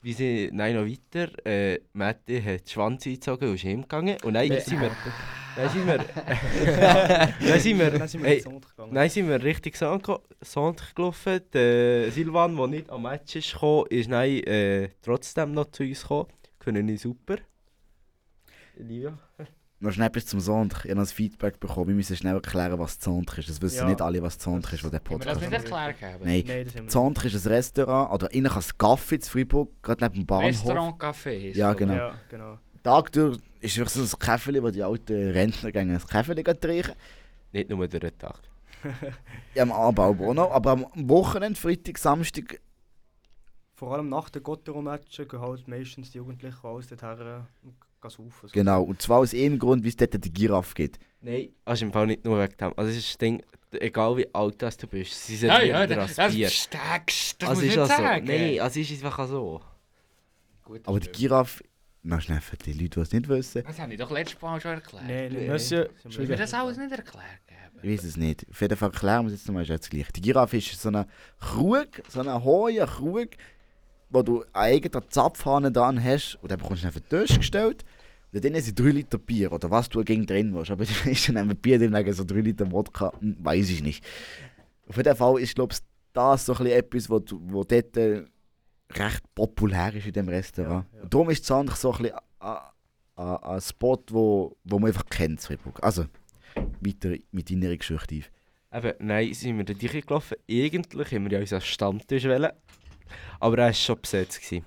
Wie 0.01 0.13
sie 0.13 0.49
nein, 0.53 0.75
noch 0.75 0.85
weiter, 0.85 1.45
äh, 1.45 1.79
Matti 1.93 2.39
hat 2.39 2.61
den 2.61 2.67
Schwanz 2.67 3.05
eingezogen 3.05 3.49
und 3.49 3.55
ist 3.55 3.63
heimgegangen. 3.63 4.17
Und 4.23 4.35
dann 4.35 4.47
sind 4.47 4.79
wir, 4.79 4.91
dann 5.55 5.69
sind 5.69 5.87
wir, 5.87 5.97
dann 7.49 7.59
sind 7.59 7.79
wir, 7.79 7.91
Dann 7.91 8.07
sind 8.07 8.23
wir 8.23 8.29
hey. 8.29 8.43
Nein, 8.91 9.09
sind 9.09 9.27
wir 9.27 9.43
richtig 9.43 9.75
Sonntag 9.75 10.95
gelaufen. 10.95 11.41
Der 11.51 12.11
Silvan, 12.11 12.55
der 12.55 12.67
nicht 12.67 12.89
am 12.91 13.01
Match 13.01 13.35
ist 13.35 13.53
gekommen, 13.53 13.87
ist 13.89 14.07
nein, 14.07 14.43
äh, 14.43 14.89
trotzdem 15.01 15.53
noch 15.53 15.71
zu 15.71 15.83
uns 15.83 16.01
gekommen. 16.03 16.27
Können 16.59 16.87
ihn 16.87 16.97
super. 16.97 17.37
Livia? 18.75 19.17
Noch 19.79 19.91
schnell 19.91 20.09
bis 20.09 20.25
zum 20.25 20.39
Sonntag. 20.39 20.85
Ich 20.85 20.91
habe 20.91 21.01
ein 21.01 21.05
Feedback 21.05 21.59
bekommen. 21.59 21.89
Wir 21.89 21.95
müssen 21.95 22.15
schnell 22.17 22.33
erklären, 22.33 22.79
was 22.79 22.97
Sonntag 22.99 23.37
ist. 23.37 23.49
Das 23.49 23.61
wissen 23.61 23.77
Ja. 23.77 23.85
nicht 23.85 24.01
alle, 24.01 24.21
was 24.23 24.41
Sonntag 24.41 24.73
ist, 24.73 24.83
wo 24.83 24.89
der 24.89 24.99
Haben 25.01 25.09
wir 25.11 25.17
das 25.19 25.25
Podcast 25.37 25.41
nicht 25.41 25.71
erklärt 25.71 25.99
gegeben? 25.99 26.45
Nein. 26.47 26.65
Nein, 26.75 26.89
Sonntag 26.89 27.25
ist 27.25 27.45
ein 27.45 27.51
Restaurant, 27.51 28.11
oder 28.11 28.27
eigentlich 28.33 28.55
ein 28.55 28.61
Café 28.79 29.19
zu 29.19 29.31
Freiburg, 29.31 29.69
gerade 29.83 30.03
neben 30.05 30.15
dem 30.15 30.25
Bahnhof. 30.25 30.45
Restaurant 30.49 30.99
Café 30.99 31.49
ist 31.51 31.57
Ja, 31.57 31.73
genau. 31.73 31.93
Ja, 31.93 32.13
genau. 32.27 32.57
Tag 32.83 33.11
durch 33.11 33.37
ist 33.59 33.77
wirklich 33.77 33.93
so 34.07 34.17
ein 34.17 34.19
Käferli, 34.19 34.63
wo 34.63 34.69
die 34.71 34.81
alten 34.81 35.31
Rentner 35.31 35.71
gehen, 35.71 35.91
ein 35.91 35.99
Käferli 35.99 36.43
trinken. 36.43 36.93
Nicht 37.51 37.69
nur 37.69 37.87
durch 37.87 38.01
den 38.01 38.17
Tag. 38.17 38.39
Ja, 39.55 39.63
am 39.63 39.71
Abend 39.71 39.99
auch 39.99 40.33
noch. 40.33 40.51
Aber 40.51 40.71
am 40.71 40.85
Wochenende, 40.95 41.59
Freitag, 41.59 41.97
Samstag, 41.97 42.59
Vor 43.77 43.93
allem 43.93 44.09
nach 44.09 44.29
den 44.31 44.41
Gottero-Matchen 44.41 45.27
gehen 45.27 45.39
halt 45.39 45.67
meistens 45.67 46.09
die 46.11 46.17
Jugendlichen 46.17 46.57
alles 46.65 46.87
dorthin 46.87 47.43
und 47.63 47.75
gehen 48.01 48.09
saufen. 48.09 48.49
genau. 48.51 48.81
Und 48.81 49.01
zwar 49.03 49.19
aus 49.19 49.33
einem 49.35 49.59
Grund, 49.59 49.83
wie 49.83 49.89
es 49.89 49.95
dort 49.95 50.13
die 50.25 50.33
Giraffe 50.33 50.73
geht. 50.73 50.97
Nein, 51.21 51.49
also 51.63 51.85
im 51.85 51.91
Fall 51.93 52.07
nicht 52.07 52.25
nur 52.25 52.39
wegen 52.41 52.57
dem. 52.57 52.73
Also 52.75 52.89
es 52.89 52.97
ist 52.97 53.09
das 53.11 53.17
Ding, 53.19 53.43
egal 53.71 54.17
wie 54.17 54.33
alt 54.33 54.59
das 54.63 54.77
du 54.77 54.87
bist, 54.87 55.13
sie 55.27 55.35
sind 55.35 55.49
Ja, 55.49 55.61
ja, 55.61 55.85
das, 55.85 56.15
das 56.15 56.33
Bier. 56.33 56.47
versteckst 56.47 57.39
das 57.41 57.49
Also 57.49 57.61
muss 57.61 57.67
ist 57.67 57.73
ich 57.75 57.77
nicht 57.79 57.89
das 57.89 57.97
so. 57.97 58.03
sagen. 58.03 58.25
Nein, 58.25 58.59
also 58.61 58.79
ist 58.79 58.91
es 58.91 59.03
einfach 59.03 59.27
so. 59.27 59.61
Gut, 60.63 60.81
Aber 60.87 60.99
die. 60.99 61.11
Giraffe, 61.11 61.63
noch 62.01 62.21
schnell 62.21 62.41
für 62.41 62.57
die 62.57 62.73
Leute, 62.73 62.89
die 62.89 62.99
es 63.01 63.11
nicht 63.11 63.27
wissen, 63.29 63.63
Das 63.63 63.79
habe 63.79 63.93
ich 63.93 63.99
doch 63.99 64.09
letztes 64.11 64.41
Mal 64.41 64.59
schon 64.59 64.71
erklärt. 64.71 65.05
Nein, 65.05 65.31
Nee. 65.33 65.47
nein. 65.49 65.59
Sind 65.59 65.89
wir- 66.17 66.35
das 66.35 66.53
alles 66.53 66.77
nicht 66.77 66.91
erklärt 66.91 67.25
gegeben? 67.45 67.79
ich 67.83 67.89
weiß 67.99 68.03
es 68.05 68.17
nicht. 68.17 68.45
Auf 68.49 68.59
jeden 68.61 68.75
Fall 68.75 68.89
erklären 68.91 69.25
wir 69.27 69.33
es 69.33 69.39
jetzt 69.41 69.47
nochmal, 69.47 69.65
gleich. 69.65 70.11
Die 70.15 70.21
Giraffe 70.21 70.57
ist 70.57 70.81
so 70.81 70.89
ein 70.89 71.05
Krug, 71.39 71.87
so 72.09 72.21
ein 72.21 72.43
hoher 72.43 72.85
Krug, 72.87 73.29
wo 74.09 74.21
du 74.21 74.41
einen 74.53 74.53
eigenen 74.53 75.09
Zapfhahn 75.09 75.71
dran 75.73 76.01
hast 76.03 76.35
und 76.41 76.51
dann 76.51 76.59
bekommst 76.59 76.83
du 76.83 76.87
ihn 76.87 76.89
auf 76.89 76.99
den 76.99 77.09
Tisch 77.09 77.37
gestellt. 77.37 77.83
Und 78.33 78.43
dann 78.43 78.61
sind 78.61 78.77
3 78.79 78.83
Liter 78.89 79.17
Bier 79.17 79.51
oder 79.51 79.71
was 79.71 79.89
du 79.89 80.03
gegen 80.03 80.25
drin 80.25 80.53
willst. 80.53 80.69
Aber 80.71 80.85
die 80.85 80.93
meisten 81.09 81.33
nehmen 81.33 81.55
Bier 81.55 81.79
drin 81.79 82.13
so 82.13 82.23
3 82.23 82.41
Liter 82.41 82.69
Wodka, 82.71 83.11
hm, 83.19 83.37
weiß 83.39 83.69
ich 83.69 83.81
nicht. 83.81 84.03
Auf 84.87 84.97
jeden 84.97 85.15
Fall 85.15 85.39
ist, 85.39 85.55
glaube 85.55 85.73
ich, 85.73 85.79
das 86.13 86.45
so 86.45 86.53
ein 86.53 86.57
bisschen 86.63 86.79
etwas, 86.79 87.09
wo, 87.09 87.19
du- 87.19 87.39
wo 87.43 87.63
dort 87.63 87.95
äh, 87.97 88.23
recht 88.93 89.23
populär 89.35 89.93
ist 89.95 90.07
in 90.07 90.13
dem 90.13 90.29
Restaurant. 90.29 90.85
Ja, 90.91 90.97
ja. 90.97 91.03
Und 91.03 91.13
darum 91.13 91.29
ist 91.29 91.43
es 91.43 91.51
eigentlich 91.51 91.75
so 91.77 91.91
ein 91.93 92.01
bisschen 92.03 92.17
ein- 92.39 92.57
ein 93.15 93.37
ein 93.43 93.61
Spot, 93.61 93.99
wo, 94.11 94.55
wo 94.63 94.77
man 94.79 94.89
einfach 94.89 95.05
kennt, 95.09 95.41
Freiburg. 95.41 95.79
Also, 95.83 96.05
weiter 96.81 97.15
mit 97.31 97.49
deiner 97.49 97.75
Geschichte. 97.75 98.21
Eben, 98.71 98.93
nein, 98.99 99.33
sind 99.33 99.57
wir 99.57 99.63
da 99.65 99.73
durchgelaufen. 99.73 100.37
Eigentlich 100.49 101.11
haben 101.11 101.23
wir 101.25 101.31
ja 101.31 101.39
unseren 101.39 101.61
Stammtisch 101.61 102.25
wollen, 102.25 102.51
aber 103.39 103.57
er 103.59 103.65
war 103.67 103.73
schon 103.73 104.01
besetzt. 104.01 104.41
Gewesen. 104.41 104.65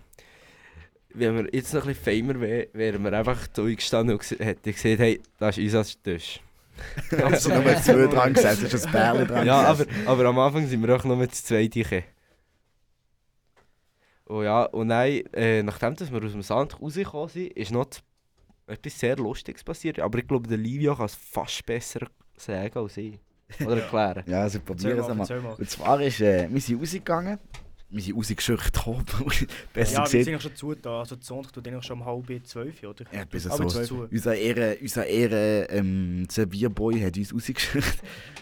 Wenn 1.12 1.36
wir 1.36 1.48
jetzt 1.52 1.74
noch 1.74 1.82
ein 1.82 1.88
bisschen 1.88 2.24
famer 2.24 2.40
wären, 2.40 2.68
wären 2.72 3.02
wir 3.02 3.12
einfach 3.12 3.48
zu 3.48 3.62
euch 3.62 3.76
gestanden 3.76 4.16
und 4.16 4.30
hätten 4.40 4.72
gesehen, 4.72 4.98
hey, 4.98 5.20
das 5.38 5.58
ist 5.58 5.74
unser 5.74 6.02
Tisch. 6.02 6.40
Da 7.10 7.36
sind 7.36 7.64
nur 7.64 7.76
zwei 7.76 8.06
dran 8.06 8.32
gesessen, 8.32 8.66
es 8.66 8.74
ist 8.74 8.86
ein 8.86 8.92
Bärli 8.92 9.26
dran 9.26 9.46
Ja, 9.46 9.62
aber, 9.62 9.84
aber 10.06 10.24
am 10.26 10.38
Anfang 10.38 10.66
sind 10.66 10.86
wir 10.86 10.96
auch 10.96 11.04
noch 11.04 11.16
mit 11.16 11.34
zwei 11.34 11.66
gekommen. 11.66 12.04
Oh 14.26 14.42
ja, 14.42 14.62
und 14.62 14.86
nein, 14.86 15.24
äh, 15.32 15.62
nachdem 15.62 15.96
dass 15.96 16.12
wir 16.12 16.22
aus 16.22 16.32
dem 16.32 16.42
Sand 16.42 16.80
rausgekommen 16.80 17.28
sind, 17.28 17.52
ist 17.54 17.72
noch 17.72 17.88
etwas 18.68 19.00
sehr 19.00 19.16
Lustiges 19.16 19.64
passiert. 19.64 19.98
Aber 19.98 20.18
ich 20.18 20.28
glaube, 20.28 20.48
der 20.48 20.58
Livio 20.58 20.94
kann 20.94 21.06
es 21.06 21.16
fast 21.16 21.66
besser 21.66 22.06
sagen 22.36 22.78
als 22.78 22.96
ich. 22.96 23.18
Oder 23.60 23.82
erklären. 23.82 24.22
Ja, 24.28 24.42
also 24.42 24.60
probieren 24.60 25.00
es 25.00 25.08
mal. 25.08 25.54
Und 25.58 25.68
zwar 25.68 26.00
ist, 26.00 26.20
äh, 26.20 26.48
wir 26.48 26.60
sind 26.60 26.80
rausgegangen, 26.80 27.38
wir 27.90 28.02
sind 28.02 28.16
rausgeschickt, 28.16 28.72
besser 29.72 29.92
Ja, 29.92 30.00
wir 30.00 30.06
sind 30.06 30.18
gesehen. 30.20 30.40
schon 30.40 30.54
zu 30.54 30.74
da. 30.74 31.00
Also, 31.00 31.16
die 31.16 31.24
Sonntag 31.24 31.52
tut 31.52 31.66
eigentlich 31.66 31.84
schon 31.84 32.00
um 32.00 32.06
halb 32.06 32.46
zwölf, 32.46 32.82
oder? 32.82 33.04
Ja, 33.12 33.24
bis 33.24 33.44
so. 33.44 33.64
zu. 33.66 34.08
Unser 34.10 34.36
Ehre, 34.36 34.78
unser 34.80 35.06
Ehre 35.06 35.64
ähm, 35.70 36.26
Servierboy 36.30 37.00
hat 37.00 37.16
uns 37.16 37.34
rausgeschickt. 37.34 37.98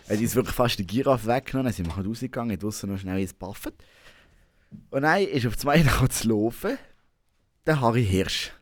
er 0.08 0.16
hat 0.16 0.22
uns 0.22 0.34
wirklich 0.34 0.54
fast 0.54 0.78
die 0.78 0.86
Giraffe 0.86 1.26
weggenommen, 1.26 1.66
dann 1.66 1.72
sind 1.72 1.86
wir 1.86 1.96
halt 1.96 2.06
rausgegangen, 2.06 2.58
draussen 2.58 2.90
noch 2.90 2.98
schnell 2.98 3.20
ins 3.20 3.32
Buffet. 3.32 3.72
Und 4.90 5.02
dann 5.02 5.22
ist 5.22 5.46
auf 5.46 5.56
zwei 5.56 5.82
Mal 5.82 6.08
zu 6.10 6.28
laufen, 6.28 6.76
der 7.66 7.80
Harry 7.80 8.04
Hirsch. 8.04 8.52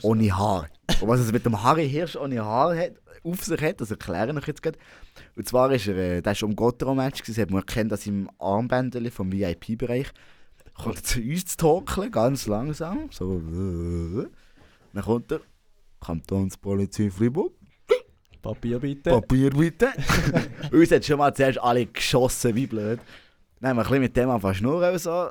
Ohne 0.00 0.34
Haar. 0.34 0.70
Und 1.02 1.08
was 1.08 1.20
es 1.20 1.30
mit 1.32 1.44
dem 1.44 1.62
Harry 1.62 1.86
Hirsch 1.88 2.16
ohne 2.16 2.42
Haar 2.42 2.74
hat, 2.74 2.92
auf 3.24 3.44
sich 3.44 3.60
hat, 3.60 3.80
das 3.80 3.90
erkläre 3.90 4.30
ich 4.30 4.36
euch 4.36 4.46
jetzt 4.46 4.62
gerade. 4.62 4.78
Und 5.36 5.48
zwar 5.48 5.70
ist 5.72 5.86
er, 5.86 5.96
äh, 5.96 6.22
der 6.22 6.32
ist 6.32 6.42
am 6.42 6.56
Gottero-Match, 6.56 7.22
gewesen, 7.22 7.42
hat 7.42 7.50
man 7.50 7.60
erkennt, 7.60 7.92
dass 7.92 8.06
im 8.06 8.30
Armbändeli 8.38 9.10
vom 9.10 9.32
VIP-Bereich 9.32 10.08
kommt 10.74 10.96
er 10.96 11.02
zu 11.02 11.20
uns 11.20 11.44
zu 11.44 11.56
torkeln, 11.58 12.10
ganz 12.10 12.46
langsam, 12.46 13.08
so. 13.10 13.38
Dann 13.38 15.02
kommt 15.04 15.32
er, 15.32 15.40
Kantonspolizei 16.00 17.10
Freiburg, 17.10 17.52
Papier 18.42 18.80
bitte. 18.80 19.10
Papier 19.10 19.50
bitte. 19.50 19.92
uns 20.72 20.90
hat 20.90 21.04
schon 21.04 21.18
mal 21.18 21.32
zuerst 21.32 21.62
alle 21.62 21.86
geschossen, 21.86 22.56
wie 22.56 22.66
blöd. 22.66 22.98
Dann 23.60 23.70
haben 23.70 23.76
wir 23.76 23.82
ein 23.82 23.88
bisschen 23.88 24.02
mit 24.02 24.16
dem 24.16 24.30
angefangen 24.30 24.54
zu 24.54 24.58
schnurren 24.58 24.92
und 24.92 24.98
so. 24.98 25.30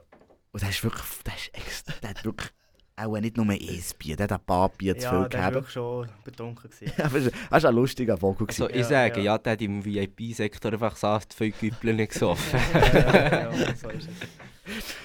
Und 0.54 0.62
der 0.62 0.70
ist 0.70 0.84
wirklich, 0.84 1.04
der 1.26 1.34
ist 1.34 1.88
der 2.02 2.10
hat 2.10 2.24
wirklich 2.24 2.52
auch 2.96 3.18
nicht 3.20 3.38
nur 3.38 3.48
ein 3.50 3.60
Bier, 3.98 4.16
der 4.16 4.26
hat 4.26 4.32
ein 4.34 4.46
paar 4.46 4.70
Bier 4.70 4.96
zu 4.98 5.04
ja, 5.06 5.10
viel 5.12 5.30
der 5.30 5.40
war 5.40 5.52
gehabt. 5.52 5.54
wirklich 5.56 5.74
schon 5.74 6.10
betrunken. 6.24 6.70
gewesen. 6.70 6.94
Ja, 6.98 7.06
aber 7.06 7.20
das 7.20 7.64
war 7.64 7.70
ein 7.70 7.76
lustiger 7.76 8.18
Vogel. 8.18 8.48
Also, 8.48 8.70
ich 8.70 8.76
Ja, 8.76 8.84
sage, 8.84 9.20
ja. 9.20 9.26
ja, 9.34 9.38
der 9.38 9.54
hat 9.54 9.62
im 9.62 9.84
VIP-Sektor 9.84 10.74
einfach 10.74 10.96
saft 10.96 11.34
viel 11.34 11.52
Güppel 11.52 11.94
nicht 11.94 12.12
gesoffen. 12.14 12.60
ja, 12.74 13.52
ja, 13.52 13.76
so 13.76 13.90
ist 13.90 14.08
es. 14.10 14.96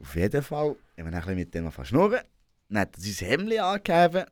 Auf 0.00 0.14
jeden 0.16 0.42
Fall 0.42 0.68
haben 0.68 0.76
wir 0.96 1.04
dann 1.04 1.14
ein 1.14 1.20
bisschen 1.20 1.36
mit 1.36 1.54
dem 1.54 1.64
angefangen 1.64 1.84
zu 1.86 1.88
schnurren. 1.90 2.20
Dann 2.68 2.78
hat 2.80 2.96
er 2.96 3.02
sein 3.02 3.28
Hemd 3.28 3.58
angegeben. 3.58 4.24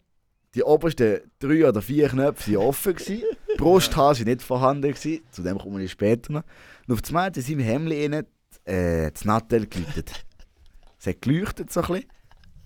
Die 0.55 0.63
obersten 0.63 1.21
drei 1.39 1.69
oder 1.69 1.83
vier 1.83 2.09
Knöpfe 2.09 2.55
waren 2.55 2.67
offen. 2.67 2.95
gewesen. 2.95 3.23
Die 3.53 3.57
Brusthaare 3.59 4.17
waren 4.17 4.25
nicht 4.25 4.43
vorhanden. 4.43 4.91
Gewesen. 4.93 5.21
Zu 5.31 5.43
dem 5.43 5.59
komme 5.59 5.83
ich 5.83 5.91
später 5.93 6.33
noch. 6.33 6.43
Und 6.87 6.95
auf 6.95 7.07
einmal 7.09 7.27
hat 7.27 7.37
in 7.37 7.43
seinem 7.43 7.61
Hemd 7.61 8.27
äh, 8.65 9.11
das 9.11 9.25
Nattel 9.25 9.67
geläutet. 9.67 10.25
Es 10.99 11.07
hat 11.07 11.21
geleuchtet 11.23 11.71
so 11.71 11.81
ein 11.83 11.87
bisschen. 11.87 12.09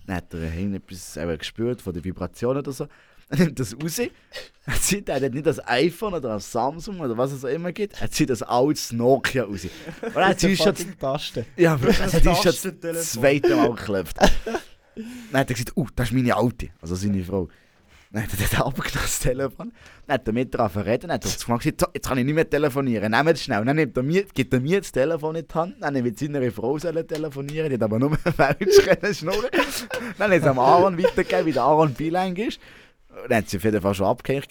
Dann 0.05 0.17
hat 0.17 0.33
er 0.33 0.49
hinten 0.49 0.75
etwas 0.75 1.17
eben 1.17 1.37
gespürt 1.37 1.81
von 1.81 1.93
der 1.93 2.03
Vibration 2.03 2.57
oder 2.57 2.71
so. 2.71 2.87
Dann 3.29 3.39
nimmt 3.39 3.59
er 3.59 3.65
das 3.65 3.75
raus. 3.81 3.99
Er 3.99 4.81
zieht 4.81 5.09
er 5.09 5.21
hat 5.21 5.33
nicht 5.33 5.45
das 5.45 5.65
iPhone 5.67 6.13
oder 6.13 6.29
das 6.29 6.51
Samsung 6.51 6.99
oder 6.99 7.17
was 7.17 7.31
es 7.31 7.43
auch 7.43 7.49
immer 7.49 7.71
gibt. 7.71 7.99
Er 8.01 8.11
zieht 8.11 8.29
das 8.29 8.43
altes 8.43 8.91
Nokia 8.91 9.43
raus. 9.45 9.65
Und 10.01 10.15
er 10.15 10.27
hat 10.27 10.39
sich 10.39 10.59
schon 10.59 10.75
Taste. 10.99 11.45
ja, 11.55 11.73
aber 11.75 11.89
es 11.89 11.99
hat 11.99 12.23
schon 12.23 12.79
das 12.81 13.11
zweite 13.13 13.55
Mal 13.55 13.73
geklopft. 13.73 14.17
Dann 14.19 15.39
hat 15.39 15.49
er 15.49 15.55
gesagt, 15.55 15.75
uh, 15.75 15.87
das 15.95 16.09
ist 16.09 16.13
meine 16.13 16.35
Alte, 16.35 16.69
also 16.81 16.95
seine 16.95 17.23
Frau. 17.23 17.49
Dann 18.13 18.23
hat 18.23 18.29
er 18.31 18.37
das 18.37 18.61
abgenommen, 18.61 19.01
das 19.01 19.19
Telefon. 19.19 19.73
Dann 20.05 20.13
hat 20.13 20.27
er 20.27 20.33
mit 20.33 20.53
drauf 20.53 20.77
reden. 20.77 21.07
Dann 21.07 21.13
hat 21.13 21.25
er 21.25 21.31
gesagt, 21.31 21.65
jetzt 21.65 22.07
kann 22.07 22.17
ich 22.19 22.25
nicht 22.25 22.35
mehr 22.35 22.47
telefonieren, 22.47 23.11
nehmt 23.11 23.29
es 23.29 23.43
schnell. 23.43 23.65
Dann 23.65 23.75
nimmt 23.75 23.97
er 23.97 24.03
mir, 24.03 24.23
gibt 24.25 24.53
er 24.53 24.59
mir 24.59 24.81
das 24.81 24.91
Telefon 24.91 25.35
in 25.35 25.47
die 25.47 25.53
Hand. 25.55 25.77
Dann 25.81 25.95
will 25.95 26.15
seine 26.15 26.51
Frau 26.51 26.77
telefonieren, 26.77 27.69
die 27.69 27.75
hat 27.75 27.81
aber 27.81 27.97
nur 27.97 28.15
falsch 28.37 29.17
schnurren. 29.17 29.49
Dann 30.19 30.31
hat 30.31 30.39
es 30.39 30.45
am 30.45 30.59
Aaron 30.59 30.95
weitergegeben, 30.95 31.47
wie 31.47 31.53
der 31.53 31.63
Aaron 31.63 31.91
Bilang 31.95 32.35
ist. 32.35 32.59
Dann 33.29 33.37
hat 33.39 33.49
sie 33.49 33.57
auf 33.57 33.63
jeden 33.63 33.81
Fall 33.81 33.95
schon 33.95 34.05
abgehängt. 34.05 34.47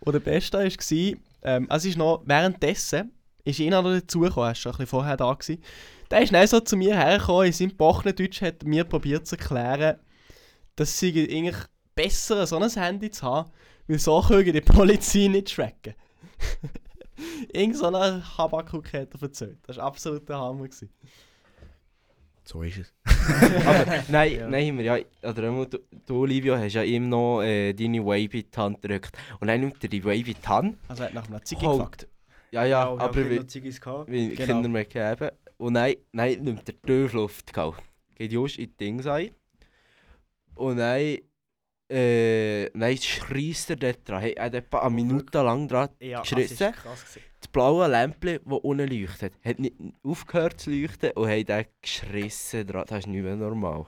Und 0.00 0.12
der 0.14 0.20
Beste 0.20 0.58
war, 0.58 1.18
ähm, 1.42 1.66
also 1.68 1.88
ist 1.88 1.98
noch 1.98 2.22
währenddessen, 2.24 3.12
ist 3.44 3.60
einer 3.60 3.82
dazugekommen, 3.82 4.46
er 4.46 4.48
war 4.48 4.54
schon 4.54 4.72
ein 4.72 4.76
bisschen 4.78 4.86
vorher 4.86 5.18
da. 5.18 5.30
Gewesen. 5.34 5.62
Der 6.10 6.22
ist 6.22 6.32
dann 6.32 6.46
so 6.46 6.60
zu 6.60 6.78
mir 6.78 6.96
hergekommen, 6.96 7.48
in 7.48 7.52
seinem 7.52 7.76
Bochendeutsch 7.76 8.40
hat 8.40 8.64
mir 8.64 8.84
probiert 8.84 9.26
zu 9.26 9.36
erklären, 9.36 9.98
dass 10.76 10.98
sie 10.98 11.28
eigentlich 11.30 11.56
besser 11.94 12.46
so 12.46 12.58
ein 12.58 12.68
Handy 12.70 13.10
zu 13.10 13.22
haben, 13.22 13.50
weil 13.86 13.98
so 13.98 14.20
können 14.20 14.52
die 14.52 14.60
Polizei 14.60 15.28
nicht 15.28 15.54
tracken. 15.54 15.94
Irgend 17.52 17.76
so 17.76 17.86
eine 17.86 18.22
Habakuk 18.36 18.92
hat 18.92 19.14
er 19.14 19.22
erzählt. 19.22 19.58
Das 19.66 19.76
war 19.76 19.84
absolut 19.86 20.28
der 20.28 20.38
Hammer. 20.38 20.64
Gewesen. 20.64 20.90
So 22.44 22.62
ist 22.62 22.78
es. 22.78 22.92
Aber 23.66 24.04
nein, 24.08 24.32
Ja. 24.32 24.48
nein, 24.48 24.76
wir 24.76 24.84
ja, 24.84 24.98
oder 25.22 25.64
du, 25.64 25.78
du 26.04 26.16
Olivia 26.20 26.58
hast 26.58 26.74
ja 26.74 26.82
ihm 26.82 27.08
noch 27.08 27.40
äh, 27.42 27.72
deine 27.72 28.04
Wave 28.04 28.24
in 28.38 28.50
die 28.50 28.56
Hand 28.56 28.82
gedrückt. 28.82 29.16
Und 29.40 29.48
dann 29.48 29.60
nimmt 29.60 29.82
er 29.82 29.88
die 29.88 30.04
Wave 30.04 30.16
in 30.30 30.36
die 30.42 30.46
Hand. 30.48 30.76
Also 30.88 31.04
er 31.04 31.06
hat 31.06 31.14
nach 31.14 31.28
einer 31.28 31.42
Ziege 31.42 31.62
Holt- 31.62 31.78
gefragt. 31.78 32.08
Ja, 32.50 32.64
ja, 32.64 32.84
und 32.86 33.00
aber 33.00 33.16
wir 33.16 33.30
wie, 34.06 34.28
Genau. 34.34 34.44
Kinder 34.44 34.68
mehr 34.68 34.84
gegeben. 34.84 35.30
Und 35.56 35.72
nein, 35.72 35.96
nein, 36.12 36.40
nimmt 36.42 36.68
er 36.68 36.74
die 36.74 36.80
Türluft 36.86 37.52
gehabt. 37.52 37.82
Geht 38.14 38.32
just 38.32 38.58
in 38.58 38.66
die 38.66 38.76
Dings 38.76 39.06
ein. 39.06 39.30
Und 40.54 40.76
nein, 40.76 41.18
äh, 41.90 42.70
nein, 42.76 42.96
schreist 42.98 43.70
er 43.70 43.76
dort 43.76 44.08
dran. 44.08 44.20
Hey, 44.20 44.32
er 44.32 44.44
hat 44.46 44.54
etwa 44.54 44.78
eine 44.80 44.94
Minute 44.94 45.38
lang 45.42 45.68
dran. 45.68 45.88
Ja, 46.00 46.20
das 46.20 46.28
Geschrissen? 46.30 46.72
Das 47.40 47.48
blaue 47.52 47.86
Lämpchen, 47.88 48.40
das 48.44 48.58
unten 48.62 48.88
leuchtet, 48.88 49.34
hat 49.44 49.58
nicht 49.58 49.74
aufgehört 50.02 50.60
zu 50.60 50.70
leuchten 50.70 51.10
und 51.12 51.28
hat 51.28 51.48
dann 51.48 51.64
geschrissen 51.82 52.66
dran. 52.66 52.84
Das 52.88 53.00
ist 53.00 53.06
nicht 53.06 53.22
mehr 53.22 53.36
normal. 53.36 53.86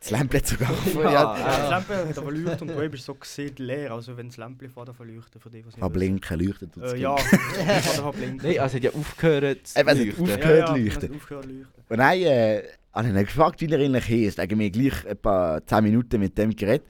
Das 0.00 0.10
Lämpchen 0.10 0.40
hat 0.40 0.46
sogar 0.48 0.70
Ja, 0.96 1.02
ja, 1.12 1.38
Ja, 1.38 1.58
das 1.58 1.70
Lämpchen 1.70 2.08
hat 2.08 2.18
aber 2.18 2.32
leuchtet 2.32 2.62
und 2.62 2.68
die 2.72 2.76
Web 2.76 2.94
ist 2.94 3.04
so 3.04 3.14
gesehen 3.14 3.54
leer. 3.58 3.92
Also 3.92 4.16
wenn 4.16 4.26
das 4.26 4.36
Lämpchen 4.36 4.68
fährt, 4.68 4.88
dann 4.88 4.94
verleuchtet 4.96 5.40
für 5.40 5.48
die, 5.48 5.64
was 5.64 5.76
nicht 5.76 5.92
blinken, 5.92 6.40
leuchtet 6.40 6.76
und. 6.76 6.82
Äh, 6.82 6.96
ja, 6.96 7.14
kann 7.94 8.04
er 8.04 8.12
blinken. 8.12 8.40
Nein, 8.50 8.58
also 8.58 8.76
hat 8.76 8.82
ja 8.82 8.90
aufgehört 8.92 9.64
zu 9.68 9.78
Eben, 9.78 9.88
es 9.88 9.98
hat 9.98 10.04
leuchten. 10.06 10.22
aufgehört. 10.24 10.44
ja, 10.44 10.76
ja, 10.76 10.76
leuchten. 10.76 11.10
es 11.10 11.16
aufgehört 11.16 11.44
zu 11.44 11.50
leuchten. 11.52 11.84
Und 11.88 11.98
dann 11.98 12.12
äh, 12.18 12.62
habe 12.92 13.08
ich 13.08 13.14
ihn 13.14 13.20
gefragt, 13.24 13.60
wie 13.60 13.66
er 13.72 13.78
eigentlich 13.80 14.08
heisst. 14.08 14.38
Er 14.38 14.44
hat 14.44 14.52
mir 14.52 14.70
gleich 14.70 15.04
etwa 15.04 15.60
10 15.64 15.84
Minuten 15.84 16.20
mit 16.20 16.36
dem 16.36 16.54
geredet. 16.54 16.86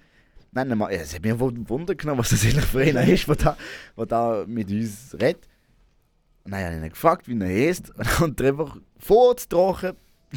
Wir- 0.52 0.64
ja, 0.66 0.88
es 0.90 1.14
hat 1.14 1.22
mich 1.22 1.38
Wunder 1.38 1.94
genommen, 1.94 2.18
was 2.18 2.30
das 2.30 2.44
eigentlich 2.44 2.64
für 2.66 2.80
einer 2.80 3.06
ist, 3.06 3.26
der 3.28 3.36
da, 3.36 3.56
der 3.96 4.06
da 4.06 4.44
mit 4.46 4.70
uns 4.70 5.14
redet. 5.20 5.48
Und 6.44 6.50
dann 6.52 6.64
habe 6.64 6.74
ich 6.76 6.82
ihn 6.82 6.88
gefragt, 6.90 7.28
wie 7.28 7.38
er 7.38 7.48
heisst. 7.48 7.90
Und 7.90 7.98
dann 8.00 8.06
kommt 8.14 8.40
er 8.40 8.48
einfach 8.48 8.76
vorzutrocken, 8.98 9.92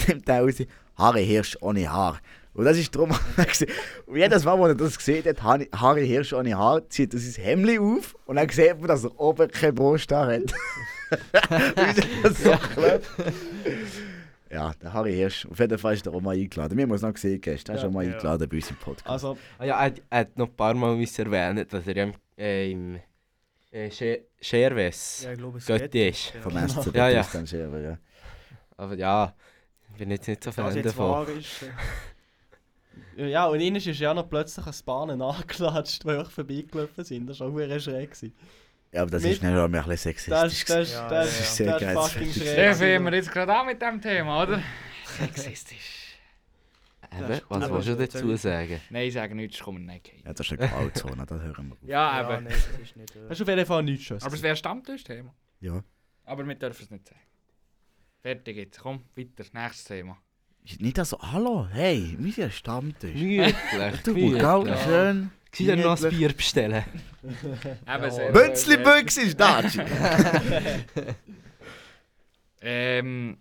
nimmt 0.08 0.30
er 0.30 0.42
raus, 0.42 0.56
Harry 0.98 1.26
Hirsch 1.26 1.58
ohne 1.62 1.92
Haar. 1.92 2.20
Und 2.54 2.64
das 2.64 2.78
ist 2.78 2.96
darum, 2.96 3.10
und 4.06 4.16
jedes 4.16 4.46
Mal, 4.46 4.58
wo 4.58 4.68
er 4.68 4.76
das 4.76 4.98
gesehen 4.98 5.26
hat, 5.26 5.44
Harry- 5.44 6.08
Hirsch 6.08 6.32
ohne 6.32 6.56
Haar, 6.58 6.88
zieht 6.90 7.14
er 7.14 7.20
sein 7.20 7.44
Hemd 7.44 7.80
auf 7.80 8.16
und 8.28 8.38
dann 8.38 8.48
sieht 8.48 8.78
man, 8.80 8.88
dass 8.88 9.04
er 9.04 9.20
oben 9.20 9.50
keine 9.52 9.74
Brust 9.74 10.10
hat. 10.14 10.30
Wie 11.10 12.22
das 12.24 12.42
so 12.42 12.52
klappt. 12.52 13.10
Ja, 14.52 14.74
der 14.82 14.94
Harry 14.94 15.14
Hirsch. 15.14 15.46
Auf 15.48 15.60
jeden 15.60 15.78
Fall 15.78 15.96
ist 15.96 16.06
er 16.06 16.14
auch 16.14 16.22
mal 16.22 16.36
eingeladen. 16.36 16.78
Wir 16.78 16.84
haben 16.84 16.92
uns 16.92 17.02
noch 17.02 17.14
gesehen 17.14 17.42
gestern. 17.42 17.76
Er 17.76 17.78
ist 17.78 17.82
Ja. 17.84 17.90
auch 17.90 17.94
mal 17.94 18.06
Ja. 18.06 18.14
eingeladen 18.14 18.48
bei 18.50 18.56
uns 18.58 18.70
im 18.70 18.76
Podcast. 18.78 19.08
Also, 19.10 19.38
Ah 19.58 19.66
ja, 19.66 19.76
er, 19.80 19.86
hat- 19.86 20.02
er 20.10 20.20
hat 20.20 20.38
noch 20.38 20.48
ein 20.48 20.56
paar 20.56 20.74
Mal 20.76 20.92
erwähnen, 21.02 21.66
dass 21.70 21.88
er 21.88 21.98
im, 21.98 22.14
äh, 22.38 22.72
im 22.72 23.00
äh, 23.72 23.88
Sche- 23.90 24.22
Scherwes 24.40 25.24
Ja, 25.24 25.32
ich 25.34 25.38
glaube, 25.40 25.58
es 25.58 25.66
Götti 25.66 25.88
geht. 25.90 26.14
ist. 26.14 26.34
Vom 26.42 26.54
Ja. 26.54 26.68
SCB 26.68 26.96
Ja, 26.98 27.10
ja. 27.10 27.20
aus 27.22 27.32
dann 27.32 27.48
Scherer, 27.48 27.80
ja. 27.80 27.98
Aber 28.78 28.96
ja, 28.96 29.34
ich 29.92 29.98
bin 29.98 30.12
jetzt 30.12 30.28
nicht 30.28 30.44
so 30.44 30.52
Fan 30.52 30.82
davon. 30.84 31.28
äh, 33.18 33.28
ja, 33.30 33.48
und 33.48 33.60
ihnen 33.60 33.78
ist 33.78 33.86
ja 33.88 34.14
noch 34.14 34.30
plötzlich 34.30 34.66
ein 34.66 34.74
Bahnen 34.86 35.22
angeklatscht, 35.24 36.04
die 36.04 36.10
auch 36.12 36.30
vorbeigelaufen 36.30 37.04
sind. 37.04 37.28
Das 37.28 37.40
war 37.40 37.48
auch 37.50 37.58
sehr 37.58 37.80
schräg. 37.80 38.12
Gewesen. 38.12 38.34
Ja, 38.96 39.02
aber 39.02 39.12
das 39.12 39.24
Mit- 39.24 39.32
ist 39.34 39.44
nicht 39.44 39.52
nur 39.52 39.64
ein 39.66 39.72
bisschen 39.72 39.90
Das 39.90 40.02
sexistisch. 40.04 40.54
ist, 40.54 40.70
das, 40.70 40.88
ist- 40.88 40.94
Ja, 40.94 41.10
das, 41.10 41.12
ja, 41.12 41.18
ja. 41.20 41.24
ist- 41.44 41.56
Sehr 41.58 41.66
das 41.74 41.82
geil. 41.82 41.96
fangen 41.96 42.34
gewesen. 42.34 43.06
wir 43.06 43.14
jetzt 43.14 43.32
gerade 43.32 43.54
an 43.56 43.66
mit 43.66 43.82
dem 43.82 44.02
Thema, 44.02 44.44
oder? 44.44 44.64
Sexistisch. 45.18 46.18
Eben, 47.12 47.28
Das 47.28 47.42
was 47.50 47.72
willst 47.72 47.88
du 47.90 47.96
dazu 47.96 48.36
sagen? 48.38 48.82
Nein, 48.90 49.08
ich 49.08 49.14
sage 49.14 49.36
nichts, 49.36 49.60
komm, 49.60 49.90
okay. 49.90 50.22
Ja, 50.26 50.34
das 50.34 50.46
ist 50.50 50.58
eine 50.60 50.68
Grauzone, 50.70 51.26
das 51.26 51.42
hören 51.42 51.70
wir. 51.82 51.90
Ja, 51.90 51.98
ja, 52.20 52.24
aber, 52.24 52.42
nein, 52.42 52.54
das 52.54 52.68
ist 52.82 52.96
nicht. 52.96 53.16
Äh, 53.16 53.20
Das 53.28 53.32
ist 53.32 53.42
auf 53.42 53.48
jeden 53.50 53.66
Fall 53.66 53.84
nichts 53.84 54.06
Schönes. 54.06 54.24
aber 54.24 54.34
es 54.36 54.42
wäre 54.42 54.56
Stammtischthema. 54.56 55.34
Ja. 55.60 55.84
Aber 56.24 56.48
wir 56.48 56.56
dürfen 56.56 56.84
es 56.84 56.90
nicht 56.90 57.08
sagen. 57.08 57.20
Fertig 58.22 58.56
jetzt, 58.58 58.80
komm, 58.80 59.04
weiter, 59.16 59.44
nächstes 59.54 59.84
Thema. 59.86 60.18
Nicht 60.80 61.06
so, 61.06 61.20
hallo, 61.22 61.68
hey, 61.72 62.16
wir 62.20 62.34
sind 62.34 62.46
ein 62.46 62.52
Stammtisch. 62.52 63.14
Gemütlich, 63.14 64.02
Du, 64.04 64.16
Ja. 64.66 64.78
schön. 64.78 65.32
Sie 65.52 65.68
dann 65.68 65.80
noch 65.82 66.02
ein. 66.04 66.10
Bier 66.10 66.34
bestellen. 66.34 66.84
Eben, 67.24 68.12
sehr- 68.12 68.32
Bünzli 68.32 68.78
Büchs 68.78 69.18
ist 69.18 69.40
da. 69.40 69.62
Ähm, 72.68 73.38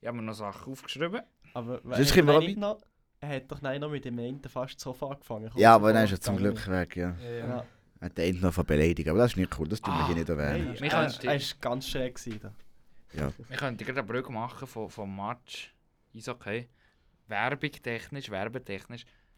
ich 0.00 0.06
habe 0.06 0.16
mir 0.18 0.22
noch 0.22 0.34
Sachen 0.34 0.72
aufgeschrieben. 0.72 1.20
Aber 1.52 1.80
Sonst 1.96 2.14
können 2.14 2.28
wir 2.28 2.34
er 2.34 2.38
auch 2.38 2.56
noch, 2.56 2.80
er 3.18 3.28
hat 3.36 3.50
doch 3.50 3.60
nein 3.60 3.80
noch 3.80 3.90
mit 3.90 4.04
dem 4.04 4.16
einen 4.20 4.40
fast 4.44 4.76
das 4.76 4.82
Sofa 4.84 5.08
angefangen. 5.08 5.50
Ja, 5.56 5.74
aber 5.74 5.92
dann 5.92 6.04
ist 6.04 6.12
er 6.12 6.20
zum 6.20 6.36
Glück 6.36 6.68
weg, 6.68 6.94
ja. 6.96 7.16
Ja. 7.20 7.64
Er 7.98 8.06
hat 8.06 8.16
den 8.16 8.38
noch 8.40 8.54
beleidigt, 8.62 9.08
aber 9.08 9.18
das 9.18 9.32
ist 9.32 9.36
nicht 9.36 9.58
cool, 9.58 9.66
das 9.66 9.80
tun 9.80 9.92
wir 9.94 10.00
Ah, 10.00 10.06
hier 10.06 10.14
nicht 10.14 10.28
erwähnen. 10.28 10.76
Wir 10.80 10.92
er, 10.92 11.34
ist 11.34 11.60
ganz 11.60 11.90
gewesen. 12.14 12.40
da. 12.40 12.52
Ja. 13.20 13.32
Wir 13.48 13.56
könnten 13.56 13.84
gerade 13.84 13.98
eine 13.98 14.06
Brücke 14.06 14.30
machen 14.30 14.68
vom, 14.68 14.88
vom 14.88 15.16
Match. 15.16 15.74
Ist 16.12 16.28
okay. 16.28 16.68
Werbetechnisch. 17.28 18.30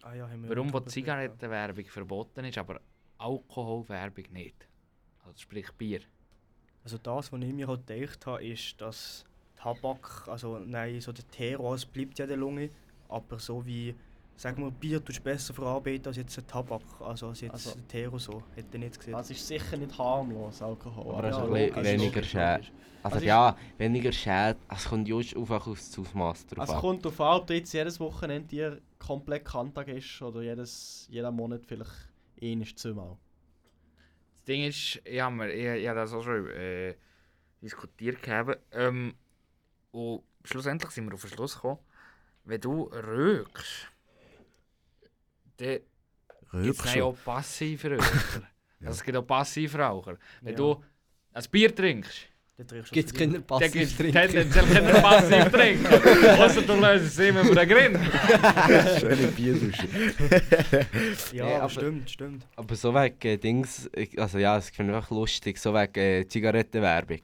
ah, 0.03 0.15
ja, 0.15 0.29
Warum, 0.49 0.73
wo 0.73 0.81
Zigarettenwerbung 0.81 1.85
verboten 1.87 2.45
ist, 2.45 2.59
aber 2.59 2.81
Alkoholwerbung 3.19 4.25
nicht. 4.33 4.69
Also 5.25 5.39
sprich 5.39 5.71
Bier. 5.73 6.01
Also 6.85 6.99
das, 6.99 7.33
was 7.33 7.41
ich 7.41 7.53
mir 7.53 7.69
halt 7.69 7.87
gedacht 7.87 8.27
habe, 8.27 8.45
ist, 8.45 8.81
dass 8.81 9.25
Tabak, 9.57 10.27
also 10.27 10.59
nein, 10.59 11.01
so 11.01 11.13
der 11.13 11.29
Terror, 11.29 11.75
es 11.75 11.87
bleibt 11.87 12.19
ja 12.19 12.25
in 12.25 12.31
der 12.31 12.39
Lunge, 12.39 12.71
aber 13.09 13.39
so 13.39 13.65
wie, 13.65 13.95
sagen 14.37 14.63
wir, 14.65 14.71
Bier 14.71 15.05
tust 15.05 15.19
du 15.19 15.23
besser 15.23 15.55
verarbeiten 15.55 16.07
als 16.09 16.17
jetzt 16.17 16.37
ein 16.39 16.47
Tabak, 16.47 16.83
also 17.01 17.29
als 17.29 17.41
jetzt 17.41 17.53
Also- 17.53 17.75
der 17.75 17.89
Terror 17.89 18.19
so, 18.19 18.43
hätte 18.55 18.77
ich 18.77 18.83
nicht 18.83 18.99
gesehen. 18.99 19.13
Das 19.13 19.31
ist 19.31 19.47
sicher 19.47 19.77
nicht 19.77 19.97
harmlos, 19.97 20.61
Alkohol. 20.63 21.15
Aber 21.15 21.29
es 21.29 21.37
Ja, 21.37 21.43
ist 21.43 21.45
ein 21.45 21.49
logisch, 21.51 21.75
bisschen 21.75 21.85
weniger 22.01 22.21
logisch. 22.55 22.73
Also 23.05 23.15
Also 23.17 23.27
ja, 23.27 23.57
weniger 23.79 24.13
Schäden. 24.13 24.61
Es 24.69 24.85
kommt 24.85 25.09
just 25.09 25.37
einfach 25.37 25.67
aus 25.67 25.91
das 25.91 25.99
Ausmaß 25.99 26.47
drauf 26.47 26.59
Also 26.61 26.73
an. 26.75 26.81
kommt 26.81 27.07
auf 27.07 27.21
an, 27.21 27.41
ob 27.41 27.47
du 27.49 27.55
jetzt 27.55 27.73
jedes 27.73 27.99
Wochenende 27.99 28.47
dir 28.49 28.81
komplett 28.99 29.45
Kantag 29.45 29.89
ist 29.89 30.23
oder 30.23 30.43
jedes, 30.43 31.09
jeden 31.11 31.35
Monat 31.35 31.67
vielleicht 31.67 31.91
ein 32.41 32.65
zweimal. 32.77 33.17
Das 34.37 34.45
Ding 34.47 34.65
ist, 34.65 35.01
ich 35.05 35.21
habe 35.21 35.35
mir, 35.35 35.51
ich, 35.53 35.83
ich 35.83 35.89
habe 35.89 36.01
das 36.01 36.13
auch 36.13 36.23
schon 36.23 36.49
äh, 36.51 36.95
diskutiert 37.61 38.23
gehabt. 38.23 38.59
Ähm, 38.73 39.15
und 39.91 40.23
schlussendlich 40.45 40.91
sind 40.93 41.07
wir 41.07 41.15
auf 41.15 41.21
den 41.23 41.31
Schluss 41.31 41.55
gekommen, 41.55 41.79
wenn 42.45 42.61
du 42.61 42.85
rökst, 42.85 43.89
dann 45.59 46.63
gibt 46.65 46.85
es 46.85 46.97
auch 47.01 47.17
Passivraucher. 47.25 48.03
Ja. 48.05 48.43
Also 48.85 48.97
es 48.99 49.05
gibt 49.05 49.17
auch 49.17 49.23
Passivraucher. 49.27 50.17
Wenn 50.41 50.55
Ja. 50.55 50.57
du 50.57 50.83
ein 51.33 51.45
Bier 51.53 51.73
trinkst, 51.73 52.27
Gibt 52.91 53.09
es 53.09 53.15
keine 53.15 53.37
es 53.39 53.43
Passiv-Trinker? 53.45 54.21
tendenziell 54.29 54.67
keinen 54.67 55.03
passiv 55.03 55.45
trinken. 55.53 55.87
Außer 56.41 56.63
du 56.63 56.75
löst 56.75 57.05
es 57.07 57.19
immer 57.21 57.43
über 57.43 57.65
den 57.65 57.69
Grind. 57.69 57.99
Schöne 59.01 59.29
Bierdusche. 59.29 59.89
Ja, 61.33 61.45
Nee, 61.47 61.55
aber 61.55 61.69
stimmt, 61.71 62.11
stimmt. 62.11 62.47
Aber 62.57 62.75
so 62.77 62.93
wegen 62.95 63.17
äh, 63.25 63.37
Dings, 63.37 63.89
ich- 63.95 64.19
also 64.21 64.39
ja, 64.39 64.57
es 64.59 64.71
finde 64.71 64.93
ich 64.93 64.97
einfach 64.97 65.11
lustig, 65.11 65.59
so 65.59 65.73
wegen 65.75 65.95
äh, 65.99 66.27
Zigarettenwerbung. 66.29 67.21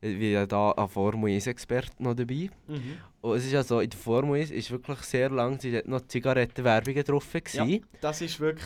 Wie 0.00 0.32
ja 0.32 0.46
da 0.46 0.72
ein 0.72 0.88
Formel 0.88 1.30
1-Experte 1.32 2.02
noch 2.02 2.14
dabei. 2.14 2.50
Mhm. 2.68 2.98
Und 3.22 3.36
es 3.36 3.46
ist 3.46 3.52
ja 3.52 3.62
so, 3.62 3.80
in 3.80 3.90
der 3.90 3.98
Formel 3.98 4.40
1 4.40 4.50
ist 4.50 4.70
wirklich 4.70 4.98
sehr 5.00 5.30
lange 5.30 5.58
dort 5.58 5.88
noch 5.88 6.06
Zigarettenwerbungen 6.06 7.02
drauf. 7.04 7.32
gewesen. 7.32 7.84
Das 8.00 8.20
ist 8.20 8.38
wirklich, 8.40 8.64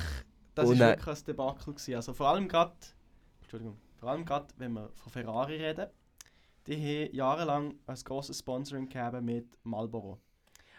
das 0.54 0.66
Und 0.66 0.74
ist 0.74 0.80
dann- 0.80 0.90
wirklich 0.98 1.18
ein 1.18 1.24
Debakel 1.26 1.74
gewesen. 1.74 1.94
Also 1.94 2.12
vor 2.14 2.28
allem 2.28 2.48
gerade, 2.48 2.74
Entschuldigung, 3.42 3.76
vor 3.98 4.08
allem 4.10 4.24
gerade, 4.24 4.46
wenn 4.58 4.72
wir 4.72 4.90
von 4.96 5.12
Ferrari 5.12 5.56
reden, 5.56 5.86
die 6.66 6.76
haben 7.06 7.14
jahrelang 7.14 7.74
ein 7.86 7.98
grosses 8.04 8.38
Sponsoring 8.38 8.88
gegeben 8.88 9.24
mit 9.24 9.46
Marlboro. 9.62 10.18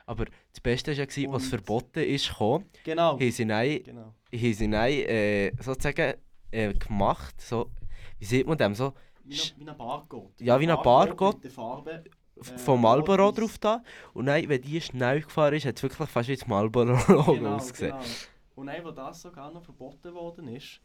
Aber 0.05 0.25
das 0.51 0.59
Beste 0.61 0.91
war 0.91 0.97
ja, 0.97 1.05
gewesen, 1.05 1.31
was 1.31 1.47
verboten 1.47 1.99
ist, 2.03 2.27
gekommen, 2.29 2.65
Genau. 2.83 3.13
haben 3.19 3.31
sie 3.31 3.45
nein, 3.45 3.81
genau. 3.83 4.13
haben 4.33 4.53
sie 4.53 4.67
nein 4.67 4.93
äh, 5.07 5.51
sozusagen 5.61 6.15
äh, 6.51 6.73
gemacht. 6.73 7.39
So, 7.39 7.71
wie 8.19 8.25
sieht 8.25 8.45
man 8.47 8.57
dem? 8.57 8.75
So, 8.75 8.93
Wie 9.25 9.33
ein, 9.35 9.39
wie 9.57 9.69
ein 9.69 9.77
Barcode. 9.77 10.31
Ja, 10.39 10.59
wie 10.59 10.69
ein 10.69 10.81
Barcode. 10.83 11.35
Mit 11.35 11.43
der 11.45 11.51
Farbe. 11.51 12.03
Äh, 12.37 12.43
von 12.57 12.81
Marlboro 12.81 13.27
weiss. 13.29 13.35
drauf 13.35 13.57
da. 13.59 13.83
Und 14.13 14.25
nein, 14.25 14.47
wenn 14.49 14.61
die 14.61 14.81
schnell 14.81 15.21
gefahren 15.21 15.53
ist, 15.53 15.65
hat 15.65 15.77
es 15.77 15.83
wirklich 15.83 16.09
fast 16.09 16.27
wie 16.29 16.35
das 16.35 16.47
Marlboro-Logo 16.47 17.33
Genau, 17.35 17.55
ausgesehen. 17.55 17.91
genau. 17.91 18.03
Und 18.55 18.67
dann, 18.67 18.83
wo 18.83 18.91
das 18.91 19.21
sogar 19.21 19.51
noch 19.51 19.63
verboten 19.63 20.13
worden 20.13 20.47
ist, 20.49 20.81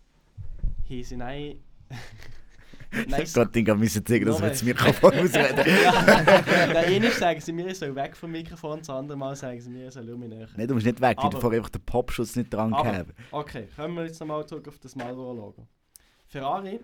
haben 0.89 1.03
sie 1.03 1.17
nein. 1.17 1.61
nein, 3.09 3.25
Gott, 3.35 3.55
ich 3.57 3.67
müssen 3.75 4.05
zeigen, 4.07 4.27
dass 4.27 4.41
wir 4.41 4.49
jetzt 4.49 4.61
das 4.61 4.67
Mikrofon 4.67 5.13
ausreden. 5.15 5.57
Der 5.65 6.79
eine 6.87 7.11
sagen 7.11 7.41
sie 7.41 7.53
mir, 7.53 7.67
ich 7.69 7.79
soll 7.79 7.95
weg 7.95 8.17
vom 8.17 8.31
Mikrofon, 8.31 8.79
das 8.79 8.91
andere 8.91 9.17
Mal 9.19 9.35
sagen 9.37 9.61
sie 9.61 9.71
mir, 9.71 9.89
ich 9.89 9.95
soll 9.95 10.09
um 10.11 10.21
mich 10.21 10.29
näher. 10.29 10.49
Nein, 10.57 10.69
du 10.69 10.75
musst 10.75 10.87
nicht 10.87 11.01
weg, 11.01 11.17
weil 11.19 11.25
Aber- 11.27 11.31
du 11.31 11.41
vorher 11.41 11.59
einfach 11.61 11.71
den 11.71 11.83
Popschutz 11.85 12.37
nicht 12.37 12.53
dran 12.53 12.73
Aber- 12.73 12.91
gehabt 12.91 13.13
Okay, 13.33 13.69
kommen 13.77 13.95
wir 13.97 14.05
jetzt 14.05 14.21
nochmal 14.21 14.47
zurück 14.47 14.69
auf 14.69 14.79
das 14.79 14.95
Marlboro-Logo. 14.97 15.67
Ferrari, 16.29 16.81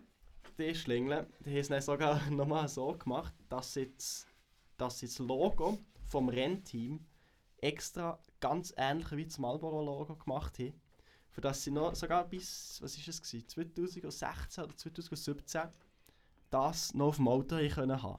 die 0.59 0.75
Schlingel, 0.75 1.27
die 1.41 1.51
haben 1.51 1.59
es 1.59 1.69
dann 1.69 1.83
sogar 1.83 2.21
nochmal 2.31 2.69
so 2.69 2.93
gemacht, 2.93 3.35
dass 3.49 3.75
sie, 3.75 3.93
das, 3.95 4.27
dass 4.77 5.01
das 5.01 5.19
Logo 5.19 5.79
vom 6.09 6.29
Rennteam 6.29 7.05
extra 7.59 8.19
ganz 8.41 8.75
ähnlich 8.77 9.11
wie 9.13 9.25
das 9.25 9.39
Marlboro-Logo 9.39 10.17
gemacht 10.17 10.59
haben. 10.59 10.75
Für 11.31 11.41
das 11.41 11.63
sie 11.63 11.71
noch 11.71 11.95
sogar 11.95 12.25
bis, 12.25 12.79
was 12.83 12.97
ist 12.97 13.09
es 13.09 13.23
gewesen, 13.23 13.49
2016 13.49 14.65
oder 14.65 14.77
2017 14.77 15.63
das 16.51 16.93
noch 16.93 17.07
auf 17.07 17.17
dem 17.17 17.29
Auto 17.29 17.57
haben 17.57 17.69
können. 17.71 18.19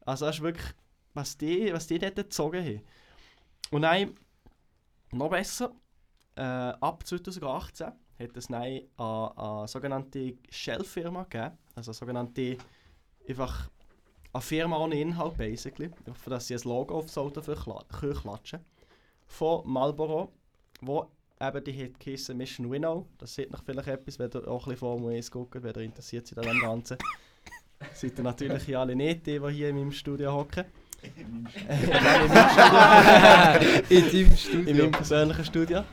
Also 0.00 0.26
das 0.26 0.36
ist 0.36 0.42
wirklich, 0.42 0.74
was 1.14 1.38
die, 1.38 1.72
was 1.72 1.86
die 1.86 1.98
dort 1.98 2.16
gezogen 2.16 2.62
haben. 2.62 2.82
Und 3.70 3.82
dann, 3.82 4.14
noch 5.12 5.30
besser, 5.30 5.72
äh, 6.36 6.42
ab 6.42 7.06
2018 7.06 7.92
hat 8.20 8.36
es 8.36 8.46
dann 8.48 8.62
eine, 8.62 8.84
eine 8.96 9.68
sogenannte 9.68 10.34
Shell-Firma 10.50 11.24
gegeben, 11.24 11.56
also 11.74 11.90
eine 11.90 11.94
sogenannte 11.94 12.58
einfach 13.28 13.70
eine 14.32 14.42
Firma 14.42 14.78
ohne 14.78 15.00
Inhalt 15.00 15.36
basically, 15.36 15.90
für 16.14 16.30
das 16.30 16.46
sie 16.46 16.54
ein 16.54 16.60
Logo 16.64 16.98
aufs 16.98 17.18
Auto 17.18 17.40
klatschen 17.40 18.60
von 19.26 19.62
Marlboro, 19.64 20.32
wo 20.80 21.08
eben 21.40 21.64
die 21.64 21.84
hat 21.84 21.98
geheissen 21.98 22.36
Mission 22.36 22.70
Winnow, 22.70 23.06
das 23.18 23.34
sieht 23.34 23.50
noch 23.50 23.62
vielleicht 23.64 23.88
etwas, 23.88 24.18
wenn 24.18 24.30
ihr 24.30 24.46
auch 24.48 24.66
ein 24.66 24.72
bisschen 24.72 24.76
Formel 24.76 25.16
1 25.16 25.30
guckt, 25.30 25.62
wenn 25.62 25.74
ihr 25.74 25.82
interessiert 25.82 26.26
seid 26.26 26.38
an 26.38 26.44
dem 26.44 26.60
Ganzen. 26.60 26.98
Seid 27.94 28.18
ihr 28.18 28.24
natürlich 28.24 28.76
alle 28.76 28.94
nicht, 28.94 29.26
die, 29.26 29.38
die 29.38 29.50
hier 29.52 29.70
in 29.70 29.76
meinem 29.76 29.92
Studio 29.92 30.34
hocken. 30.34 30.66
Nein, 31.02 31.14
in 31.16 31.32
meinem 31.32 31.48
Studio. 31.48 31.70
In 33.88 34.10
deinem 34.10 34.36
Studio. 34.36 34.60
in 34.70 34.76
meinem 34.76 34.90
persönlichen 34.90 35.44
Studio. 35.46 35.84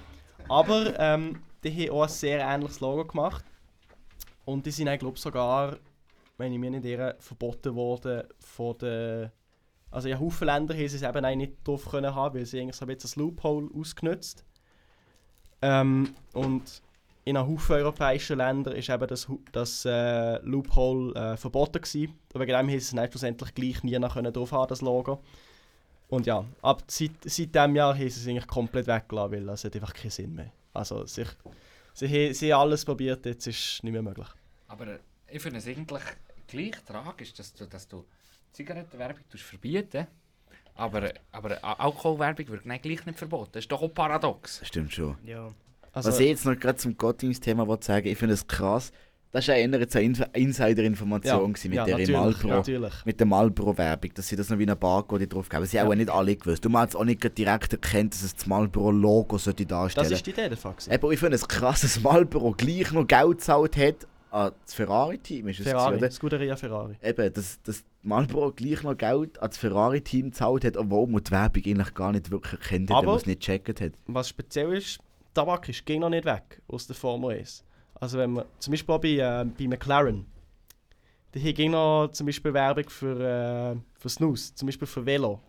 Aber 0.49 0.99
ähm, 0.99 1.39
die 1.63 1.87
haben 1.87 1.95
auch 1.95 2.03
ein 2.03 2.09
sehr 2.09 2.39
ähnliches 2.39 2.79
Logo 2.79 3.05
gemacht. 3.05 3.43
Und 4.45 4.65
die 4.65 4.71
sind, 4.71 4.97
glaube 4.99 5.19
sogar, 5.19 5.77
wenn 6.37 6.53
ich 6.53 6.59
mich 6.59 6.71
nicht 6.71 6.85
irre, 6.85 7.15
verboten 7.19 7.75
worden 7.75 8.23
von 8.39 8.77
den... 8.77 9.31
Also 9.89 10.09
in 10.09 10.19
Haufen 10.19 10.47
Länder 10.47 10.73
haben 10.73 10.87
sie 10.87 10.97
es 10.97 11.01
eben 11.01 11.37
nicht 11.37 11.65
drauf 11.65 11.89
können 11.89 12.13
haben, 12.13 12.35
weil 12.35 12.45
sie 12.45 12.59
eigentlich 12.59 12.75
so 12.75 12.85
ein 12.85 12.87
bisschen 12.87 13.01
das 13.09 13.15
Loophole 13.15 13.69
ausgenutzt. 13.73 14.45
Ähm, 15.61 16.13
und 16.33 16.81
in 17.23 17.35
einem 17.35 17.47
Haufen 17.47 17.75
europäischen 17.75 18.37
Ländern 18.37 18.75
ist 18.75 18.89
eben 18.89 19.07
das, 19.07 19.27
das 19.51 19.85
äh, 19.85 20.37
Loophole 20.43 21.13
äh, 21.13 21.37
verboten 21.37 21.81
gewesen. 21.81 22.13
Und 22.33 22.41
wegen 22.41 22.51
dem 22.51 22.57
haben 22.57 22.69
sie 22.69 22.77
es 22.77 22.91
dann 22.91 23.09
schlussendlich 23.09 23.53
gleich 23.53 23.83
nie 23.83 23.97
noch 23.99 24.13
können 24.13 24.31
drauf 24.31 24.51
haben, 24.51 24.69
das 24.69 24.81
Logo. 24.81 25.21
Und 26.09 26.25
ja, 26.25 26.45
ab 26.61 26.83
seit, 26.87 27.11
seit 27.25 27.53
diesem 27.53 27.75
Jahr 27.75 27.93
haben 27.93 28.09
sie 28.09 28.21
es 28.21 28.27
eigentlich 28.27 28.47
komplett 28.47 28.87
weggelassen, 28.87 29.31
weil 29.31 29.49
es 29.49 29.63
hat 29.63 29.75
einfach 29.75 29.93
keinen 29.93 30.11
Sinn 30.11 30.35
mehr. 30.35 30.51
Also 30.77 31.05
sich, 31.05 31.27
sie, 31.93 32.07
haben- 32.07 32.33
sie 32.33 32.53
haben 32.53 32.61
alles 32.61 32.85
probiert, 32.85 33.25
jetzt 33.25 33.47
ist 33.47 33.57
es 33.59 33.83
nicht 33.83 33.91
mehr 33.93 34.01
möglich. 34.01 34.27
Aber 34.67 34.87
äh, 34.87 34.99
ich 35.29 35.41
finde 35.41 35.59
es 35.59 35.67
eigentlich 35.67 36.03
gleich 36.47 36.83
tragisch, 36.85 37.33
dass 37.33 37.53
du, 37.53 37.65
dass 37.65 37.87
du 37.87 38.05
Zigarettenwerbung 38.53 39.23
tust 39.29 39.43
verbieten 39.43 40.07
aber, 40.75 41.11
aber 41.31 41.63
Alkoholwerbung 41.79 42.47
wird 42.49 42.65
dann 42.67 42.79
gleich 42.79 43.03
nicht 43.05 43.17
verboten. 43.17 43.49
Das 43.53 43.63
ist 43.63 43.71
doch 43.71 43.81
auch 43.81 43.91
paradox. 43.93 44.59
Das 44.59 44.67
stimmt 44.67 44.93
schon. 44.93 45.17
Ja. 45.25 45.51
Also, 45.91 46.09
Was 46.09 46.19
ich 46.19 46.27
jetzt 46.27 46.45
noch 46.45 46.55
gerade 46.55 46.77
zum 46.77 46.95
Gottings-Thema 46.95 47.65
wollte 47.67 47.85
sagen, 47.87 48.05
ich 48.07 48.17
finde 48.17 48.35
es 48.35 48.45
krass, 48.45 48.91
das 49.31 49.47
war 49.47 49.55
ja 49.55 49.61
eher 49.61 49.73
eine 49.73 49.85
Inf- 49.85 50.35
Insider-Information 50.35 51.53
gewesen 51.53 51.69
mit 51.69 51.77
der 51.79 51.87
natürlich, 51.87 52.11
Marlboro. 52.11 52.47
natürlich. 52.47 52.93
Mit 53.05 53.19
der 53.19 53.27
Marlboro-Werbung, 53.27 54.11
dass 54.13 54.27
sie 54.27 54.35
das 54.35 54.49
noch 54.49 54.57
wie 54.57 54.67
ein 54.69 54.77
Barcode 54.77 55.31
drauf 55.31 55.49
geben. 55.49 55.65
Sie 55.65 55.79
haben 55.79 55.87
Ja. 55.87 55.91
auch 55.91 55.95
nicht 55.97 56.09
alle 56.09 56.35
gewusst. 56.35 56.63
Du 56.65 56.71
hast 56.73 56.95
auch 56.95 57.03
nicht 57.03 57.37
direkt 57.37 57.73
erkannt, 57.73 58.13
dass 58.13 58.23
es 58.23 58.35
das 58.35 58.45
Marlboro-Logo 58.47 59.37
sollte 59.37 59.65
darstellen 59.65 60.05
Das 60.09 60.17
ist 60.17 60.25
die 60.25 60.31
Idee 60.31 60.49
gewesen. 60.49 60.91
Eben, 60.91 61.11
ich 61.11 61.19
finde 61.19 61.35
es 61.35 61.47
krass, 61.47 61.81
dass 61.81 62.01
Marlboro 62.01 62.51
gleich 62.51 62.91
noch 62.91 63.05
Geld 63.07 63.37
gezahlt 63.37 63.77
hat 63.77 64.07
an 64.31 64.51
das 64.65 64.73
Ferrari-Team. 64.73 65.47
Ist 65.47 65.59
es 65.59 65.67
Ferrari, 65.67 65.97
gewesen, 65.97 66.11
Scuderia 66.15 66.55
Ferrari. 66.55 66.95
Eben, 67.01 67.33
dass, 67.33 67.61
dass 67.63 67.83
Marlboro 68.03 68.51
gleich 68.51 68.83
noch 68.83 68.97
Geld 68.97 69.41
an 69.41 69.49
das 69.49 69.57
Ferrari-Team 69.57 70.31
gezahlt 70.31 70.65
hat, 70.65 70.77
obwohl 70.77 71.07
man 71.07 71.23
die 71.23 71.31
Werbung 71.31 71.63
eigentlich 71.65 71.93
gar 71.93 72.11
nicht 72.11 72.29
wirklich 72.31 72.53
erkennt 72.53 72.91
hat, 72.91 73.05
man 73.05 73.15
es 73.15 73.25
nicht 73.25 73.39
gecheckt 73.41 73.81
hat. 73.81 73.93
Was 74.07 74.29
speziell 74.29 74.73
ist, 74.73 74.99
Tabak 75.33 75.69
ist 75.69 75.85
ging 75.85 76.01
noch 76.01 76.09
nicht 76.09 76.25
weg 76.25 76.61
aus 76.67 76.87
der 76.87 76.95
Formel 76.95 77.37
1. 77.39 77.63
Also 77.99 78.17
wenn 78.17 78.31
man, 78.31 78.45
zum 78.59 78.71
Beispiel 78.71 78.95
auch 78.95 79.01
bei, 79.01 79.09
äh, 79.09 79.45
bei 79.45 79.67
McLaren, 79.67 80.25
die 81.33 81.39
haben 81.39 81.53
ging 81.53 81.71
noch 81.71 82.09
zum 82.11 82.25
Beispiel 82.25 82.53
Werbung 82.53 82.89
für, 82.89 83.75
äh, 83.75 83.75
für 83.99 84.09
Snus, 84.09 84.53
zum 84.55 84.67
Beispiel 84.67 84.87
für 84.87 85.05
Velo. 85.05 85.39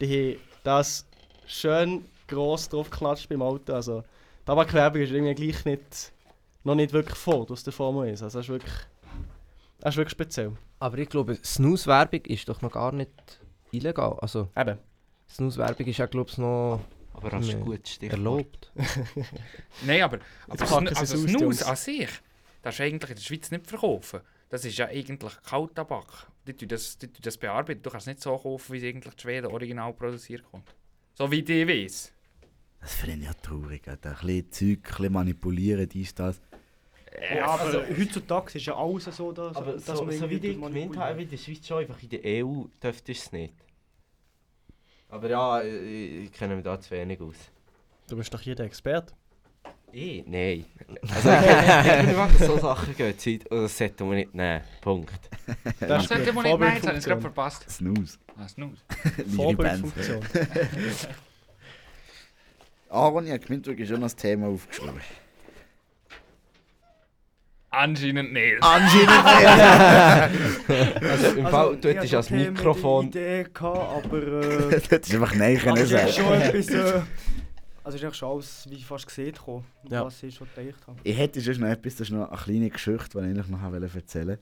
Die 0.00 0.34
haben 0.34 0.40
das 0.64 1.06
schön 1.46 2.04
gross 2.28 2.68
drauf 2.68 2.90
geklatscht 2.90 3.28
beim 3.28 3.42
Auto. 3.42 3.72
Also 3.72 4.04
Tabakwerbung 4.44 5.02
ist 5.02 5.12
irgendwie 5.12 5.34
gleich 5.34 5.64
nicht, 5.64 6.12
noch 6.64 6.74
nicht 6.74 6.92
wirklich 6.92 7.16
vor 7.16 7.50
aus 7.50 7.62
der 7.62 7.72
Formel 7.72 8.08
1. 8.08 8.22
Also 8.22 8.38
das 8.38 8.46
ist 8.46 8.50
wirklich, 8.50 8.72
das 9.80 9.94
ist 9.94 9.96
wirklich 9.98 10.12
speziell. 10.12 10.52
Aber 10.78 10.98
ich 10.98 11.08
glaube, 11.08 11.38
Snooze-Werbung 11.44 12.22
ist 12.22 12.48
doch 12.48 12.60
noch 12.62 12.72
gar 12.72 12.92
nicht 12.92 13.10
illegal. 13.70 14.18
Also, 14.20 14.48
Eben. 14.56 14.78
Snooze-Werbung 15.28 15.86
ist 15.86 15.98
ja, 15.98 16.06
glaube 16.06 16.30
ich, 16.30 16.38
noch 16.38 16.80
Aber 17.14 17.30
das 17.30 17.48
ist 17.48 17.54
Nee. 17.54 17.60
gut 17.62 17.88
Stichwort. 17.88 18.12
erlaubt. 18.18 18.72
Nein, 19.86 20.02
aber, 20.02 20.18
aber 20.48 20.60
also 20.60 20.90
es 20.90 21.12
aus, 21.14 21.30
Snus 21.30 21.62
an 21.62 21.76
sich, 21.76 22.08
das 22.62 22.74
ist 22.74 22.80
eigentlich 22.80 23.10
in 23.10 23.16
der 23.16 23.22
Schweiz 23.22 23.50
nicht 23.50 23.66
verkaufen. 23.66 24.20
Das 24.48 24.64
ist 24.64 24.76
ja 24.76 24.86
eigentlich 24.86 25.32
Kalttabak. 25.42 26.26
Die 26.46 26.54
tun 26.54 26.68
das, 26.68 26.98
die 26.98 27.06
tun 27.06 27.20
das 27.22 27.36
bearbeiten. 27.36 27.82
Du 27.82 27.90
kannst 27.90 28.06
es 28.06 28.14
nicht 28.14 28.22
so 28.22 28.36
kaufen, 28.36 28.72
wie 28.72 28.78
es 28.78 28.84
eigentlich 28.84 29.12
in 29.14 29.18
Schweden 29.18 29.46
original 29.46 29.92
produziert 29.94 30.42
kommt. 30.50 30.74
So 31.14 31.30
wie 31.30 31.42
die 31.42 31.66
weiß. 31.66 32.12
Das 32.80 32.94
finde 32.94 33.18
ich 33.18 33.24
ja 33.26 33.34
traurig. 33.34 33.86
Alter. 33.88 34.10
Ein 34.10 34.26
bisschen 34.26 34.50
Zeug, 34.52 34.78
ein 34.78 34.82
bisschen 34.82 35.12
manipulieren, 35.12 35.88
dies, 35.88 36.14
das. 36.14 36.40
Ja, 37.34 37.46
aber 37.46 37.84
heutzutage 37.96 38.56
ist 38.58 38.64
ja 38.66 38.74
alles 38.76 39.04
so, 39.04 39.32
dass, 39.32 39.54
Aber 39.54 39.72
dass 39.74 39.84
so, 39.84 40.04
man 40.04 40.16
so 40.18 40.28
wie 40.30 40.40
die 40.40 40.54
gemeint 40.54 40.96
haben, 40.96 41.18
in 41.18 41.28
der 41.28 41.36
Schweiz 41.36 41.66
schon 41.66 41.78
einfach 41.78 42.02
in 42.02 42.08
der 42.08 42.44
EU 42.44 42.64
dürfte 42.82 43.12
es 43.12 43.30
nicht. 43.32 43.54
Aber 45.12 45.28
ja, 45.28 45.62
ich, 45.62 46.24
ich 46.24 46.32
kenne 46.32 46.56
mich 46.56 46.64
da 46.64 46.80
zu 46.80 46.90
wenig 46.90 47.20
aus. 47.20 47.36
Du 48.08 48.16
bist 48.16 48.32
doch 48.32 48.40
hier 48.40 48.54
der 48.54 48.64
Experte. 48.64 49.12
Ich? 49.92 50.26
Nein. 50.26 50.64
Also 51.02 51.28
ich 51.28 51.36
einfach 51.36 52.30
so 52.38 52.58
Sachen 52.58 52.96
gehen, 52.96 53.18
Zeit, 53.18 53.46
und 53.50 53.64
das 53.64 53.76
sollte 53.76 54.04
man 54.04 54.16
nicht 54.16 54.34
nehmen. 54.34 54.62
Punkt. 54.80 55.12
Das 55.80 56.08
sollte 56.08 56.32
man 56.32 56.44
nicht 56.44 56.58
meinen, 56.58 56.76
das 56.76 56.86
habe 56.86 56.92
ich 56.92 56.98
es 57.00 57.04
gerade 57.04 57.20
verpasst. 57.20 57.68
Snooze. 57.68 58.18
Ah, 58.38 58.46
Bands. 58.56 58.82
Vorbildfunktion. 59.36 60.20
Aaron, 62.88 63.26
ich 63.26 63.32
habe 63.32 63.40
gemeint, 63.40 63.66
du 63.66 63.76
hast 63.76 63.88
schon 63.88 64.00
das 64.00 64.16
Thema 64.16 64.48
aufgeschrieben. 64.48 65.00
Anscheinend 67.74 68.32
nicht. 68.34 68.62
Anscheinend 68.62 69.08
Also 71.10 71.26
im 71.38 71.46
Fall, 71.46 71.76
du 71.76 71.88
ich 71.88 71.96
hättest 71.96 72.12
hatte 72.12 72.16
das 72.16 72.26
Themen, 72.28 72.52
Mikrofon... 72.52 73.10
die 73.10 73.18
Idee 73.18 73.46
gehabt, 73.52 74.04
aber 74.04 74.22
äh, 74.22 74.66
nicht. 74.66 74.92
das 74.92 75.08
ist 75.08 75.14
einfach 75.14 75.34
Nein 75.34 75.58
können 75.58 75.78
also 75.78 75.96
ist 75.96 76.14
sagen. 76.14 76.28
schon 76.28 76.40
etwas. 76.42 76.68
Äh, 76.68 77.00
also 77.84 77.96
ist 77.96 78.04
eigentlich 78.04 78.14
schon 78.16 78.30
alles 78.30 78.66
wie 78.70 78.82
fast 78.82 79.06
gesehen 79.06 79.32
gekommen, 79.32 79.64
Ja. 79.88 80.04
was 80.04 80.22
ich 80.22 80.34
schon 80.34 80.46
gedacht 80.54 80.86
habe. 80.86 80.98
Ich 81.02 81.16
hätte 81.16 81.40
schon 81.40 81.58
noch 81.60 81.68
etwas, 81.68 81.96
das 81.96 82.08
ist 82.08 82.10
noch 82.12 82.28
eine 82.28 82.36
kleine 82.40 82.70
Geschichte, 82.70 83.20
die 83.22 83.40
ich 83.40 83.48
noch 83.48 83.72
wollte 83.72 83.90
erzählen 83.94 84.38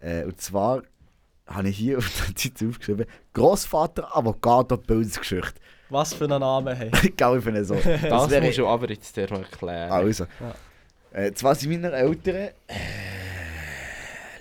äh, 0.00 0.24
Und 0.24 0.40
zwar 0.40 0.82
habe 1.46 1.68
ich 1.68 1.76
hier 1.78 1.98
auf 1.98 2.10
der 2.26 2.34
Zeit 2.34 2.68
aufgeschrieben: 2.68 3.06
Großvater 3.34 4.14
Avocado 4.16 4.76
Pilzgeschichte. 4.76 5.60
Was 5.90 6.12
für 6.12 6.24
einen 6.24 6.40
Namen 6.40 6.74
hey. 6.76 6.90
Geil, 7.16 7.38
ich 7.38 7.44
finde 7.44 7.64
so. 7.64 7.74
Das 8.02 8.28
wäre- 8.30 8.44
musst 8.44 8.58
du 8.58 8.66
aber 8.66 8.90
jetzt 8.90 9.16
dir 9.16 9.30
erklären. 9.30 9.92
Also. 9.92 10.24
Ja. 10.40 10.54
Äh, 11.16 11.32
zwar 11.32 11.54
sind 11.54 11.70
meine 11.70 11.92
Eltern 11.92 12.34
äh, 12.34 12.52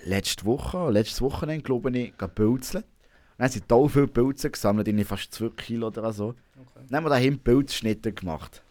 letzte 0.04 0.44
Woche, 0.44 0.92
letztes 0.92 1.22
Wochenende, 1.22 1.64
glaube 1.64 1.90
ich, 1.98 2.12
gegangen 2.12 2.36
pilzeln. 2.36 2.84
Und 2.84 2.90
dann 3.38 3.46
haben 3.46 3.54
sie 3.54 3.62
toll 3.62 3.88
viele 3.88 4.08
Pilze 4.08 4.52
gesammelt, 4.52 4.90
irgendwie 4.90 5.06
fast 5.06 5.34
2 5.34 5.52
Kilo 5.56 5.88
oder 5.88 6.12
so. 6.12 6.36
Dann 6.90 6.98
haben 6.98 7.06
wir 7.06 7.12
daheim 7.12 7.40
Pilzschnitte 7.40 8.12
gemacht. 8.12 8.62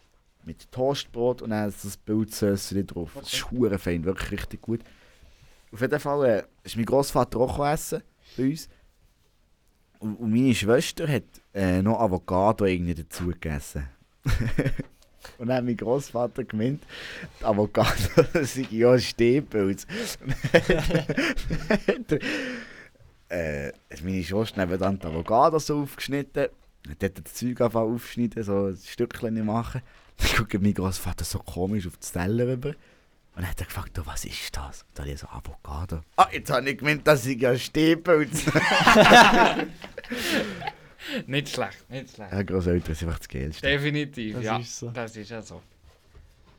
Mit 0.43 0.71
Toastbrot 0.71 1.41
und 1.41 1.49
dann 1.49 1.73
das 1.81 1.97
Pilzsösschen 1.97 2.85
drauf. 2.85 3.09
Das 3.15 3.33
ist 3.33 3.49
hure 3.49 3.79
fein, 3.79 4.05
wirklich 4.05 4.33
richtig 4.33 4.61
gut. 4.61 4.81
Auf 5.71 5.81
jeden 5.81 5.99
Fall 5.99 6.25
äh, 6.29 6.43
ist 6.63 6.75
mein 6.75 6.85
Großvater 6.85 7.39
auch 7.39 7.65
essen 7.65 8.03
bei 8.37 8.43
uns. 8.43 8.69
Und, 9.97 10.17
und 10.17 10.29
meine 10.29 10.53
Schwester 10.53 11.07
hat 11.07 11.23
äh, 11.55 11.81
noch 11.81 11.99
Avocado 11.99 12.65
irgendwie 12.65 12.93
dazu 12.93 13.29
gegessen. 13.29 13.89
und 15.37 15.47
dann 15.47 15.57
hat 15.57 15.65
mein 15.65 15.77
Großvater 15.77 16.43
gemeint, 16.43 16.83
die 17.39 17.45
Avocado 17.45 18.25
sei 18.43 18.67
ja 18.69 18.97
Stehpilz. 18.97 19.85
äh, 23.29 23.67
hat 23.67 24.03
meine 24.03 24.23
Schwester 24.23 24.65
neben 24.65 24.79
dann 24.79 24.99
die 24.99 25.07
Avocado 25.07 25.59
so 25.59 25.81
aufgeschnitten. 25.81 26.47
Hat 26.89 27.01
dort 27.01 27.25
das 27.25 27.33
Zeug 27.33 27.59
angefangen 27.61 27.95
aufschneiden, 27.95 28.43
so 28.43 28.67
ein 28.67 28.77
Stückchen 28.77 29.45
machen. 29.45 29.81
Dann 30.17 30.29
guckt 30.37 30.61
mein 30.61 30.73
Großvater 30.73 31.25
so 31.25 31.39
komisch 31.39 31.87
auf 31.87 31.97
das 31.97 32.11
Teller 32.11 32.47
rüber. 32.47 32.69
Und 32.69 33.41
dann 33.41 33.49
hat 33.49 33.59
er 33.59 33.65
gefragt, 33.65 33.97
«Du, 33.97 34.05
was 34.05 34.23
ist 34.23 34.55
das? 34.55 34.83
Und 34.83 34.89
dann 34.93 35.05
habe 35.05 35.13
ich 35.13 35.19
so 35.19 35.27
Avocado. 35.27 36.01
Ah, 36.15 36.29
jetzt 36.31 36.49
habe 36.51 36.69
ich 36.69 36.77
gemeint, 36.77 37.05
das 37.05 37.25
ist 37.25 37.41
ja 37.41 37.57
Stehpilz. 37.57 38.45
Nicht 41.27 41.49
schlecht, 41.49 41.89
nicht 41.89 42.15
schlecht. 42.15 42.31
ja, 42.31 42.43
Großeltern 42.43 42.95
sind 42.95 43.07
einfach 43.07 43.19
das 43.19 43.27
Geilste. 43.27 43.67
Definitiv, 43.67 44.35
Das 44.35 44.43
ja. 44.43 44.57
ist 44.57 44.79
so. 44.79 44.89
Das 44.89 45.15
ist 45.15 45.29
ja 45.29 45.41
so. 45.41 45.61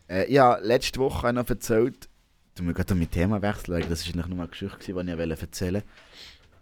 Äh, 0.08 0.32
ja, 0.32 0.56
letzte 0.58 1.00
Woche 1.00 1.18
habe 1.22 1.28
ich 1.30 1.34
noch 1.34 1.50
erzählt, 1.50 2.08
du 2.54 2.62
musst 2.62 2.76
gerade 2.76 2.94
mein 2.94 3.10
Thema 3.10 3.42
wechseln, 3.42 3.74
weil 3.74 3.82
das 3.82 4.06
war 4.06 4.14
eigentlich 4.14 4.26
nur 4.26 4.38
eine 4.38 4.48
Geschichte, 4.48 4.78
die 4.78 4.90
ich 4.90 4.94
wollte 5.18 5.40
erzählen 5.40 5.82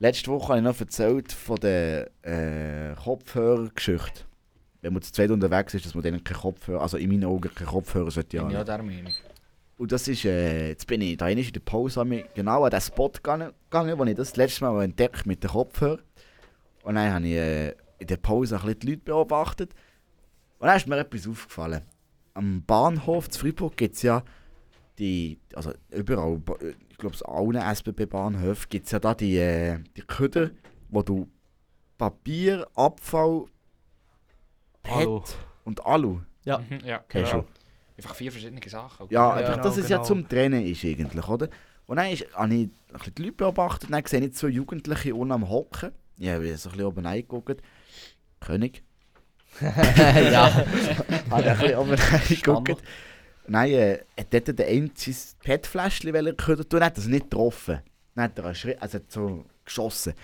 Letzte 0.00 0.30
Woche 0.30 0.48
habe 0.48 0.58
ich 0.58 0.64
noch 0.64 0.80
erzählt 0.80 1.32
von 1.32 1.56
der 1.56 2.10
äh, 2.22 2.94
Kopfhörergeschichte. 2.96 4.24
Wenn 4.82 4.92
man 4.92 5.02
zu 5.02 5.12
zweit 5.12 5.30
unterwegs 5.30 5.72
ist, 5.74 5.86
dass 5.86 5.94
man 5.94 6.02
denen 6.02 6.22
keinen 6.22 6.40
Kopfhörer, 6.40 6.82
also 6.82 6.96
in 6.96 7.08
meinen 7.10 7.24
Augen 7.24 7.54
keinen 7.54 7.68
Kopfhörer 7.68 8.10
sollte 8.10 8.40
haben. 8.40 8.50
ja 8.50 8.64
der 8.64 8.82
Meinung. 8.82 9.12
Und 9.76 9.92
das 9.92 10.06
ist, 10.08 10.24
äh, 10.24 10.68
jetzt 10.68 10.86
bin 10.86 11.00
ich 11.00 11.16
da 11.16 11.28
in 11.28 11.42
der 11.42 11.60
Pause 11.60 12.04
genau 12.34 12.64
an 12.64 12.70
den 12.70 12.80
Spot 12.80 13.08
gegangen, 13.08 13.52
gegangen, 13.70 13.98
wo 13.98 14.04
ich 14.04 14.14
das 14.14 14.36
letzte 14.36 14.64
Mal 14.64 14.84
entdeckt 14.84 15.26
mit 15.26 15.42
den 15.42 15.50
Kopfhörern. 15.50 16.00
Und 16.84 16.94
dann 16.94 17.12
habe 17.12 17.26
ich 17.26 17.34
äh, 17.34 17.70
in 17.98 18.06
der 18.06 18.16
Pause 18.18 18.56
ein 18.56 18.62
bisschen 18.62 18.78
die 18.80 18.86
Leute 18.90 19.02
beobachtet. 19.02 19.74
Und 20.58 20.68
dann 20.68 20.76
ist 20.76 20.86
mir 20.86 20.98
etwas 20.98 21.26
aufgefallen. 21.26 21.82
Am 22.34 22.62
Bahnhof 22.64 23.28
zu 23.30 23.40
Freiburg 23.40 23.76
gibt 23.76 23.96
es 23.96 24.02
ja 24.02 24.22
die, 24.98 25.38
also 25.54 25.72
überall, 25.90 26.38
ba- 26.38 26.56
ich 26.88 26.96
glaube, 26.98 27.16
an 27.26 27.54
allen 27.56 27.74
SBB-Bahnhöfen 27.74 28.68
gibt 28.68 28.86
es 28.86 28.92
ja 28.92 28.98
da 29.00 29.14
die, 29.14 29.36
äh, 29.38 29.78
die 29.96 30.02
Köder, 30.02 30.50
wo 30.88 31.02
du 31.02 31.28
Papier, 31.98 32.66
Abfall, 32.74 33.46
PET 34.82 34.92
Alu. 35.06 35.22
und 35.64 35.84
Alu. 35.86 36.20
Ja. 36.44 36.58
Mhm, 36.58 36.80
ja, 36.84 37.02
genau. 37.08 37.30
du? 37.40 37.44
Einfach 37.96 38.14
vier 38.14 38.30
verschiedene 38.32 38.60
Sachen. 38.68 39.06
Ja, 39.10 39.28
okay. 39.30 39.38
einfach, 39.40 39.52
genau, 39.52 39.62
dass 39.64 39.76
es 39.76 39.88
ja 39.88 39.96
genau. 39.98 40.06
zum 40.08 40.28
Trennen 40.28 40.66
ist 40.66 40.84
eigentlich, 40.84 41.28
oder? 41.28 41.48
Und 41.86 41.96
dann 41.96 42.10
ist, 42.10 42.26
habe 42.34 42.54
ich 42.54 42.62
ein 42.62 42.70
bisschen 42.92 43.14
die 43.14 43.22
Leute 43.22 43.32
beobachtet 43.36 43.88
und 43.88 43.92
dann 43.92 44.04
sehe 44.06 44.20
ich 44.20 44.34
zwei 44.34 44.48
Jugendliche 44.48 45.14
unten 45.14 45.32
am 45.32 45.48
Hocken. 45.48 45.92
Ich 46.18 46.28
habe 46.28 46.56
so 46.56 46.68
ein 46.68 46.72
bisschen 46.72 46.86
oben 46.86 47.06
reingeguckt. 47.06 47.60
König. 48.40 48.82
ja. 49.60 50.52
habe 51.30 51.50
ein 51.50 51.58
bisschen 51.58 51.76
oben 51.78 51.94
reingeguckt. 51.94 52.82
Nein, 53.46 53.72
äh, 53.72 53.98
hat 54.18 54.32
dort 54.32 54.58
der 54.58 54.66
eine 54.66 54.90
sein 54.94 55.14
PET-Fläschchen 55.42 56.36
können 56.36 56.68
tun, 56.68 56.82
hat 56.82 56.96
das 56.96 57.06
nicht 57.06 57.30
getroffen. 57.30 57.80
Dann 58.14 58.24
hat 58.24 58.38
er 58.38 58.46
einen 58.46 58.54
Schritt, 58.54 58.80
also 58.80 58.98
so 59.08 59.44
geschossen. 59.64 60.14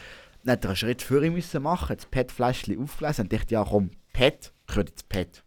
Dann 0.45 0.53
hat 0.53 0.65
er 0.65 0.71
einen 0.71 0.77
Schritt 0.77 1.03
vor 1.03 1.23
ihm 1.23 1.35
müssen 1.35 1.63
machen, 1.63 1.91
hat 1.91 1.99
das 1.99 2.07
PET-Fläschchen 2.07 2.83
aufgelesen 2.83 3.25
und 3.25 3.33
dachte, 3.33 3.55
ja 3.55 3.65
komm, 3.69 3.91
PET, 4.13 4.53
gehört 4.67 4.91
ins 4.91 5.03
PET. 5.03 5.43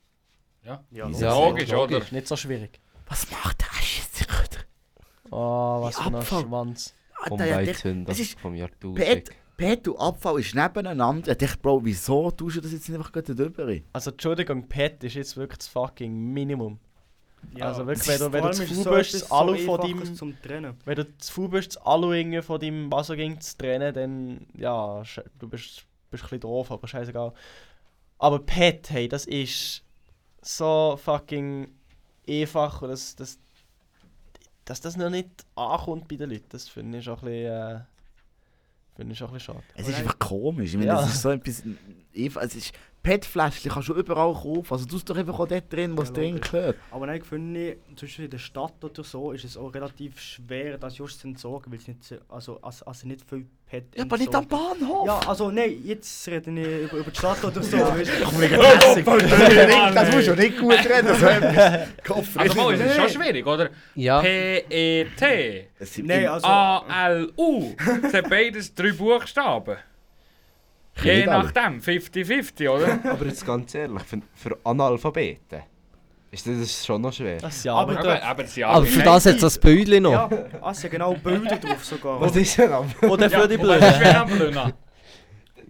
Ja. 0.63 0.83
Ja, 0.91 1.09
Ja, 1.09 1.33
logisch, 1.33 1.73
oder? 1.73 2.01
Nicht 2.11 2.27
so 2.27 2.35
schwierig. 2.35 2.79
Was 3.07 3.29
macht 3.31 3.61
der 3.61 3.67
jetzt? 3.79 4.13
Oh, 5.31 5.81
was 5.81 5.97
für 5.97 6.15
ein. 6.15 6.21
Schwanz. 6.23 6.93
Alter, 7.19 7.45
ja, 7.45 7.45
der- 7.45 7.59
Umweltsünder 7.59 8.11
es 8.11 8.19
ist 8.19 8.39
vom 8.39 8.53
Jahrtausend. 8.53 8.97
PET, 8.97 9.31
PET 9.57 9.87
und 9.87 9.97
Abfall 9.97 10.39
ist 10.39 10.55
nebeneinander. 10.55 11.31
Ich 11.31 11.37
dachte, 11.37 11.57
Bro, 11.57 11.85
wieso 11.85 12.31
tust 12.31 12.57
du 12.57 12.61
das 12.61 12.71
jetzt 12.71 12.89
nicht 12.89 12.97
einfach 12.97 13.11
gerade 13.11 13.35
drüber? 13.35 13.71
Also 13.93 14.11
Entschuldigung, 14.11 14.67
Pet 14.67 15.03
ist 15.03 15.13
jetzt 15.15 15.37
wirklich 15.37 15.59
das 15.59 15.67
fucking 15.67 16.33
Minimum. 16.33 16.79
Ja. 17.55 17.67
Also 17.67 17.85
wirklich, 17.85 18.07
wenn 18.07 18.19
du, 18.19 18.33
wenn 18.33 18.43
du 18.43 18.53
zu 18.53 18.65
faul 18.65 18.97
bist, 18.97 19.13
das 19.13 19.31
Alu 19.31 19.57
so 19.57 19.65
von 19.65 19.81
deinem... 19.81 20.15
zum 20.15 20.41
Trennen. 20.41 20.75
Wenn 20.85 20.95
du 20.95 21.17
zu 21.17 21.31
faul 21.31 21.49
bist, 21.49 21.75
das 21.75 21.85
Alu 21.85 22.41
von 22.41 22.59
deinem 22.59 22.91
Wassergang 22.91 23.39
zu 23.39 23.57
trennen, 23.57 23.93
dann... 23.93 24.47
Ja, 24.57 25.03
du 25.39 25.47
bist, 25.49 25.85
bist 26.09 26.23
ein 26.23 26.29
bisschen 26.29 26.39
doof, 26.39 26.71
aber 26.71 26.87
scheißegal. 26.87 27.33
Aber 28.17 28.39
Pet, 28.39 28.89
hey, 28.89 29.07
das 29.07 29.25
ist 29.25 29.83
so 30.41 30.97
fucking 31.01 31.69
einfach 32.27 32.81
und 32.81 32.89
das... 32.89 33.15
das 33.15 33.39
dass 34.65 34.79
das 34.79 34.95
noch 34.95 35.09
nicht 35.09 35.27
ankommt 35.55 36.07
bei 36.07 36.15
den 36.15 36.29
Leuten, 36.29 36.45
das 36.47 36.69
finde 36.69 36.99
ich 36.99 37.03
schon 37.03 37.15
ein 37.15 37.25
bisschen... 37.25 37.51
Äh, 37.51 37.81
finde 38.95 39.13
ich 39.13 39.17
schon 39.17 39.27
ein 39.27 39.33
bisschen 39.33 39.55
schade. 39.55 39.63
Es 39.75 39.87
ist 39.87 39.97
einfach 39.97 40.19
komisch. 40.19 40.69
Ich 40.71 40.75
meine, 40.75 40.87
Ja. 40.87 41.01
das 41.01 41.13
ist 41.15 41.21
so 41.21 41.29
etwas. 41.31 41.63
einfach- 42.15 42.41
Es 42.41 42.55
ist 42.55 42.73
PET-Fläschchen 43.03 43.69
kannst 43.71 43.89
du 43.89 43.93
überall 43.95 44.33
kaufen. 44.33 44.65
Also 44.69 44.85
du 44.85 44.97
doch 44.99 45.17
einfach 45.17 45.37
auch 45.37 45.47
dort 45.47 45.71
drin, 45.71 45.97
was 45.97 46.07
Ja, 46.09 46.13
drin 46.15 46.39
gehört. 46.39 46.77
Aber 46.89 47.05
nein, 47.05 47.21
finde 47.21 47.71
ich, 47.71 47.77
zum 47.97 48.07
Beispiel 48.07 48.25
in 48.25 48.31
der 48.31 48.37
Stadt 48.37 48.81
oder 48.81 49.03
so, 49.03 49.33
ist 49.33 49.43
es 49.43 49.57
auch 49.57 49.73
relativ 49.73 50.19
schwer, 50.19 50.77
das 50.77 50.97
just 50.97 51.19
zu 51.19 51.27
entsorgen, 51.27 51.69
weil 51.71 51.79
es 51.79 51.87
nicht, 51.89 52.01
so- 52.03 52.15
also, 52.29 52.59
also, 52.61 52.85
also 52.85 53.05
nicht 53.07 53.21
viel 53.29 53.45
PET 53.69 53.83
Ja, 53.97 54.03
aber 54.03 54.17
nicht 54.17 54.33
am. 54.33 54.47
Bahnhof. 54.47 55.05
Ja, 55.05 55.19
also 55.27 55.51
nein, 55.51 55.81
jetzt 55.83 56.25
rede 56.29 56.49
ich 56.51 56.83
über, 56.85 56.97
über 56.97 57.11
die 57.11 57.17
Stadt 57.17 57.43
oder 57.43 57.61
so. 57.61 57.75
du. 57.77 57.83
Komm, 58.23 58.39
mega 58.39 58.61
hässig. 58.63 59.05
Das 59.05 60.11
musst 60.15 60.27
du 60.29 60.35
nicht 60.35 60.57
gut 60.57 60.71
reden. 60.73 61.15
So 61.19 61.25
etwas. 61.25 61.87
Kopf 62.07 62.37
Also 62.37 62.55
mal, 62.61 62.73
es 62.73 62.79
ist 62.81 62.95
schon 62.95 63.09
schwierig, 63.21 63.45
oder? 63.45 63.69
Ja. 63.95 64.21
P-E-T, 64.21 65.67
Nein, 66.03 66.27
also. 66.27 66.47
A-L-U. 66.47 67.73
Das 68.01 68.11
sind 68.11 68.29
beides 68.29 68.73
drei 68.73 68.91
Buchstaben. 68.93 69.75
Je 71.01 71.25
nachdem, 71.25 71.79
50-50, 71.79 72.69
oder? 72.69 72.99
Aber 73.11 73.25
jetzt 73.25 73.45
ganz 73.45 73.73
ehrlich, 73.75 74.03
für, 74.03 74.19
für 74.35 74.57
Analphabeten 74.63 75.61
ist 76.31 76.47
das 76.47 76.85
schon 76.85 77.01
noch 77.01 77.13
schwer. 77.13 77.37
Das 77.37 77.55
ist 77.57 77.65
ja 77.65 77.75
Aber- 77.75 77.91
aber, 77.97 77.99
aber, 78.09 78.23
aber 78.23 78.45
sie 78.47 78.63
Aber 78.63 78.85
für 78.85 79.03
das 79.03 79.25
hat 79.25 79.35
es 79.35 79.41
das 79.41 79.57
Bildchen 79.59 80.03
noch. 80.03 80.11
Ja, 80.11 80.29
ah, 80.61 80.71
es 80.71 80.81
sind 80.81 80.89
genau 80.91 81.13
Bilder 81.13 81.57
drauf 81.57 81.83
sogar. 81.85 82.19
Was 82.21 82.35
ist 82.35 82.57
denn 82.57 82.73
am... 82.73 82.89
Oder 83.07 83.29
für 83.29 83.47
die 83.47 83.57
Blöden. 83.57 83.79
Das. 83.81 84.73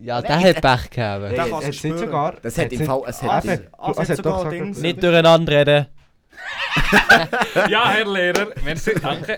Ja, 0.01 0.21
der 0.21 0.39
hat 0.39 0.61
Pech 0.61 0.89
gehabt. 0.89 1.25
Hey. 1.25 1.35
Du 1.49 1.55
hat's 1.55 1.83
nicht 1.83 1.97
sogar... 1.99 2.33
Das 2.41 2.57
hat 2.57 2.71
im 2.71 2.79
nicht- 2.79 2.87
Fall. 2.87 3.01
Es 3.07 3.21
hat. 3.21 3.29
Ah, 3.77 3.91
es 3.91 3.97
hat 3.99 4.09
hat 4.09 4.17
sogar 4.17 4.43
doch 4.43 4.49
Dings. 4.49 4.77
Nicht 4.79 5.03
durcheinander 5.03 5.51
reden. 5.51 5.87
Ja, 7.69 7.89
Herr 7.89 8.05
Lehrer, 8.11 8.47
merci, 8.63 8.93
danke. 8.99 9.37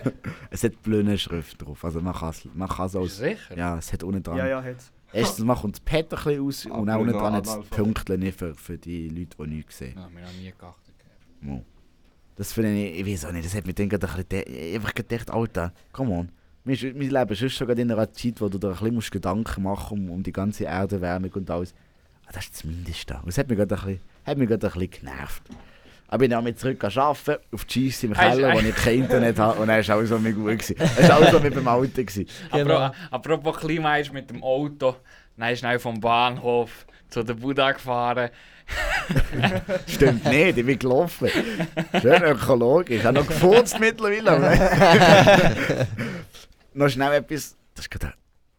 es 0.50 0.64
hat 0.64 0.82
blöde 0.82 1.18
Schrift 1.18 1.62
drauf. 1.62 1.84
Also 1.84 2.00
man 2.00 2.14
kann 2.14 2.30
es 2.30 2.48
man 2.54 2.68
kann's. 2.68 2.92
Sicher? 2.92 3.36
Ja, 3.56 3.78
es 3.78 3.92
hat 3.92 4.02
unten 4.02 4.22
dran. 4.22 4.38
Ja, 4.38 4.46
ja, 4.46 4.62
hat's. 4.62 4.90
Erstens 5.16 5.44
mal 5.44 5.54
kommt 5.56 5.74
das 5.76 5.80
Pad 5.80 6.04
ein 6.04 6.08
bisschen 6.08 6.40
aus 6.46 6.66
und 6.66 6.72
auch 6.72 6.76
Aber 6.94 6.98
unten 7.00 7.12
noch 7.12 7.20
dran 7.20 7.32
hat 7.34 7.46
es 7.46 7.52
Analphabet. 7.52 7.76
Pünktchen 7.84 8.20
nicht 8.20 8.38
für, 8.38 8.54
für 8.54 8.78
die 8.78 9.08
Leute, 9.08 9.36
die 9.38 9.46
nichts 9.54 9.78
sehen. 9.78 9.94
Ja, 9.96 10.08
wir 10.14 10.26
haben 10.26 10.38
nie 10.38 10.52
geachtet. 10.58 10.94
Mo. 11.40 11.64
Das 12.36 12.52
finde 12.52 12.74
ich, 12.74 13.00
ich 13.00 13.06
weiß 13.06 13.24
auch 13.26 13.32
nicht, 13.32 13.46
das 13.46 13.54
hat 13.54 13.66
mich 13.66 13.74
dann 13.74 13.88
gerade 13.88 14.08
ein 14.08 14.24
bisschen, 14.24 14.74
einfach 14.74 14.94
gedacht, 14.94 15.30
Alter, 15.30 15.72
come 15.92 16.10
on. 16.12 16.28
Wir, 16.64 16.74
ist- 16.74 16.82
wir 16.82 16.92
leben 16.94 17.34
sonst 17.34 17.54
schon 17.54 17.66
gerade 17.66 17.80
in 17.82 17.90
einer 17.90 18.12
Zeit, 18.12 18.40
wo 18.40 18.48
du 18.48 18.58
dir 18.58 18.68
ein 18.68 18.72
bisschen 18.74 18.94
musst 18.94 19.10
Gedanken 19.10 19.62
machen 19.62 19.98
um, 19.98 20.10
um 20.10 20.22
die 20.22 20.32
ganze 20.32 20.66
Erderwärmung 20.66 21.32
und 21.32 21.50
alles. 21.50 21.74
Ah, 22.26 22.32
das 22.32 22.44
ist 22.44 22.54
das 22.54 22.64
Mindeste. 22.64 23.14
Und 23.14 23.28
das 23.28 23.38
hat 23.38 23.48
mich 23.48 23.56
gerade 23.56 23.74
ein 23.74 23.80
bisschen, 23.84 24.00
hat 24.24 24.36
mich 24.38 24.48
gerade 24.48 24.66
ein 24.66 24.72
bisschen 24.72 24.90
genervt. 24.90 25.42
Aber 26.08 26.24
ich 26.24 26.30
bin 26.30 26.38
auch 26.38 26.42
mit 26.42 26.58
zurück 26.58 26.82
arbeiten, 26.84 27.36
auf 27.52 27.64
die 27.64 27.90
Scheisse 27.90 28.06
im 28.06 28.16
Hast- 28.16 28.36
Keller, 28.36 28.54
wo 28.54 28.60
ich 28.60 28.74
kein 28.76 28.94
Internet 29.00 29.38
habe 29.38 29.60
und 29.60 29.68
dann 29.68 29.86
war 29.86 29.96
alles 29.96 30.08
so 30.08 30.18
mit 30.18 30.34
gut. 30.34 30.46
gewesen. 30.46 30.76
Es 30.78 31.08
war 31.08 31.16
alles 31.16 31.30
so 31.30 31.40
mit 31.40 31.54
dem 31.56 31.66
Auto. 31.66 31.88
Gewesen. 31.88 32.26
Genau. 32.52 32.74
Apro 32.76 32.94
apropos 33.10 33.56
Klima 33.58 33.96
ist 33.98 34.12
mit 34.12 34.30
dem 34.30 34.42
Auto, 34.42 34.96
dann 35.36 35.56
schnell 35.56 35.78
vom 35.78 36.00
Bahnhof 36.00 36.86
zu 37.08 37.22
der 37.22 37.34
Buddha 37.34 37.72
gefahren. 37.72 38.30
Stimmt 39.86 40.24
nicht, 40.24 40.58
ich 40.58 40.66
bin 40.66 40.78
gelaufen. 40.78 41.28
Schön 42.00 42.22
ökologisch. 42.22 42.96
Ich 42.98 43.04
habe 43.04 43.18
noch 43.18 43.26
gefurzt 43.26 43.78
mittlerweile. 43.78 45.86
noch 46.74 46.88
schnell 46.88 47.12
etwas. 47.14 47.56
Das 47.74 47.84
ist 47.84 47.90
gerade 47.90 48.12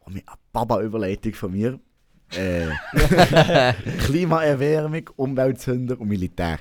eine, 0.05 0.15
eine 0.15 0.23
Baba-Überleitung 0.53 1.33
von 1.33 1.51
mir. 1.51 1.79
Äh, 2.35 2.67
Klimaerwärmung, 4.05 5.09
Umweltsünder 5.15 5.99
und 5.99 6.07
Militär. 6.07 6.59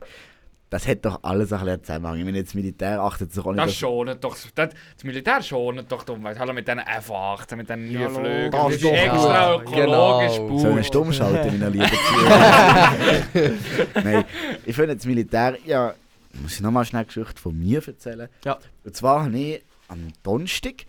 Das 0.68 0.88
hat 0.88 1.04
doch 1.04 1.20
alles 1.22 1.52
ein 1.52 1.60
bisschen 1.60 1.84
Zusammenhang. 1.84 2.18
Ich 2.18 2.24
meine, 2.24 2.38
jetzt 2.38 2.54
Militär 2.56 3.00
achtet 3.00 3.32
sich 3.32 3.44
auch 3.44 3.52
nicht 3.52 3.64
Das 3.64 3.74
schonet 3.76 4.22
doch, 4.24 4.36
das, 4.54 4.70
das 4.96 5.04
Militär 5.04 5.40
schonet 5.40 5.90
doch 5.90 6.02
die 6.02 6.10
Umwelt. 6.10 6.38
Hallo 6.40 6.52
mit 6.52 6.66
diesen 6.66 6.80
F-18, 6.80 7.54
mit 7.56 7.68
diesen 7.68 7.90
Ja, 7.92 8.08
neuen 8.08 8.14
Flügen. 8.24 8.50
das 8.50 8.62
Das 8.64 8.74
ist 8.74 8.84
doch. 8.84 8.90
extra 8.92 9.32
Ja, 9.34 9.54
ökologisch 9.60 10.36
genau. 10.36 10.58
So 10.58 10.66
eine 10.66 10.76
gut. 10.76 10.86
Stummschalter, 10.86 11.52
meine 11.52 11.68
lieben. 11.68 11.86
Nein, 13.94 14.24
ich 14.64 14.74
finde 14.74 14.96
das 14.96 15.06
Militär, 15.06 15.56
ja, 15.64 15.94
muss 16.42 16.54
ich 16.54 16.60
nochmal 16.60 16.84
schnell 16.84 17.00
eine 17.00 17.06
Geschichte 17.06 17.40
von 17.40 17.56
mir 17.56 17.86
erzählen. 17.86 18.28
Ja. 18.44 18.58
Und 18.84 18.96
zwar 18.96 19.24
habe 19.24 19.38
ich 19.38 19.62
am 19.88 20.08
Donnerstag 20.24 20.84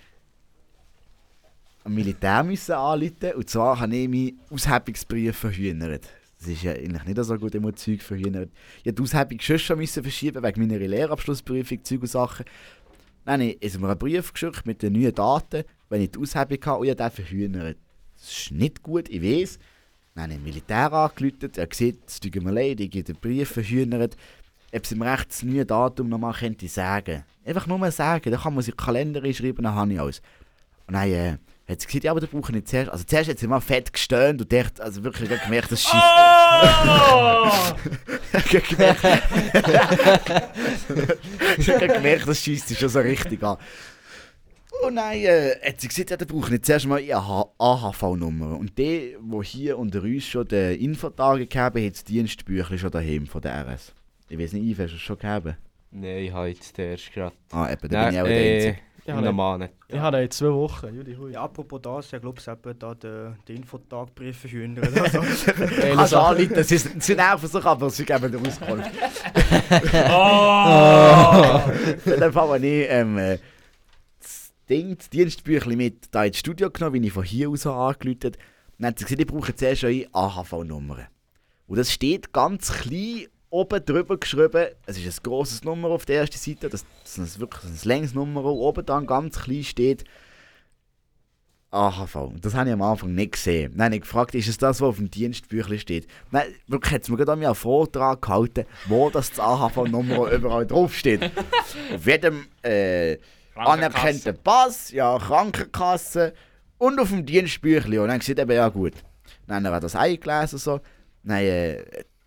am 1.84 1.94
Militär 1.94 2.44
müssen 2.44 2.74
anrufen 2.74 3.32
und 3.36 3.50
zwar 3.50 3.80
habe 3.80 3.96
ich 3.96 4.10
meinen 4.10 4.40
Aushebungsbrief 4.50 5.38
verhühnert. 5.38 6.02
Das 6.40 6.50
ist 6.50 6.64
ja 6.64 6.74
eigentlich 6.74 7.04
nicht 7.04 7.24
so 7.24 7.36
gut, 7.38 7.56
immer 7.56 7.76
Zeug 7.76 8.02
verhühnert. 8.02 8.52
Ich 8.84 8.98
musste 8.98 9.26
die 9.26 9.40
Aushebung 9.40 9.40
schon 9.40 9.88
schon 9.88 10.04
verschieben 10.04 10.44
wegen 10.44 10.62
meiner 10.62 10.80
Lehrabschlussprüfung, 10.80 11.84
Zeug 11.84 12.02
und 12.02 12.08
Sachen. 12.08 12.46
Habe 13.26 13.44
ich 13.44 13.62
ist 13.62 13.80
mir 13.80 13.90
einen 13.90 13.98
Brief 13.98 14.32
geschickt 14.32 14.66
mit 14.66 14.82
den 14.82 14.94
neuen 14.94 15.14
Daten, 15.14 15.64
wenn 15.90 16.02
ich 16.02 16.12
die 16.12 16.20
Aushebung 16.20 16.60
habe 16.66 16.80
und 16.80 16.88
ich 16.88 17.00
habe 17.00 17.16
verhühnert. 17.16 17.78
Das 18.16 18.32
ist 18.32 18.52
nicht 18.52 18.84
gut, 18.84 19.10
ich 19.10 19.22
weiß. 19.22 19.60
Dann 20.14 20.24
habe 20.24 20.34
ich 20.34 20.40
Militär 20.40 20.94
angerufen, 20.94 21.52
er 21.56 21.68
gesagt, 21.68 21.98
es 22.08 22.20
tut 22.20 22.36
mir 22.42 22.52
leid, 22.52 22.80
ich 22.80 22.90
habe 22.90 23.04
den 23.04 23.16
Brief 23.16 23.50
verhühnert. 23.50 24.16
Ob 24.74 24.86
sie 24.86 24.96
mir 24.96 25.12
recht 25.12 25.30
das 25.30 25.44
neue 25.44 25.66
Datum 25.66 26.10
nochmal 26.10 26.34
könnte 26.34 26.68
sagen. 26.68 27.24
Einfach 27.46 27.68
nur 27.68 27.78
mal 27.78 27.92
sagen, 27.92 28.32
dann 28.32 28.42
kann 28.42 28.54
man 28.54 28.64
sich 28.64 28.76
Kalender 28.76 29.24
einschreiben, 29.24 29.64
dann 29.64 29.76
habe 29.76 29.94
ich 29.94 30.00
alles. 30.00 30.22
Und 30.88 30.94
dann 30.94 31.10
äh, 31.10 31.38
hat 31.68 31.82
sie 31.82 31.88
gesagt, 31.88 32.06
ja, 32.06 32.12
aber 32.12 32.22
da 32.22 32.28
brauche 32.28 32.52
ich 32.52 32.56
nicht 32.56 32.70
zuerst. 32.70 32.90
Also 32.90 33.04
zuerst 33.04 33.30
hat 33.30 33.40
sie 33.40 33.48
mal 33.48 33.60
fett 33.60 33.92
gestöhnt 33.92 34.42
und 34.42 34.52
dachte, 34.52 34.82
also 34.82 35.04
wirklich 35.04 35.30
ich 35.30 35.42
gemerkt, 35.42 35.72
das 35.72 35.84
schießt. 35.84 36.04
Oh! 36.88 37.50
ich 38.38 38.70
gemerkt, 38.70 39.04
ich 41.58 41.66
gemerkt, 41.66 42.28
das 42.28 42.42
schießt 42.42 42.70
sich 42.70 42.80
schon 42.80 42.90
so 42.90 43.00
richtig 43.00 43.44
an. 43.44 43.58
Und 44.86 44.96
dann 44.96 45.14
äh, 45.14 45.56
hat 45.66 45.82
sie 45.82 45.88
gesagt, 45.88 46.12
ja, 46.12 46.18
da 46.18 46.26
brauche 46.26 46.46
ich 46.46 46.52
nicht 46.52 46.66
zuerst 46.66 46.86
mal 46.86 47.02
eine 47.02 47.16
AHV-Nummer. 47.16 48.58
Und 48.58 48.78
die, 48.78 49.18
die 49.20 49.44
hier 49.44 49.78
unter 49.78 50.04
uns 50.04 50.26
schon 50.26 50.48
den 50.48 50.80
Infotag 50.80 51.38
gegeben 51.38 51.86
hat, 51.86 51.94
das 51.94 52.04
Dienstbüchlein 52.04 52.80
schon 52.80 52.92
daheim 52.92 53.28
von 53.28 53.42
der 53.42 53.66
RS. 53.66 53.94
Ich 54.30 54.38
weiß 54.38 54.54
nicht, 54.54 54.64
Yves, 54.64 54.86
hast 54.86 54.92
du 54.92 54.96
es 54.96 55.02
schon 55.02 55.18
gegeben? 55.18 55.58
Nein, 55.92 56.18
ich 56.18 56.32
habe 56.32 56.50
jetzt 56.50 56.78
erst 56.78 57.12
gerade. 57.12 57.36
Ah, 57.52 57.72
eben, 57.72 57.90
da 57.90 58.06
bin 58.06 58.14
ich 58.14 58.22
auch 58.22 58.26
der 58.26 58.38
äh, 58.38 58.56
Einzige. 58.56 58.87
Ja, 59.08 59.14
im 59.14 59.22
nein. 59.22 59.26
Normalen. 59.26 59.70
Ich 59.88 59.98
habe 59.98 60.22
in 60.22 60.30
zwei 60.30 60.52
Wochen, 60.52 60.94
Juli, 60.94 61.16
hui. 61.16 61.32
Ja, 61.32 61.44
apropos 61.44 61.82
das, 61.82 62.12
ich 62.12 62.20
glaube, 62.20 62.42
es 62.42 62.48
eben 62.50 62.78
da 62.78 62.94
den, 62.94 63.38
den 63.48 63.56
Infotagbrief 63.56 64.40
verhindern. 64.40 64.94
Also, 65.00 65.22
Sache. 66.06 66.28
anrufen, 66.28 66.54
das 66.54 66.70
ist, 66.74 67.02
sie 67.02 67.16
nerven 67.16 67.48
sich 67.48 67.64
aber, 67.64 67.90
sie 67.90 68.04
geben 68.04 68.30
dir 68.30 68.40
Auskunft. 68.40 68.92
Oh! 70.12 72.12
In 72.12 72.20
dem 72.20 72.34
Fall 72.34 72.50
habe 72.50 72.68
ich 72.68 72.88
ähm, 72.90 73.18
äh, 73.18 73.38
das 74.20 74.52
Ding, 74.70 74.98
das 74.98 75.10
Dienstbüchlein 75.10 75.78
mit 75.78 76.14
da 76.14 76.26
ins 76.26 76.40
Studio 76.40 76.70
genommen, 76.70 77.02
wie 77.02 77.08
ich 77.08 77.14
von 77.14 77.24
hier 77.24 77.50
aus 77.50 77.66
habe 77.66 77.78
angerufen 77.78 78.34
Dann 78.78 78.88
hat 78.90 79.00
sie 79.00 79.06
gesagt, 79.06 79.22
ich 79.22 79.28
brauche 79.28 79.56
zuerst 79.56 79.80
schon 79.82 79.92
eine 79.92 80.08
AHV-Nummer. 80.12 80.98
Und 81.68 81.78
das 81.78 81.94
steht 81.94 82.34
ganz 82.34 82.74
klein 82.74 83.28
oben 83.58 83.84
drüber 83.84 84.18
geschrieben. 84.18 84.68
Es 84.86 84.98
ist 84.98 85.20
ein 85.20 85.24
grosses 85.24 85.64
Nummer 85.64 85.90
auf 85.90 86.06
der 86.06 86.22
ersten 86.22 86.38
Seite, 86.38 86.70
das, 86.70 86.86
das 87.04 87.18
ist 87.18 87.40
wirklich 87.40 87.64
ein 87.64 87.80
längs 87.84 88.14
Nummer. 88.14 88.44
Und 88.46 88.60
oben 88.60 88.86
dann 88.86 89.08
ganz 89.08 89.40
klein 89.40 89.64
steht 89.64 90.04
AHV. 91.72 92.34
Das 92.40 92.54
habe 92.54 92.70
ich 92.70 92.74
am 92.74 92.82
Anfang 92.82 93.14
nicht 93.14 93.34
gesehen. 93.34 93.82
Habe 93.82 93.96
ich 93.96 94.02
gefragt, 94.02 94.36
ist 94.36 94.48
es 94.48 94.58
das, 94.58 94.80
was 94.80 94.90
auf 94.90 94.98
dem 94.98 95.10
Dienstbüchlein 95.10 95.80
steht? 95.80 96.08
Nein, 96.32 96.48
wirklich 96.68 96.94
hat 96.94 97.02
es 97.04 97.10
mir 97.10 97.18
gerade 97.18 97.34
an 97.34 97.44
einen 97.44 97.56
Vortrag 97.56 98.22
gehalten, 98.22 98.66
wo 98.88 99.10
das, 99.10 99.32
das 99.32 99.40
AHV-Nummer 99.40 100.32
überall 100.32 100.66
draufsteht. 100.66 101.30
Auf 101.94 102.06
jedem 102.06 102.46
äh, 102.62 103.18
anerkannten 103.56 104.38
Pass, 104.44 104.92
ja, 104.92 105.18
Krankenkasse 105.18 106.34
und 106.78 107.00
auf 107.00 107.10
dem 107.10 107.26
Dienstbüchlein. 107.26 108.00
Und 108.00 108.08
dann 108.10 108.20
gesagt, 108.20 108.40
eben, 108.40 108.52
ja 108.52 108.70
gut. 108.70 108.94
Dann 109.48 109.66
haben 109.66 109.74
wir 109.74 109.80
das 109.80 109.96
eingelesen 109.96 110.60
so. 110.60 110.80
Dann 111.24 111.38
äh, 111.40 111.84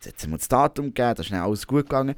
jetzt 0.07 0.23
haben 0.23 0.31
wir 0.31 0.39
das 0.39 0.49
Datum 0.49 0.87
gegeben, 0.87 1.15
da 1.17 1.23
ist 1.23 1.31
dann 1.31 1.41
alles 1.41 1.67
gut 1.67 1.89
gegangen. 1.89 2.15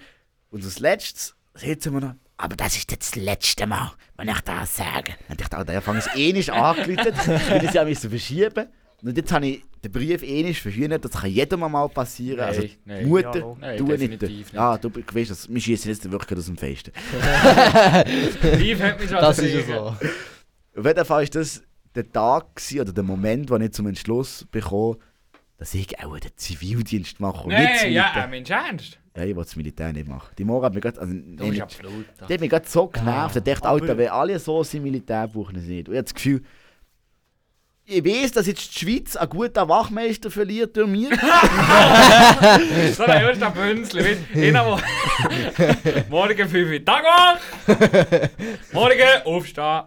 Und 0.50 0.64
als 0.64 0.78
letztes 0.78 1.34
sitzen 1.54 1.92
wir 1.94 2.00
noch, 2.00 2.14
aber 2.36 2.56
das 2.56 2.76
ist 2.76 2.90
jetzt 2.90 3.14
das 3.14 3.22
letzte 3.22 3.66
Mal, 3.66 3.92
wenn 4.16 4.28
ich 4.28 4.40
das 4.40 4.76
sage. 4.76 5.14
Und 5.28 5.40
ich 5.40 5.48
dachte, 5.48 5.64
der 5.64 5.80
fängt 5.82 5.98
es 5.98 6.08
eh 6.16 6.32
nicht 6.32 6.50
angeläutet, 6.50 7.14
weil 7.26 7.64
ich 7.64 7.72
ja 7.72 7.84
müssen 7.84 8.10
verschieben 8.10 8.66
Und 9.02 9.16
jetzt 9.16 9.32
habe 9.32 9.46
ich 9.46 9.64
den 9.84 9.92
Brief 9.92 10.22
eh 10.22 10.42
nicht 10.42 10.60
verhühnt, 10.62 11.04
das 11.04 11.12
kann 11.12 11.30
jedem 11.30 11.60
mal 11.60 11.88
passieren. 11.88 12.38
Nein, 12.38 12.48
also 12.48 12.62
nein. 12.84 13.08
Mutter, 13.08 13.38
Ja, 13.38 13.56
nein, 13.60 13.78
du 13.78 13.84
nicht. 13.86 14.22
nicht. 14.22 14.52
Ja, 14.52 14.78
du 14.78 14.90
weißt, 14.90 15.30
das, 15.30 15.48
wir 15.48 15.60
schießen 15.60 15.90
jetzt 15.90 16.10
wirklich 16.10 16.38
aus 16.38 16.46
dem 16.46 16.56
Festen. 16.56 16.92
Lief 18.58 18.80
hat 18.82 19.00
mich 19.00 19.08
schon 19.10 19.18
Das 19.18 19.38
ist 19.38 19.68
ja 19.68 19.76
so. 19.76 19.96
Auf 20.80 20.86
jeden 20.86 21.04
Fall 21.04 21.22
war 21.22 21.26
das 21.26 21.62
der 21.94 22.10
Tag 22.10 22.56
gewesen, 22.56 22.80
oder 22.80 22.92
der 22.92 23.04
Moment, 23.04 23.50
wo 23.50 23.56
ich 23.56 23.72
zum 23.72 23.86
Entschluss 23.86 24.46
bekam, 24.50 24.96
dass 25.62 25.74
ich 25.74 25.96
auch 26.00 26.18
den 26.18 26.32
Zivildienst 26.34 27.20
mache 27.20 27.44
und 27.44 27.50
nicht 27.54 27.62
das 27.62 27.82
Nein, 27.84 27.92
ja, 27.92 28.02
Militär. 28.02 28.24
äh, 28.24 28.28
Mensch, 28.28 28.50
ernst? 28.50 28.98
Ja, 29.16 29.22
ich 29.22 29.36
will 29.36 29.44
das 29.44 29.54
Militär 29.54 29.92
nicht 29.92 30.08
machen. 30.08 30.34
Die 30.36 30.44
Mora 30.44 30.66
hat 30.66 30.74
mich 30.74 30.82
gerade, 30.82 31.00
also, 31.00 31.12
Du 31.14 31.20
bist 31.36 31.50
nicht, 31.52 31.62
absolut. 31.62 32.04
die 32.28 32.34
hat 32.34 32.40
mich 32.40 32.50
gerade 32.50 32.68
so 32.68 32.88
genervt. 32.88 33.36
Ich 33.36 33.44
dachte, 33.44 33.68
Alter, 33.68 33.96
wenn 33.96 34.08
alle 34.08 34.40
so 34.40 34.64
sind, 34.64 34.82
Militär 34.82 35.28
brauchen 35.28 35.60
sie 35.60 35.74
nicht. 35.76 35.88
Und 35.88 35.94
ich 35.94 35.98
habe 35.98 36.04
das 36.04 36.14
Gefühl, 36.14 36.42
ich 37.84 38.04
weiß, 38.04 38.32
dass 38.32 38.48
jetzt 38.48 38.74
die 38.74 38.78
Schweiz 38.80 39.14
einen 39.14 39.28
guten 39.30 39.68
Wachmeister 39.68 40.32
verliert 40.32 40.76
durch 40.76 40.88
mich. 40.88 41.10
So 42.96 43.04
ein 43.04 43.22
erster 43.22 43.50
Bünzli. 43.50 44.16
du, 44.34 44.40
Einer, 44.40 44.80
der 45.86 46.04
morgen 46.10 46.48
5 46.48 46.70
Uhr 46.72 46.84
Tag 46.84 47.04
wach, 47.04 47.38
morgen 48.72 49.22
aufstehen. 49.26 49.82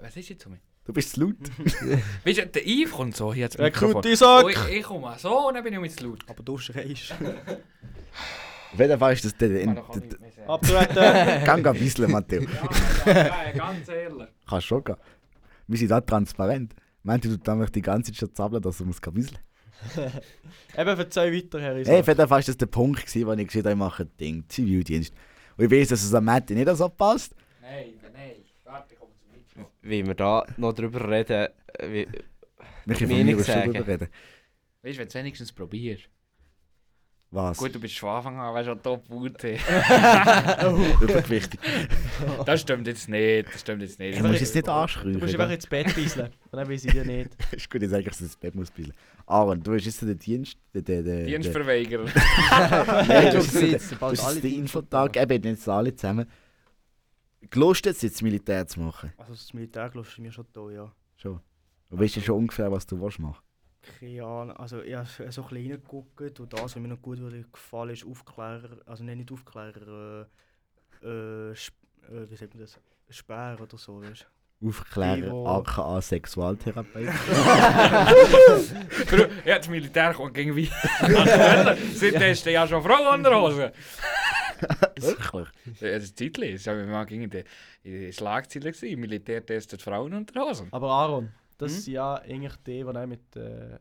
Was 0.00 0.16
ist 0.18 0.28
jetzt 0.28 0.44
so? 0.44 0.50
Du 0.84 0.92
bist 0.92 1.14
zu 1.14 1.20
laut. 1.20 1.36
Weißt 2.24 2.38
du, 2.38 2.46
der 2.46 2.66
Yves 2.66 2.92
kommt 2.92 3.16
so 3.16 3.32
hier 3.32 3.48
zum 3.48 3.58
Der 3.58 3.66
Mikrofon. 3.66 3.94
gute 3.94 4.16
Sack. 4.16 4.44
Oh, 4.44 4.48
ich, 4.48 4.68
ich 4.68 4.82
komme 4.82 5.14
so 5.18 5.48
und 5.48 5.54
dann 5.54 5.64
bin 5.64 5.72
ich 5.72 5.80
mit 5.80 5.92
zu 5.92 6.06
laut. 6.06 6.20
aber 6.28 6.42
du 6.42 6.58
schreist. 6.58 7.14
Auf 8.72 8.80
jeden 8.80 8.98
Fall 8.98 9.12
ist 9.12 9.24
das 9.24 9.36
der... 9.36 9.48
der, 9.48 9.66
der, 9.66 9.74
kann. 9.76 10.48
Abtreten. 10.48 10.94
Gang 11.44 11.66
ein 11.66 11.78
bisschen, 11.78 12.10
Matteo. 12.10 12.42
Ja, 13.06 13.52
ganz 13.52 13.88
ehrlich. 13.88 14.28
Kannst 14.48 14.66
schon 14.66 14.82
gehen. 14.82 14.96
Wir 15.68 15.78
sind 15.78 15.90
da 15.90 16.00
transparent. 16.00 16.74
Meint 17.04 17.24
ihr, 17.24 17.30
du 17.30 17.38
dann 17.38 17.64
die 17.66 17.82
ganze 17.82 18.10
Zeit 18.10 18.18
schon 18.18 18.34
zappeln, 18.34 18.60
dass 18.60 18.78
du 18.78 18.84
muss 18.84 19.00
ein 19.00 19.14
bisschen... 19.14 19.38
Eben, 20.76 20.96
verzeih 20.96 21.32
weiter, 21.32 21.60
Herr 21.60 21.74
Hey, 21.74 22.00
auf 22.00 22.06
jeden 22.08 22.16
Fall 22.16 22.30
war 22.30 22.40
das 22.40 22.56
der 22.56 22.66
Punkt, 22.66 23.06
gewesen, 23.06 23.26
wo 23.26 23.32
ich 23.32 23.46
gesagt 23.46 23.66
habe, 23.66 23.74
ich 23.74 23.78
mache 23.78 24.02
ein 24.04 24.10
Ding, 24.18 24.44
Zivildienst. 24.48 25.12
Und 25.56 25.64
ich 25.64 25.70
weiß, 25.70 25.88
dass 25.88 26.02
es 26.02 26.14
am 26.14 26.24
Matti 26.24 26.54
nicht 26.54 26.68
so 26.76 26.88
passt. 26.88 27.34
Nein, 27.60 27.94
nein. 28.12 28.32
Warte, 28.64 28.94
ich 28.94 28.98
komme 28.98 29.12
zum 29.18 29.30
Mikrofon. 29.32 29.43
Wie 29.82 30.06
wir 30.06 30.14
da 30.14 30.44
noch 30.56 30.72
drüber 30.72 31.08
reden, 31.08 31.48
äh, 31.78 31.88
wie, 31.88 32.08
Wir 32.86 32.96
können 32.96 33.42
sagen. 33.42 33.72
drüber 33.72 33.86
reden. 33.86 34.08
Weißt 34.82 34.96
du, 34.96 34.98
wenn 34.98 35.06
du 35.06 35.08
es 35.08 35.14
wenigstens 35.14 35.52
probierst. 35.52 36.08
Was? 37.34 37.58
Gut, 37.58 37.74
du 37.74 37.80
bist 37.80 37.98
von 37.98 38.10
Anfang 38.10 38.38
an 38.38 38.54
weißt, 38.54 38.68
schon 38.68 38.80
top 38.80 39.08
gut. 39.08 39.42
Übergewichtig. 41.02 41.58
Das 42.46 42.60
stimmt 42.60 42.86
jetzt 42.86 43.08
nicht. 43.08 43.52
Das 43.52 43.60
stimmt 43.62 43.82
jetzt 43.82 43.98
nicht. 43.98 44.20
Du 44.20 44.22
musst 44.22 44.40
jetzt 44.40 44.54
nicht 44.54 44.68
Du 44.68 44.70
anschreien. 44.70 45.18
musst 45.18 45.34
einfach 45.34 45.50
ins 45.50 45.66
Bett 45.66 45.92
bisseln. 45.96 46.28
Und 46.28 46.58
dann 46.58 46.70
weiß 46.70 46.84
ich 46.84 46.92
dir 46.92 47.04
nicht. 47.04 47.30
ist 47.52 47.68
gut, 47.68 47.82
ich 47.82 47.90
sage, 47.90 48.04
dass 48.04 48.20
ich 48.20 48.28
das 48.28 48.36
Bett 48.36 48.54
muss 48.54 48.70
bilden. 48.70 48.92
Aaron, 49.26 49.60
du 49.60 49.72
bist 49.72 49.86
jetzt 49.86 50.00
der 50.02 50.14
Dienst... 50.14 50.58
Der, 50.72 50.82
der, 50.82 51.02
der, 51.02 51.24
Dienstverweigerer. 51.24 52.04
Nein, 53.08 53.32
du 53.32 53.38
Du 53.42 54.10
bist 54.10 54.36
du 54.36 54.40
der 54.40 54.50
Infotag, 54.52 55.16
eben 55.16 55.42
jetzt 55.42 55.68
alle 55.68 55.92
zusammen. 55.96 56.26
Gelust 57.50 57.86
jetzt, 57.86 58.02
jetzt 58.02 58.22
Militär 58.22 58.66
zu 58.66 58.80
machen? 58.80 59.12
Also 59.16 59.32
das 59.32 59.52
Militär 59.52 59.90
ist 59.94 60.18
mir 60.18 60.32
schon 60.32 60.46
da, 60.52 60.70
ja. 60.70 60.92
Schon. 61.16 61.40
Du 61.90 61.98
weißt 61.98 62.16
ja 62.16 62.22
schon 62.22 62.36
ungefähr, 62.38 62.70
was 62.72 62.86
du 62.86 63.00
willst 63.00 63.18
machen. 63.18 63.42
Keine 64.00 64.24
Ahnung, 64.24 64.56
also 64.56 64.80
ich 64.80 64.94
habe 64.94 65.06
so 65.06 65.22
ein 65.22 65.26
bisschen 65.28 65.46
reingeguckt 65.52 66.40
und 66.40 66.52
das, 66.52 66.62
was 66.62 66.76
mir 66.76 66.88
noch 66.88 67.02
gut 67.02 67.18
würde 67.18 67.44
gefallen 67.52 67.90
ist, 67.90 68.06
Aufklärer, 68.06 68.78
also 68.86 69.04
nein, 69.04 69.18
nicht 69.18 69.30
Aufklärer, 69.30 70.26
äh, 71.02 71.06
äh, 71.06 71.50
äh, 71.52 71.56
wie 72.30 72.36
sagt 72.36 72.54
man 72.54 72.62
das, 72.64 72.80
Speer 73.10 73.58
oder 73.60 73.76
so, 73.76 74.00
weißt 74.00 74.26
du. 74.60 74.68
Aufklärer, 74.68 75.18
Ivo. 75.18 75.46
aka 75.46 76.00
Sexualtherapeut. 76.00 77.10
Früher- 79.06 79.28
ja, 79.44 79.58
das 79.58 79.68
Militär 79.68 80.14
kommt 80.14 80.32
gegen 80.34 80.56
wie. 80.56 80.70
Seitdem 81.94 82.22
ist 82.32 82.46
ja 82.46 82.66
schon 82.66 82.82
Frau 82.82 83.08
an 83.10 83.22
der 83.22 83.38
Hose. 83.38 83.72
Wirklich? 85.00 85.48
Ja, 85.80 85.90
das 85.92 86.04
ist 86.04 86.16
Titel. 86.16 86.52
Das 86.52 86.66
war 86.66 86.74
mal 86.86 87.04
gegen 87.06 87.28
die, 87.30 87.44
die 87.84 88.12
Schlagzeile. 88.12 88.72
gewesen. 88.72 89.00
Militär 89.00 89.44
testet 89.44 89.82
Frauen 89.82 90.14
unter 90.14 90.40
Hosen. 90.42 90.68
Aber 90.70 90.90
Aaron, 90.90 91.30
das 91.58 91.72
Hm? 91.72 91.80
sind 91.80 91.92
ja 91.94 92.14
eigentlich 92.16 92.56
die, 92.66 92.82
die 92.82 92.84
auch 92.84 93.06
mit. 93.06 93.36
Äh, 93.36 93.78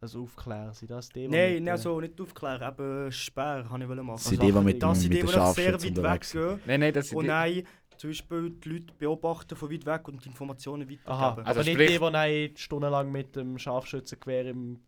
also 0.00 0.22
aufklären. 0.24 0.72
Sind 0.74 0.90
das 0.90 1.08
die, 1.08 1.26
Nein, 1.26 1.54
mit, 1.54 1.64
nein, 1.64 1.74
äh, 1.76 1.78
so 1.78 1.98
nicht 1.98 2.20
Aufklären, 2.20 2.68
eben 2.72 3.10
Speer 3.10 3.66
habe 3.70 3.82
ich 3.82 3.88
machen. 3.88 4.06
Das 4.16 4.24
sind 4.24 4.42
die, 4.42 4.52
die 4.52 4.58
mit, 4.60 4.82
Das 4.82 5.00
sind 5.00 5.14
die, 5.14 5.22
mit 5.22 5.28
die 5.34 5.52
sehr 5.54 5.72
weit 5.72 5.80
sind. 5.80 5.96
weggehen 6.02 6.60
Nein, 6.66 6.80
nein, 6.80 6.92
das 6.92 7.08
sind 7.08 7.18
und 7.18 7.24
die. 7.26 7.64
zum 7.96 8.10
Beispiel 8.10 8.50
die 8.50 8.68
Leute 8.68 8.92
beobachten 8.98 9.56
von 9.56 9.70
weit 9.72 9.86
weg 9.86 10.06
und 10.08 10.22
die 10.22 10.28
Informationen 10.28 10.82
weitergeben. 10.82 11.10
Aha, 11.10 11.34
Also 11.42 11.60
aber 11.60 11.64
nicht 11.64 11.80
die, 11.80 12.52
die 12.54 12.60
stundenlang 12.60 13.10
mit 13.10 13.34
dem 13.34 13.56
Scharfschützengewehr 13.56 14.46
im, 14.50 14.80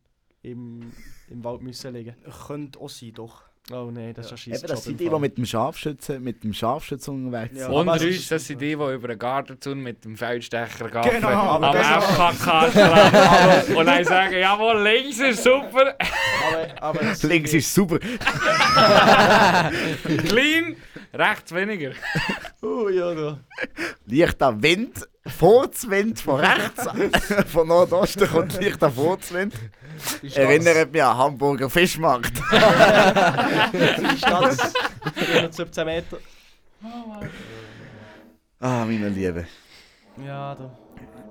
im, 0.43 0.93
im 1.29 1.45
Wald 1.45 1.63
müssen 1.63 1.95
liegen. 1.95 2.15
Könnte 2.47 2.79
auch 2.79 2.91
sein, 2.91 3.13
doch. 3.15 3.43
Oh 3.73 3.91
nein, 3.93 4.15
das 4.15 4.31
ist 4.31 4.47
ein 4.47 4.55
Eben, 4.55 4.67
das 4.69 4.85
sind 4.85 5.01
die, 5.01 5.09
die 5.09 5.19
mit 5.19 5.37
dem 5.37 5.45
Scharfschützen, 5.45 6.23
mit 6.23 6.45
dem 6.45 6.53
Scharfschützen 6.53 7.27
unterwegs 7.27 7.59
Ja. 7.59 7.67
sind. 7.67 7.75
Unter 7.75 7.95
uns, 8.05 8.29
das 8.29 8.47
sind 8.47 8.61
die, 8.61 8.77
die 8.77 8.95
über 8.95 9.09
den 9.09 9.19
Gartenzaun 9.19 9.81
mit 9.81 10.05
dem 10.05 10.17
Feldstecher 10.17 10.89
gehen. 10.89 11.03
Genau, 11.03 11.29
am 11.29 11.65
aber 11.65 11.77
genau. 11.77 12.01
FKK. 12.33 13.75
Und 13.77 13.87
dann 13.87 14.05
sagen, 14.05 14.39
jawohl, 14.39 14.81
links 14.83 15.19
ist 15.19 15.43
super. 15.43 15.97
Aber, 16.49 16.83
aber 17.01 17.01
Links 17.23 17.55
ist 17.55 17.75
super. 17.75 17.99
Clean, 20.29 20.77
rechts 21.13 21.53
weniger. 21.53 21.91
Oh 22.63 22.89
ja, 22.89 23.15
da. 23.15 23.41
Leichter 24.07 24.63
Wind, 24.63 25.09
Furzwind 25.27 26.21
von 26.21 26.39
rechts. 26.41 26.87
von 27.53 27.67
Nordosten 27.67 28.29
kommt 28.29 28.55
leichter 28.63 28.91
Furzwind. 28.93 29.55
Erinnert 30.35 30.93
mich 30.93 31.03
an 31.03 31.17
Hamburger 31.17 31.71
Fischmarkt. 31.71 32.37
Die 33.73 34.19
Stadt 34.19 34.73
417 35.15 35.85
Meter. 35.87 36.19
Ah, 38.61 38.85
meine 38.85 39.09
Liebe. 39.09 39.47
Ja, 40.25 40.55
da. 40.55 40.79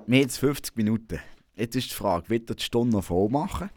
Wir 0.06 0.18
haben 0.18 0.22
jetzt 0.22 0.38
50 0.38 0.76
Minuten. 0.76 1.18
Jetzt 1.56 1.74
ist 1.74 1.90
die 1.90 1.94
Frage, 1.94 2.28
wird 2.28 2.50
ihr 2.50 2.54
die 2.54 2.62
Stunde 2.62 2.96
noch 2.96 3.04
voll 3.04 3.28
machen? 3.28 3.70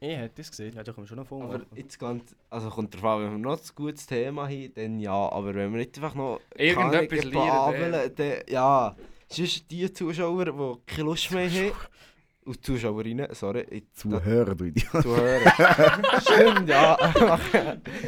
Ich 0.00 0.16
hätte 0.16 0.40
es 0.40 0.50
gesehen. 0.50 0.74
Ja, 0.74 0.82
da 0.82 0.96
wir 0.96 1.06
schon 1.06 1.16
noch 1.16 1.26
Aber 1.26 1.28
vormachen. 1.28 1.66
jetzt 1.76 1.98
ganz, 1.98 2.34
also 2.50 2.70
kommt 2.70 2.94
drauf 2.94 3.04
an, 3.04 3.22
wenn 3.24 3.32
wir 3.32 3.38
noch 3.38 3.58
ein 3.58 3.68
gutes 3.74 4.06
Thema 4.06 4.48
haben, 4.48 4.72
dann 4.74 4.98
ja. 4.98 5.12
Aber 5.12 5.54
wenn 5.54 5.70
wir 5.72 5.78
nicht 5.78 5.96
einfach 5.96 6.14
noch 6.14 6.40
Irgendetwas 6.56 7.24
lernen, 7.24 8.10
dann 8.16 8.32
ja. 8.48 8.96
Sonst 9.28 9.70
die 9.70 9.92
Zuschauer, 9.92 10.46
die 10.46 10.74
keine 10.86 11.04
Lust 11.04 11.30
mehr 11.30 11.48
haben, 11.48 11.72
und 12.44 12.64
Zuschauerinnen, 12.64 13.28
sorry, 13.32 13.66
ich 13.70 13.84
Zuhörer, 13.92 14.54
du 14.54 14.64
Idiot. 14.64 15.02
Zuhörer. 15.02 15.52
Stimmt, 16.20 16.68
ja. 16.68 16.96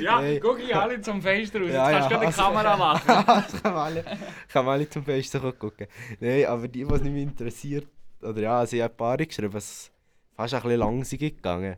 Ja, 0.01 0.21
Hey. 0.21 0.41
guck 0.41 0.59
ich 0.61 0.75
alle 0.75 1.01
zum 1.01 1.23
Fenster 1.23 1.61
raus. 1.61 1.71
Ja, 1.73 1.91
Jetzt 1.91 2.09
kannst 2.09 2.11
du 2.11 2.15
ja, 2.15 2.21
gerade 2.21 2.21
die 2.21 2.27
also- 2.27 2.43
Kamera 2.43 2.77
machen. 2.77 3.25
das 3.53 3.63
kann 3.63 3.75
man 3.75 3.83
alle, 3.83 4.05
kann 4.53 4.69
alle 4.69 4.89
zum 4.91 5.05
Besten 5.05 5.59
gucken. 5.59 5.87
Nein, 6.21 6.47
aber 6.47 6.67
die, 6.69 6.85
die 6.85 6.93
nicht 6.93 7.05
mehr 7.05 7.23
interessiert, 7.23 7.87
oder 8.23 8.41
ja, 8.41 8.67
sie 8.67 8.83
haben 8.83 8.91
ein 8.91 8.97
paar 8.97 9.17
geschrieben, 9.19 9.57
es 9.57 9.71
ist 9.71 9.93
fast 10.37 10.55
ein 10.55 10.63
bisschen 10.63 10.79
langsam 10.81 11.19
gegangen. 11.19 11.77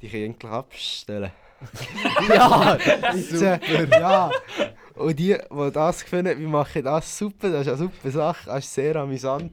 Die 0.00 0.08
können 0.08 0.24
eigentlich 0.34 0.52
abstellen. 0.52 1.30
Ja, 2.28 2.76
Super. 3.14 3.60
Ja. 3.98 4.30
Und 4.94 5.18
die, 5.18 5.34
die 5.34 5.70
das 5.72 6.02
finden, 6.02 6.38
wir 6.38 6.48
machen 6.48 6.82
das 6.84 7.16
super, 7.18 7.50
das 7.50 7.62
ist 7.62 7.68
eine 7.68 7.76
super 7.78 8.10
Sache, 8.10 8.46
das 8.46 8.64
ist 8.64 8.74
sehr 8.74 8.96
amüsant, 8.96 9.52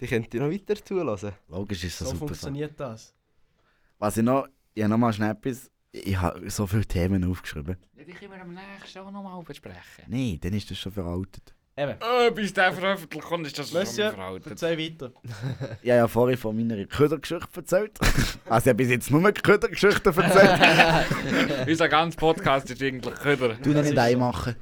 die 0.00 0.06
könnt 0.06 0.32
ihr 0.34 0.40
noch 0.40 0.50
weiter 0.50 0.74
zulassen. 0.84 1.32
Logisch 1.48 1.84
ist 1.84 2.00
das 2.00 2.08
So 2.08 2.14
super. 2.14 2.26
Funktioniert 2.28 2.78
das. 2.78 3.14
Was 3.98 4.16
ich 4.16 4.22
noch, 4.24 4.48
ich 4.74 4.82
habe 4.82 4.90
noch 4.90 4.98
mal 4.98 5.12
schnell 5.12 5.30
etwas, 5.32 5.70
ich 5.92 6.20
habe 6.20 6.50
so 6.50 6.66
viele 6.66 6.84
Themen 6.84 7.24
aufgeschrieben. 7.30 7.76
Ja, 7.96 8.04
die 8.04 8.12
können 8.12 8.32
wir 8.32 8.40
am 8.40 8.52
nächsten 8.54 8.98
auch 8.98 9.10
nochmal 9.10 9.42
besprechen. 9.42 10.04
Nein, 10.06 10.38
dann 10.40 10.52
ist 10.52 10.70
das 10.70 10.78
schon 10.78 10.92
veraltet. 10.92 11.54
Eben. 11.78 11.94
Oh, 12.00 12.30
bis 12.30 12.54
der 12.54 12.72
veröffentlicht 12.72 13.26
kommt, 13.26 13.46
ist 13.46 13.58
das 13.58 13.70
schon 13.70 13.80
Monsieur, 13.80 14.10
veraltet. 14.10 14.50
erzähl 14.52 14.78
weiter. 14.78 15.12
Ich 15.82 15.90
habe 15.90 15.98
ja 15.98 16.08
vorhin 16.08 16.38
von 16.38 16.56
meiner 16.56 16.86
Ködergeschichte 16.86 17.48
erzählt. 17.54 17.98
also 18.46 18.64
ich 18.64 18.68
habe 18.68 18.74
bis 18.74 18.88
jetzt 18.88 19.10
nur 19.10 19.30
Ködergeschichten 19.32 20.16
erzählt. 20.16 21.68
Unser 21.68 21.88
ganzer 21.88 22.16
Podcast 22.18 22.70
ist 22.70 22.82
eigentlich 22.82 23.14
Köder. 23.16 23.54
Du 23.62 23.70
noch 23.70 23.82
nicht 23.82 23.98
einmachen. 23.98 24.56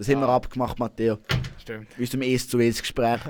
Das 0.00 0.08
haben 0.08 0.20
wir 0.20 0.30
abgemacht, 0.30 0.78
Matteo. 0.78 1.18
Stimmt. 1.58 1.94
Bis 1.98 2.10
zum 2.10 2.22
1 2.22 2.48
zu 2.48 2.56
1 2.56 2.80
Gespräch. 2.80 3.20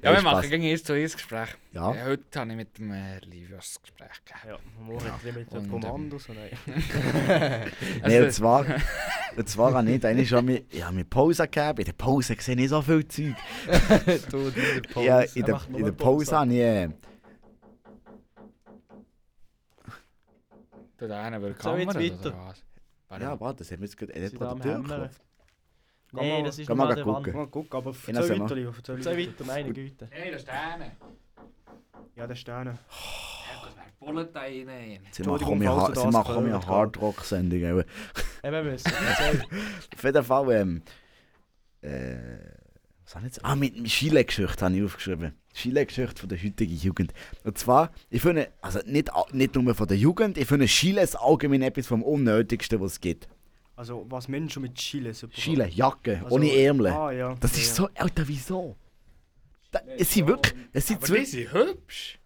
Ja, 0.00 0.14
wir 0.14 0.22
machen 0.22 0.48
gegen 0.48 0.62
1 0.62 0.84
zu 0.84 0.92
1 0.92 1.14
Gespräch. 1.14 1.48
Ja. 1.72 1.92
Ja, 1.92 2.04
heute 2.04 2.38
habe 2.38 2.50
ich 2.52 2.56
mit 2.56 2.78
dem 2.78 2.92
äh, 2.92 3.18
Livius 3.24 3.80
ein 3.80 3.82
Gespräch 3.82 4.24
gehabt. 4.24 4.46
Ja, 4.46 5.06
jetzt 5.08 5.24
nicht 5.24 5.36
mit 5.36 5.50
Und, 5.50 5.64
ähm, 5.64 5.70
Kommandos, 5.72 6.28
nein. 6.28 6.50
Nein, 7.26 7.72
und 8.00 8.04
Also, 8.04 8.30
zwar, 8.30 8.64
und 9.36 9.48
zwar 9.48 9.74
habe 9.74 9.84
ich 9.88 9.94
nicht. 9.94 10.04
Einmal 10.04 10.24
schon 10.24 10.44
mit, 10.44 10.72
ich 10.72 10.84
habe 10.84 10.94
mir 10.94 11.04
Pause 11.04 11.48
gegeben. 11.48 11.78
In 11.78 11.84
der 11.86 11.92
Pause 11.94 12.36
sehe 12.38 12.54
ich 12.54 12.68
so 12.68 12.80
viel 12.80 13.08
Zeug. 13.08 13.34
du 14.30 14.38
in 14.38 14.54
der 14.54 14.88
Pause. 14.88 15.06
Ja, 15.06 15.20
in 15.22 15.28
Er 15.34 15.42
der, 15.42 15.60
in 15.78 15.84
der 15.84 15.92
Pause. 15.92 16.36
Habe 16.36 16.52
ich. 16.52 16.60
Äh, 16.60 16.90
da 20.96 21.24
einer 21.24 21.40
Kamera 21.54 21.92
weiter. 21.92 22.20
oder 22.20 22.46
was? 22.46 22.64
Warte. 23.08 23.24
ja, 23.24 23.40
warte, 23.40 23.58
das 23.58 23.72
haben 23.72 23.80
wir 23.80 23.86
jetzt 23.86 23.96
gerade. 23.96 24.14
Er 24.14 24.26
hat 24.26 24.32
gerade 24.32 24.54
die 24.54 24.62
Tür 24.62 24.78
geklopft. 24.78 25.20
Nein, 26.12 26.44
das 26.44 26.58
ist 26.58 26.66
Geh 26.68 26.74
mal 26.74 26.94
gucken. 26.94 27.14
Wand. 27.14 27.34
Mal 27.34 27.46
gucken, 27.46 27.72
aber 27.78 27.90
Ja, 27.90 27.96
erzähl 28.06 28.14
sag 28.14 28.30
weiter, 28.30 28.44
mal. 28.44 28.54
lieber. 28.58 28.74
Erzähl 28.76 28.96
Erzähl 28.96 29.18
weiter. 29.18 29.30
weiter, 29.32 29.44
meine 29.44 29.72
Güte. 29.72 30.08
Hey, 30.10 30.30
das 30.30 30.40
ist 30.42 30.48
der 30.48 30.60
eine. 30.74 30.92
Ja, 32.14 32.26
der 32.26 32.34
Sterne. 32.34 32.70
Ja, 32.70 33.66
das 33.66 33.76
wäre 33.76 33.86
Bullet 33.98 34.28
da 34.32 34.40
rein. 34.40 35.00
Sie 35.10 35.22
machen 35.22 35.58
mir, 35.58 36.54
eine 36.54 36.66
Hardrock-Sendung. 36.66 37.58
eben. 37.60 37.84
Müssen. 38.64 38.92
Auf 39.94 40.04
jeden 40.04 40.24
Fall, 40.24 40.50
ähm, 40.52 40.82
äh, 41.80 42.16
was 43.04 43.14
habe 43.14 43.26
ich 43.26 43.34
jetzt? 43.34 43.44
Ah, 43.44 43.54
mit 43.56 43.82
Chile-Geschichte 43.84 44.64
habe 44.64 44.76
ich 44.76 44.84
aufgeschrieben. 44.84 45.32
Chile-Geschichte 45.54 46.20
von 46.20 46.28
der 46.28 46.42
heutigen 46.42 46.76
Jugend. 46.76 47.12
Und 47.44 47.56
zwar, 47.58 47.90
ich 48.10 48.20
finde, 48.22 48.48
also 48.60 48.80
nicht, 48.86 49.10
nicht 49.32 49.54
nur 49.54 49.74
von 49.74 49.86
der 49.88 49.96
Jugend, 49.96 50.36
ich 50.38 50.46
finde 50.48 50.66
Chile 50.66 51.02
ist 51.02 51.16
allgemein 51.16 51.62
etwas 51.62 51.86
vom 51.86 52.02
Unnötigsten, 52.02 52.80
was 52.80 52.92
es 52.92 53.00
gibt. 53.00 53.28
Also, 53.82 54.06
was 54.08 54.28
Menschen 54.28 54.62
mit 54.62 54.76
Chile. 54.76 55.10
Chile, 55.12 55.66
Jacke, 55.68 56.20
Also- 56.22 56.36
ohne 56.36 56.54
Ärmel. 56.56 56.86
Ah, 56.86 57.10
ja. 57.10 57.34
Das 57.40 57.56
ja, 57.56 57.62
ist 57.62 57.74
so, 57.74 57.88
Alter, 57.96 58.28
wieso? 58.28 58.76
Da, 59.72 59.80
es 59.98 60.12
sind 60.12 60.28
wirklich, 60.28 60.54
es 60.72 60.86
sind 60.86 60.98
Aber 60.98 61.06
zwei, 61.08 61.18
die 61.18 61.24
sind 61.24 61.52
hübsch. 61.52 62.20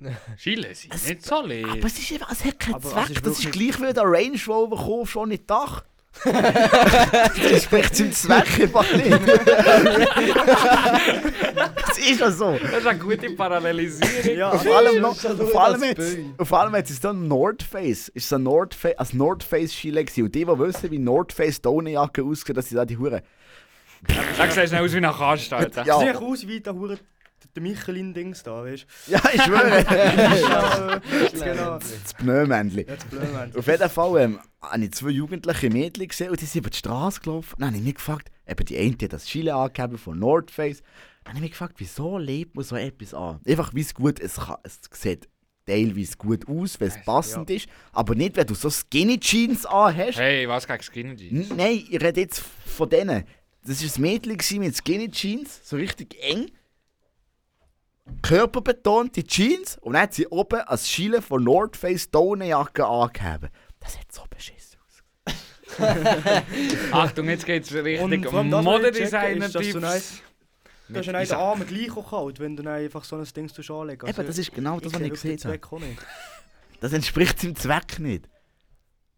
Chile 0.38 0.74
sind 0.74 0.94
Es- 0.94 1.06
nicht 1.06 1.22
so 1.22 1.42
leer. 1.44 1.68
aber 1.68 1.84
es, 1.84 1.98
ist, 1.98 2.10
es 2.12 2.44
hat 2.46 2.58
keinen 2.58 2.74
Aber 2.76 2.86
es 2.88 2.92
Zweck. 3.08 3.10
ist 3.16 3.26
das 3.26 3.38
ist 3.40 3.52
gleich 3.52 3.78
wie 3.78 3.92
der 3.92 4.04
Range 4.04 4.38
Rover 4.48 4.76
kaufst 4.76 5.12
schon 5.12 5.28
nicht 5.28 5.50
Dach. 5.50 5.84
das 6.24 7.38
entspricht 7.52 7.96
seinem 7.96 8.12
Zweck 8.12 8.60
einfach 8.60 8.92
nicht. 8.94 9.10
das 11.86 11.98
ist 11.98 12.20
ja 12.20 12.30
so. 12.30 12.58
Das 12.60 12.78
ist 12.80 12.86
eine 12.86 12.98
gute 12.98 13.30
Parallelisierung. 13.30 14.36
Ja, 14.36 14.56
Vor 14.58 14.76
allem, 14.76 15.00
noch, 15.00 15.16
vor 15.16 15.64
allem 15.64 15.80
das 15.80 15.88
jetzt, 15.90 16.18
vor 16.42 16.60
allem 16.60 16.74
jetzt 16.74 16.90
ist 16.90 17.04
es 17.04 17.10
ein 17.10 17.28
North 17.28 17.62
Face. 17.62 18.08
Ist 18.08 18.32
ein 18.32 18.42
North 18.42 18.74
Face, 18.74 18.98
als 18.98 19.12
North 19.12 19.42
Face 19.44 19.72
Chile 19.72 20.04
gewesen. 20.04 20.24
Und 20.24 20.34
die, 20.34 20.44
die 20.44 20.58
wissen, 20.58 20.90
wie 20.90 20.98
North 20.98 21.32
Face 21.32 21.60
Daunenjacke 21.60 22.24
aussieht, 22.24 22.56
dass 22.56 22.68
sie 22.68 22.74
da 22.74 22.84
die 22.84 22.98
Hure. 22.98 23.22
Da 24.38 24.50
siehst 24.50 24.72
du 24.72 24.80
aus 24.80 24.92
wie 24.92 25.00
nach 25.00 25.20
Anstalt. 25.20 25.76
Ja. 25.84 25.98
Sieht 25.98 26.16
aus 26.16 26.46
wie 26.46 26.60
der 26.60 26.74
Hure 26.74 26.98
der 27.56 27.62
Michelin-Dings 27.62 28.42
da, 28.42 28.62
weißt 28.64 28.86
Ja, 29.08 29.20
ich 29.32 29.42
schwöre. 29.42 29.84
du? 29.84 31.38
ja, 31.38 31.52
genau. 31.52 31.78
das 31.78 32.14
Pneumännchen. 32.14 32.86
Mann. 33.32 33.52
Auf 33.56 33.66
jeden 33.66 33.88
Fall 33.90 34.20
ähm, 34.22 34.38
habe 34.62 34.84
ich 34.84 34.92
zwei 34.92 35.10
jugendliche 35.10 35.70
Mädchen 35.70 36.08
gesehen 36.08 36.30
und 36.30 36.40
die 36.40 36.44
sind 36.46 36.60
über 36.60 36.70
die 36.70 36.76
Straße 36.78 37.20
gelaufen. 37.20 37.56
Dann 37.58 37.68
habe 37.68 37.78
ich 37.78 37.82
mich 37.84 37.94
gefragt, 37.96 38.30
eben 38.46 38.64
die 38.66 38.78
eine 38.78 38.96
hat 39.02 39.12
das 39.12 39.26
Chile 39.26 39.54
angegeben 39.54 39.98
von 39.98 40.18
North 40.18 40.50
Face. 40.50 40.82
Dann 41.24 41.30
habe 41.34 41.38
ich 41.38 41.42
mich 41.42 41.50
gefragt, 41.52 41.74
wieso 41.78 42.18
lebt 42.18 42.54
man 42.54 42.64
so 42.64 42.76
etwas 42.76 43.12
an? 43.14 43.40
Einfach, 43.46 43.74
wie 43.74 43.80
es 43.80 43.94
gut 43.94 44.20
es 44.20 44.36
kann. 44.36 44.56
Es 44.62 44.80
sieht 44.92 45.28
teilweise 45.66 46.16
gut 46.16 46.46
aus, 46.48 46.78
wenn 46.78 46.88
es 46.88 46.94
Ja. 46.96 47.02
passend 47.04 47.50
ist. 47.50 47.66
Aber 47.92 48.14
nicht, 48.14 48.36
wenn 48.36 48.46
du 48.46 48.54
so 48.54 48.70
Skinny 48.70 49.18
Jeans 49.18 49.66
anhast. 49.66 50.18
Hey, 50.18 50.48
was 50.48 50.66
gegen 50.68 50.82
Skinny 50.82 51.16
Jeans? 51.16 51.50
N- 51.50 51.56
Nein, 51.56 51.82
ich 51.90 52.00
rede 52.00 52.20
jetzt 52.20 52.40
von 52.66 52.88
denen. 52.88 53.24
Das 53.66 53.82
war 53.82 53.90
ein 53.96 54.00
Mädchen 54.02 54.60
mit 54.60 54.76
Skinny 54.76 55.10
Jeans, 55.10 55.58
so 55.68 55.74
richtig 55.74 56.14
eng. 56.22 56.52
Körperbetonte 58.22 59.24
Jeans 59.24 59.78
und 59.78 59.94
dann 59.94 60.02
hat 60.02 60.14
sie 60.14 60.26
oben 60.28 60.60
als 60.60 60.88
Schiele 60.88 61.22
von 61.22 61.42
North 61.42 61.76
Face 61.76 62.10
Daunenjacke 62.10 62.86
angegeben. 62.86 63.48
Das 63.80 63.98
hat 63.98 64.12
so 64.12 64.22
beschissen 64.30 64.78
aus. 64.86 65.02
Achtung, 66.92 67.28
jetzt 67.28 67.46
geht's 67.46 67.72
richtig 67.72 68.00
checken, 68.00 68.24
ist, 68.24 68.32
dass 68.32 68.32
du 68.32 68.62
Modedesigner-Tipps. 68.62 70.22
Hast 70.94 71.06
ja 71.06 71.12
den 71.20 71.32
Arm 71.32 71.66
gleich 71.66 71.96
auch 71.96 72.10
kalt, 72.10 72.38
wenn 72.38 72.56
du 72.56 72.62
dann 72.62 72.74
einfach 72.74 73.02
so 73.02 73.16
ein 73.16 73.24
Ding 73.24 73.48
zu 73.48 73.74
anlegen 73.74 74.06
Eben, 74.08 74.26
das 74.26 74.38
ist 74.38 74.54
genau 74.54 74.78
das, 74.78 74.92
was 74.94 75.00
ich 75.00 75.10
gesehen 75.10 75.38
habe. 75.44 75.58
Das 76.78 76.92
entspricht 76.92 77.40
seinem 77.40 77.56
Zweck 77.56 77.98
nicht. 77.98 78.28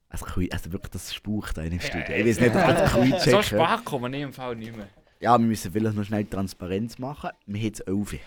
Also, 0.09 0.27
also 0.27 0.73
wirklich, 0.73 0.91
das 0.93 1.13
spucht 1.13 1.59
einen 1.59 1.73
im 1.73 1.81
Studio. 1.81 2.15
Ich 2.15 2.25
weiß 2.25 2.41
nicht, 2.41 2.55
ob 2.55 2.63
das 2.63 2.93
Kui 2.93 3.13
So 3.19 3.43
spät 3.43 3.85
kommen 3.85 4.13
wir 4.13 4.21
im 4.21 4.33
Fall 4.33 4.55
nicht 4.55 4.77
mehr. 4.77 4.87
Ja, 5.21 5.37
wir 5.37 5.45
müssen 5.45 5.73
vielleicht 5.73 5.97
noch 5.97 6.05
schnell 6.05 6.25
Transparenz 6.25 6.99
machen. 6.99 7.31
Wir 7.47 7.59
haben 7.61 7.65
jetzt 7.65 7.87
11 7.87 8.13
Uhr. 8.13 8.19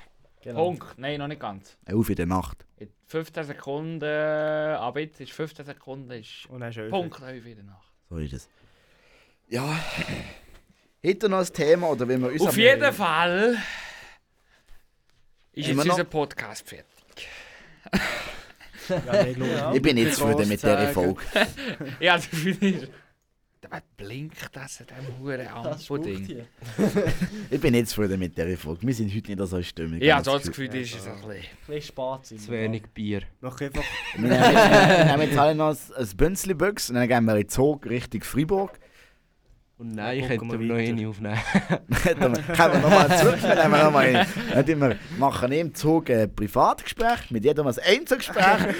Genau. 0.44 0.66
Punkt. 0.66 0.98
Nein, 0.98 1.20
noch 1.20 1.28
nicht 1.28 1.40
ganz. 1.42 1.78
11 1.86 1.98
Uhr 1.98 2.10
in 2.10 2.16
der 2.16 2.26
Nacht. 2.26 2.66
In 2.78 2.90
15 3.08 3.44
Sekunden, 3.44 4.04
ab 4.04 4.98
jetzt 4.98 5.20
ist 5.22 5.32
15 5.34 5.66
Sekunden, 5.66 6.10
ist 6.12 6.48
Und 6.50 6.62
dann 6.62 6.70
ist 6.72 6.90
Punkt 6.90 7.22
11 7.22 7.46
in 7.46 7.56
der 7.56 7.64
Nacht. 7.66 7.92
So 8.10 8.18
ist 8.18 8.34
es. 8.34 8.50
Ja. 9.50 9.78
Hätte 11.04 11.30
noch 11.30 11.40
ein 11.40 11.54
Thema 11.54 11.90
oder 11.90 12.08
wenn 12.08 12.22
wir 12.22 12.30
uns 12.32 12.42
Auf 12.42 12.58
jeden 12.58 12.94
Fall 12.94 13.58
ist 15.54 15.68
Immer 15.68 15.84
jetzt 15.84 15.88
noch- 15.88 15.94
unser 15.96 16.04
Podcast 16.06 16.68
fertig. 16.68 17.28
Ja, 18.90 19.26
Ja. 19.26 19.74
Ich 19.74 19.82
bin 19.82 19.98
jetzt 19.98 20.18
zufrieden 20.18 20.50
mit 20.50 20.62
dieser 20.62 20.88
Folge. 20.90 21.22
Ja, 22.00 22.16
das 22.18 22.28
Da 23.72 23.80
blinkt 23.96 24.54
das 24.54 24.82
in 24.82 24.88
diesem 24.88 25.20
huren 25.20 25.48
Ampo-Ding. 25.48 26.42
Ich 27.50 27.62
bin 27.62 27.74
jetzt 27.74 27.92
zufrieden 27.92 28.20
mit 28.20 28.38
dieser 28.38 28.58
Folge. 28.58 28.86
Wir 28.86 28.94
sind 28.94 29.16
heute 29.16 29.34
nicht 29.34 29.48
so 29.48 29.56
in 29.56 29.64
Stimmung. 29.64 30.02
Ja, 30.02 30.22
so 30.22 30.34
das 30.38 30.48
Gefühl, 30.48 30.68
das 30.68 30.80
ist 30.80 30.96
es 30.96 31.08
ein 31.08 31.16
bisschen. 31.16 31.34
Ein 31.70 32.22
bisschen 32.26 32.40
Zu 32.40 32.52
wenig 32.52 32.84
Bier. 32.94 33.22
Mach 33.40 33.62
einfach. 33.62 33.84
Wir 34.18 34.28
nehmen 34.28 35.22
jetzt 35.22 35.38
alle 35.38 35.56
noch 35.56 35.70
ein, 35.70 35.78
ein 35.96 36.18
Bünzli-Büchs 36.18 36.90
und 36.90 36.96
dann 36.96 37.08
gehen 37.08 37.24
wir 37.24 37.36
in 37.36 37.44
den 37.44 37.50
Zug 37.50 37.86
Richtung 37.86 38.22
Freiburg. 38.24 38.78
Und 39.82 39.96
nein, 39.96 40.20
ich 40.20 40.28
könnte 40.28 40.60
wir 40.60 40.60
noch 40.60 40.76
eine 40.76 41.08
aufnehmen. 41.08 41.40
Kommen 42.04 42.74
wir 42.74 42.80
nochmal 42.82 43.18
zurück, 43.18 43.42
wir 43.42 43.84
nochmal 43.84 44.16
ein. 44.16 44.28
Nicht 44.56 44.70
immer 44.70 44.96
machen 45.18 45.52
im 45.52 45.74
Zug 45.74 46.08
ein 46.12 46.36
Privatgespräch, 46.36 47.32
mit 47.32 47.44
jedem 47.44 47.66
ein 47.66 47.74
Einzelgespräch. 47.84 48.76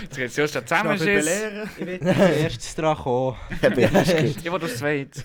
Jetzt 0.00 0.16
geht's 0.16 0.36
just 0.36 0.54
Darf 0.54 0.64
zusammen. 0.64 0.94
ich 0.94 1.02
Schiss. 1.02 1.26
belehren? 1.26 1.70
Ich 1.78 1.86
will 1.86 2.08
als 2.08 2.36
erstes 2.38 2.74
dran 2.76 2.96
kommen. 2.96 3.36
Ich 3.60 4.50
will 4.50 4.58
das 4.58 4.78
zweit. 4.78 5.22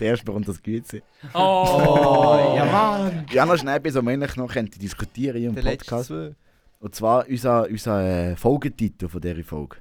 der 0.00 0.08
erste 0.08 0.24
bekommt 0.24 0.48
das 0.48 0.60
Güte. 0.60 1.00
Oh, 1.32 2.54
ja, 2.56 2.64
Mann! 2.64 3.24
Ja, 3.30 3.46
noch 3.46 3.56
schnell 3.56 3.76
etwas, 3.76 3.94
was 3.94 4.02
wir 4.02 4.10
eigentlich 4.10 4.34
noch 4.34 4.52
könnten 4.52 4.80
diskutieren 4.80 5.44
im 5.44 5.54
Podcast. 5.54 6.10
Und 6.10 6.92
zwar 6.92 7.24
unser, 7.28 7.68
unser 7.70 8.32
äh, 8.32 8.34
Folgetitel 8.34 9.06
von 9.08 9.20
dieser 9.20 9.44
Folge. 9.44 9.76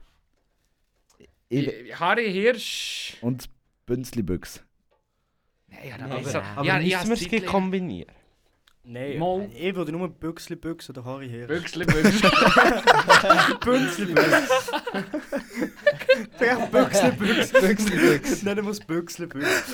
Ich, 1.49 1.99
Harry 1.99 2.31
Hirsch. 2.31 3.17
und 3.21 3.49
Bünzli-Büchs. 3.87 4.63
Nein, 5.69 5.79
ja, 5.89 5.97
dann 5.97 6.11
Aber, 6.11 6.21
besser. 6.21 6.43
aber 6.55 6.65
ja, 6.65 6.79
ich 6.79 6.93
müssen 6.95 7.09
wir 7.09 7.13
es 7.15 7.27
gleich 7.27 7.45
kombinieren? 7.45 8.13
Nein, 8.89 9.19
Mal. 9.19 9.49
ich 9.53 9.75
würde 9.75 9.91
nur 9.91 10.07
Büchsli 10.07 10.55
Büchs 10.55 10.89
oder 10.89 11.03
Harry 11.03 11.27
her. 11.29 11.47
Büchsli, 11.47 11.83
Büchsli. 11.85 12.29
Büchsli 13.59 14.05
Büchs. 14.13 14.49
Wer 16.39 16.67
Büchsli 16.67 17.11
Büchs? 17.11 17.51
Büchsli 17.51 17.97
Büchs. 17.97 18.43
Nennen 18.43 18.63
wir 18.63 18.71
es 18.71 18.79
Büchsli 18.79 19.25
Büchs. 19.27 19.73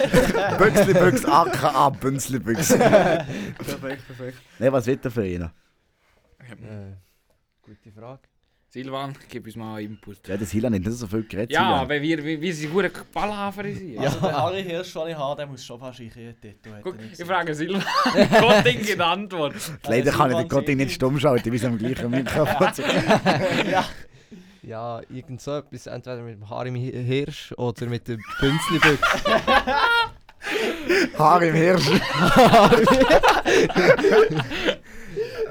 Bünzli-Büchs, 0.58 1.26
aka 1.26 1.90
Bünzli-Büchs. 1.90 2.76
Perfekt, 2.76 4.08
perfekt. 4.08 4.38
Nein, 4.58 4.72
was 4.74 4.88
wird 4.88 5.06
er 5.06 5.12
für 5.12 5.28
ihn? 5.28 5.44
Äh, 5.44 6.96
gute 7.62 7.92
Frage. 7.92 8.22
Silvan, 8.74 9.14
gib 9.30 9.46
uns 9.46 9.56
mal 9.56 9.76
einen 9.76 9.92
Input. 9.92 10.28
Ja, 10.28 10.36
das 10.36 10.50
Hilan 10.50 10.74
hat 10.74 10.82
nicht 10.82 10.94
so 10.94 11.06
viel 11.06 11.24
geredet. 11.26 11.52
Ja, 11.52 11.88
weil 11.88 12.02
wir, 12.02 12.24
wir, 12.24 12.42
wir 12.42 12.54
sind 12.56 12.74
gute 12.74 12.90
Ballhafer 13.14 13.66
sind. 13.72 14.00
Also 14.00 14.20
der 14.20 14.36
Harry 14.36 14.64
Hirsch, 14.64 14.94
den 14.94 15.10
ich 15.10 15.16
habe, 15.16 15.36
der 15.38 15.46
muss 15.46 15.64
schon 15.64 15.80
fast 15.80 16.00
ein 16.00 16.10
Tattoo 16.10 16.76
Guck, 16.82 16.96
ich 17.16 17.24
frage 17.24 17.54
Silvan. 17.54 17.84
Gott, 18.32 18.66
Ding 18.66 18.80
in 18.80 19.00
Antwort. 19.00 19.54
Leider 19.88 20.10
kann 20.12 20.32
ich 20.32 20.38
den 20.38 20.48
Gotting 20.50 20.78
nicht 20.78 20.94
stumm 20.94 21.20
schalten, 21.20 21.52
wie 21.52 21.58
es 21.58 21.66
am 21.66 21.78
gleichen 21.78 22.10
Mikrofon 22.10 22.72
ja. 23.70 23.86
Ja, 24.64 25.02
irgend 25.08 25.40
so 25.40 25.56
etwas, 25.58 25.86
entweder 25.86 26.24
mit 26.24 26.34
dem 26.38 26.50
Harim 26.50 26.74
Hi- 26.74 27.04
Hirsch 27.06 27.52
oder 27.58 27.86
mit 27.86 28.08
dem 28.08 28.20
Bünzli-Büchs. 28.40 29.24
Haar 31.20 31.44
im 31.44 31.54
Hirsch. 31.54 31.90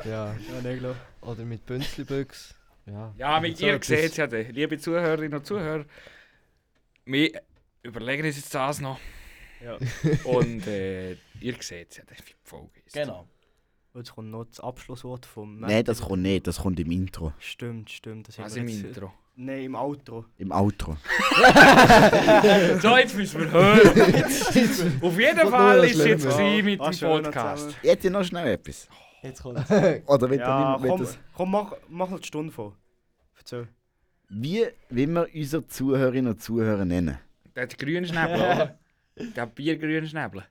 ja, 0.05 0.35
Ja, 0.64 0.77
klar. 0.77 0.95
oder 1.20 1.45
mit 1.45 1.64
Bünzli-Büchs. 1.66 2.57
Ja, 2.87 3.14
Ja, 3.16 3.41
mit 3.41 3.57
so 3.59 3.66
ihr 3.66 3.74
etwas. 3.74 3.87
seht 3.89 4.16
ja, 4.16 4.26
die- 4.26 4.51
liebe 4.53 4.78
Zuhörerinnen 4.78 5.39
und 5.39 5.47
Zuhörer, 5.47 5.85
wir 7.05 7.41
überlegen 7.83 8.24
uns 8.26 8.37
jetzt 8.37 8.55
das 8.55 8.80
noch. 8.80 8.99
Ja. 9.64 9.78
Und 10.24 10.66
äh, 10.66 11.12
ihr 11.41 11.55
seht 11.61 11.97
ja, 11.97 12.03
wie 12.09 12.14
die 12.22 12.35
Folge 12.43 12.80
ist. 12.85 12.95
Genau. 12.95 13.28
Jetzt 13.95 14.12
kommt 14.14 14.30
noch 14.30 14.45
das 14.47 14.59
Abschlusswort 14.59 15.24
vom 15.26 15.61
Nein, 15.61 15.85
das 15.85 16.01
kommt 16.01 16.22
nicht, 16.22 16.47
das 16.47 16.59
kommt 16.59 16.80
im 16.80 16.91
Intro. 16.91 17.33
Stimmt, 17.39 17.91
stimmt. 17.91 18.26
Das 18.28 18.39
Also 18.41 18.59
im 18.61 18.66
jetzt- 18.68 18.83
Intro. 18.85 19.12
Nein, 19.35 19.62
im 19.64 19.74
Outro. 19.76 20.26
Im 20.39 20.53
Outro. 20.53 20.97
so, 22.80 22.97
jetzt 22.99 23.16
müssen 23.16 23.41
wir 23.41 23.51
hören. 23.51 25.01
Auf 25.01 25.18
jeden 25.18 25.49
Fall 25.49 25.85
ist 25.85 25.99
es 25.99 26.05
jetzt 26.07 26.24
mit 26.26 26.80
Ah, 26.80 26.91
dem 26.91 27.22
Podcast. 27.22 27.74
Jetzt 27.83 28.05
noch 28.11 28.24
schnell 28.24 28.47
etwas. 28.55 28.89
Jetzt 29.23 29.43
kommt 29.43 29.59
Oder 30.07 30.31
wird 30.31 30.41
Ja, 30.41 30.79
komm, 30.81 31.01
das, 31.01 31.18
komm 31.35 31.51
mach, 31.51 31.73
mach 31.89 32.11
noch 32.11 32.20
die 32.20 32.27
Stunde 32.27 32.53
vor. 32.53 32.77
Erzähl. 33.39 33.68
Wie 34.29 34.64
will 34.91 35.09
wir 35.09 35.29
unsere 35.35 35.66
Zuhörerinnen 35.66 36.33
und 36.33 36.43
Zuhörer 36.43 36.85
nennen? 36.85 37.18
Der 37.55 37.64
hat 37.64 37.79
grünen 37.79 38.07
Schnäbel, 38.07 38.35
oder? 38.37 38.79
Der 39.16 39.43
hat 39.43 39.55
biergrünen 39.55 40.07
Schnäbel. 40.09 40.45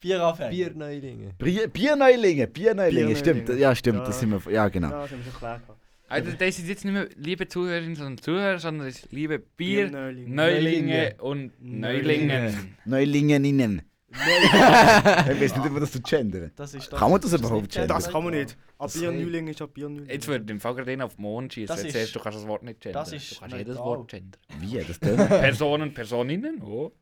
Bieranfänger. 0.00 0.50
Bierneulinge. 0.50 1.32
Bier, 1.38 1.68
Bierneulinge, 1.68 2.46
Bierneulinge, 2.48 3.16
stimmt. 3.16 3.48
Ja, 3.48 3.74
stimmt, 3.74 3.98
Ja. 4.00 4.04
das 4.04 4.20
sind 4.20 4.30
wir. 4.30 4.52
Ja, 4.52 4.68
genau. 4.68 4.90
Ja, 4.90 5.02
das 5.02 5.10
haben 5.12 5.18
wir 5.18 5.24
schon 5.24 5.32
geklärt. 5.32 5.60
Also, 6.08 6.30
das 6.32 6.56
sind 6.56 6.68
jetzt 6.68 6.84
nicht 6.84 6.92
mehr 6.92 7.08
liebe 7.16 7.48
Zuhörerinnen 7.48 8.02
und 8.02 8.22
Zuhörer, 8.22 8.58
sondern 8.58 8.88
das 8.88 8.96
ist 8.98 9.12
liebe 9.12 9.38
Bier, 9.38 9.84
Bierneulinge. 9.86 10.34
Neulinge 10.34 11.14
und 11.20 11.52
Neulingen. 11.60 12.76
Neulingen. 12.84 13.82
Neulingeninnen. 14.12 15.32
ich 15.36 15.40
weiß 15.42 15.56
nicht, 15.56 15.70
ob 15.70 15.80
das 15.80 15.92
so 15.92 16.00
gendern. 16.00 16.52
Das 16.56 16.74
ist 16.74 16.92
doch- 16.92 16.98
Kann 16.98 17.10
man 17.10 17.20
das 17.20 17.32
ist 17.32 17.38
überhaupt 17.40 17.62
nicht 17.62 17.72
gendern? 17.72 17.88
Das 17.96 18.10
kann 18.10 18.24
man 18.24 18.34
nicht. 18.34 18.56
Ab 18.78 18.88
Das- 18.90 18.98
Bierneuling 18.98 19.48
ist 19.48 19.62
ab 19.62 19.70
Bierneuling. 19.74 20.08
Jetzt 20.08 20.26
würde 20.28 20.52
im 20.52 20.60
Fall 20.60 20.74
gerade 20.74 20.90
einen 20.92 21.02
auf 21.02 21.14
den 21.16 21.22
Mond 21.22 21.52
schießen. 21.54 21.74
Das 21.74 21.82
Jetzt 21.84 21.94
ist- 21.96 22.14
du, 22.14 22.18
du 22.18 22.22
kannst 22.24 22.38
das 22.38 22.46
Wort 22.48 22.62
nicht 22.62 22.80
gendern. 22.80 23.02
das 23.04 23.12
ist 23.12 23.30
du 23.32 23.40
kannst 23.40 23.56
jedes 23.56 23.74
neutral. 23.76 23.98
Wort 23.98 24.08
gendern. 24.10 24.40
Wie? 24.60 24.78
Das 24.78 25.00
tönt. 25.00 25.28
Personen, 25.28 25.94
Personinnen, 25.94 26.62
oh. 26.62 26.92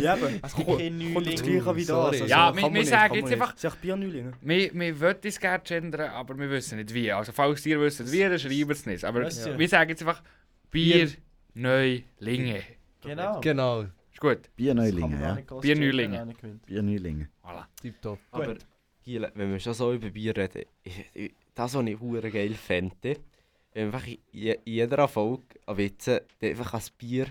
Ja, 0.00 0.16
eben. 0.16 0.40
Es 0.42 0.54
gibt 0.54 0.68
keine 0.68 1.12
Kommt 1.12 1.26
das 1.26 1.40
Neulinge. 1.42 1.60
gleiche 1.60 1.76
wie 1.76 1.80
das. 1.80 1.86
sorry. 1.88 2.16
Also, 2.20 2.24
Ja, 2.26 2.46
kann 2.46 2.56
wir- 2.56 2.62
man 2.62 2.74
wir 2.74 2.80
nicht, 2.80 2.88
sagen 2.90 3.08
kann 3.08 3.16
jetzt 3.16 3.24
nicht. 3.30 3.42
einfach- 3.42 3.54
Sag 3.56 3.80
Bierneulinge. 3.80 4.32
Wir, 4.40 4.72
wir 4.74 5.00
wollen 5.00 5.16
es 5.24 5.40
gerne 5.40 5.62
gendern, 5.64 6.10
aber 6.10 6.38
wir 6.38 6.50
wissen 6.50 6.78
nicht 6.78 6.94
wie. 6.94 7.10
Also 7.12 7.32
falls 7.32 7.66
ihr 7.66 7.80
wisst 7.80 8.10
wie, 8.12 8.20
dann 8.20 8.38
schreibt 8.38 8.70
es 8.70 8.86
nicht. 8.86 9.04
Aber 9.04 9.22
Wisst 9.22 9.46
ihr? 9.46 9.58
wir 9.58 9.68
sagen 9.68 9.90
jetzt 9.90 10.02
einfach 10.02 10.22
Bier, 10.70 11.10
Neulinge. 11.54 12.62
Genau. 13.02 13.40
Genau, 13.40 13.84
gut. 14.22 14.50
Bierneulinge, 14.56 15.20
ja. 15.20 15.56
Bierneulinge. 15.60 16.34
Bierneulinge. 16.66 17.28
Voilà. 17.44 17.64
tipptopp. 17.80 18.18
Aber 18.30 18.54
Giele, 19.04 19.32
wenn 19.34 19.50
wir 19.50 19.58
schon 19.60 19.74
so 19.74 19.92
über 19.92 20.10
Bier 20.10 20.36
reden, 20.36 20.64
das, 21.54 21.74
was 21.74 21.86
ich 21.86 22.00
hure 22.00 22.30
geil 22.30 22.54
fände, 22.54 23.16
wenn 23.74 23.86
einfach 23.86 24.06
in 24.06 24.18
je- 24.30 24.58
in 24.64 24.72
jeder 24.74 25.08
Folge 25.08 25.44
an 25.66 25.76
Witze 25.76 26.24
einfach 26.40 26.74
ein 26.74 26.82
Bier, 26.98 27.26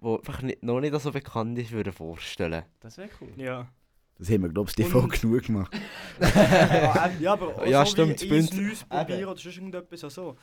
das 0.00 0.18
einfach 0.18 0.42
nicht, 0.42 0.62
noch 0.62 0.80
nicht 0.80 0.98
so 1.00 1.12
bekannt 1.12 1.58
ist, 1.58 1.72
würde 1.72 1.92
vorstellen. 1.92 2.64
Das 2.80 2.96
wäre 2.96 3.10
cool. 3.20 3.32
Ja. 3.36 3.68
Das 4.18 4.28
haben 4.30 4.42
wir, 4.42 4.48
glaube 4.50 4.68
ich, 4.70 4.76
die 4.76 4.84
Folge 4.84 5.18
genug 5.18 5.42
gemacht. 5.44 5.72
Ja, 7.20 7.32
aber 7.32 7.56
auch 7.56 7.66
Ja, 7.66 7.84
so 7.84 7.92
stimmt, 7.92 8.20
wie 8.22 8.28
Bünd- 8.28 8.54
Neues 8.54 8.84
probieren 8.84 9.24
oder 9.24 9.36
sonst 9.38 9.56
irgendetwas. 9.56 10.04
Also. 10.04 10.36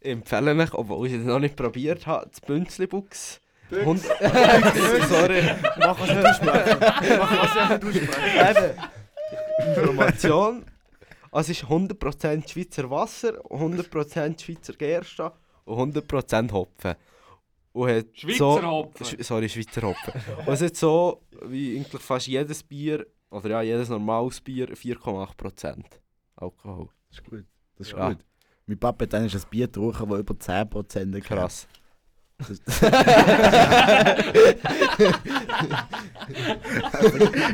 Ich 0.00 0.10
empfehle 0.12 0.54
euch, 0.56 0.72
obwohl 0.74 1.06
ich 1.06 1.12
es 1.14 1.24
noch 1.24 1.38
nicht 1.38 1.56
probiert 1.56 2.06
habe, 2.06 2.26
das 2.30 2.40
Bünzli-Buchs. 2.40 3.40
Hund- 3.84 4.02
Sorry. 5.08 5.42
Mach 5.78 6.00
es 6.00 6.08
nicht 6.14 6.26
aussprechen. 6.26 6.78
Mach 7.18 7.80
es 7.80 7.84
nicht 7.84 8.08
aussprechen. 8.12 8.78
Information. 9.66 10.64
Also 11.32 11.52
es 11.52 11.62
ist 11.62 11.68
100% 11.68 12.48
Schweizer 12.50 12.90
Wasser, 12.90 13.38
100% 13.44 14.42
Schweizer 14.42 14.72
Gerste 14.72 15.32
und 15.64 15.94
100% 15.96 16.52
Hopfen. 16.52 16.94
Und 17.72 17.88
hat 17.88 18.06
Schweizer 18.14 18.36
so, 18.38 18.62
Hopfen. 18.62 19.06
Sch 19.06 19.16
sorry, 19.20 19.48
Schweizer 19.48 19.82
Hopfen. 19.82 20.12
und 20.44 20.48
es 20.52 20.60
hat 20.62 20.74
so, 20.76 21.22
wie 21.46 21.76
eigentlich 21.78 22.02
fast 22.02 22.26
jedes 22.26 22.62
Bier, 22.64 23.06
oder 23.30 23.48
ja, 23.50 23.62
jedes 23.62 23.88
normales 23.88 24.40
Bier, 24.40 24.68
4,8% 24.74 25.84
Alkohol. 26.34 26.88
Das 27.10 27.18
ist 27.20 27.24
gut. 27.30 27.44
Das 27.78 27.86
ist 27.86 27.92
Ja. 27.96 28.08
gut. 28.08 28.18
Mein 28.66 28.78
Papa 28.78 29.04
hat 29.04 29.14
ein 29.14 29.30
Bier 29.50 29.66
getrunken, 29.66 30.08
das 30.10 30.18
über 30.18 30.34
10% 30.34 31.14
hat. 31.16 31.24
Krass. 31.24 31.68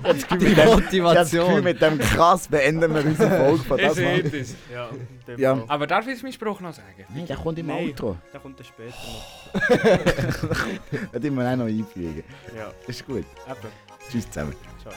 Das 0.03 0.23
Gefühl, 0.29 0.39
Die 0.39 0.45
mit 0.47 0.57
dem- 0.57 0.57
das 0.57 0.67
Gefühl, 0.67 1.03
Motivation. 1.03 1.65
mit 1.65 1.81
dem 1.83 1.99
krass 1.99 2.49
beenden 2.49 2.95
wir 2.95 3.05
unsere 3.05 3.31
Folge 3.39 3.65
von 3.65 3.79
das 3.81 3.95
das. 3.95 4.55
Ja, 4.73 4.91
Ja. 5.37 5.65
Aber 5.69 5.87
darf 5.87 6.07
ich 6.07 6.23
meinen 6.23 6.33
Spruch 6.33 6.61
noch 6.61 6.73
sagen? 6.75 7.05
Nein, 7.15 7.27
der 7.27 7.37
kommt 7.37 7.59
im 7.59 7.67
Nein. 7.67 7.89
Outro. 7.89 8.17
Der 8.33 8.41
kommt 8.41 8.59
dann 8.59 8.67
später 8.67 8.95
noch. 8.95 10.57
Das 11.13 11.23
müssen 11.23 11.37
wir 11.37 11.51
auch 11.53 11.57
noch 11.57 11.67
einfügen. 11.67 12.25
Ja, 12.57 12.71
Das 12.87 12.97
ist 12.97 13.07
gut. 13.07 13.19
eben. 13.19 13.27
Tschüss 14.11 14.31
zusammen. 14.31 14.55
Ciao. 14.83 14.93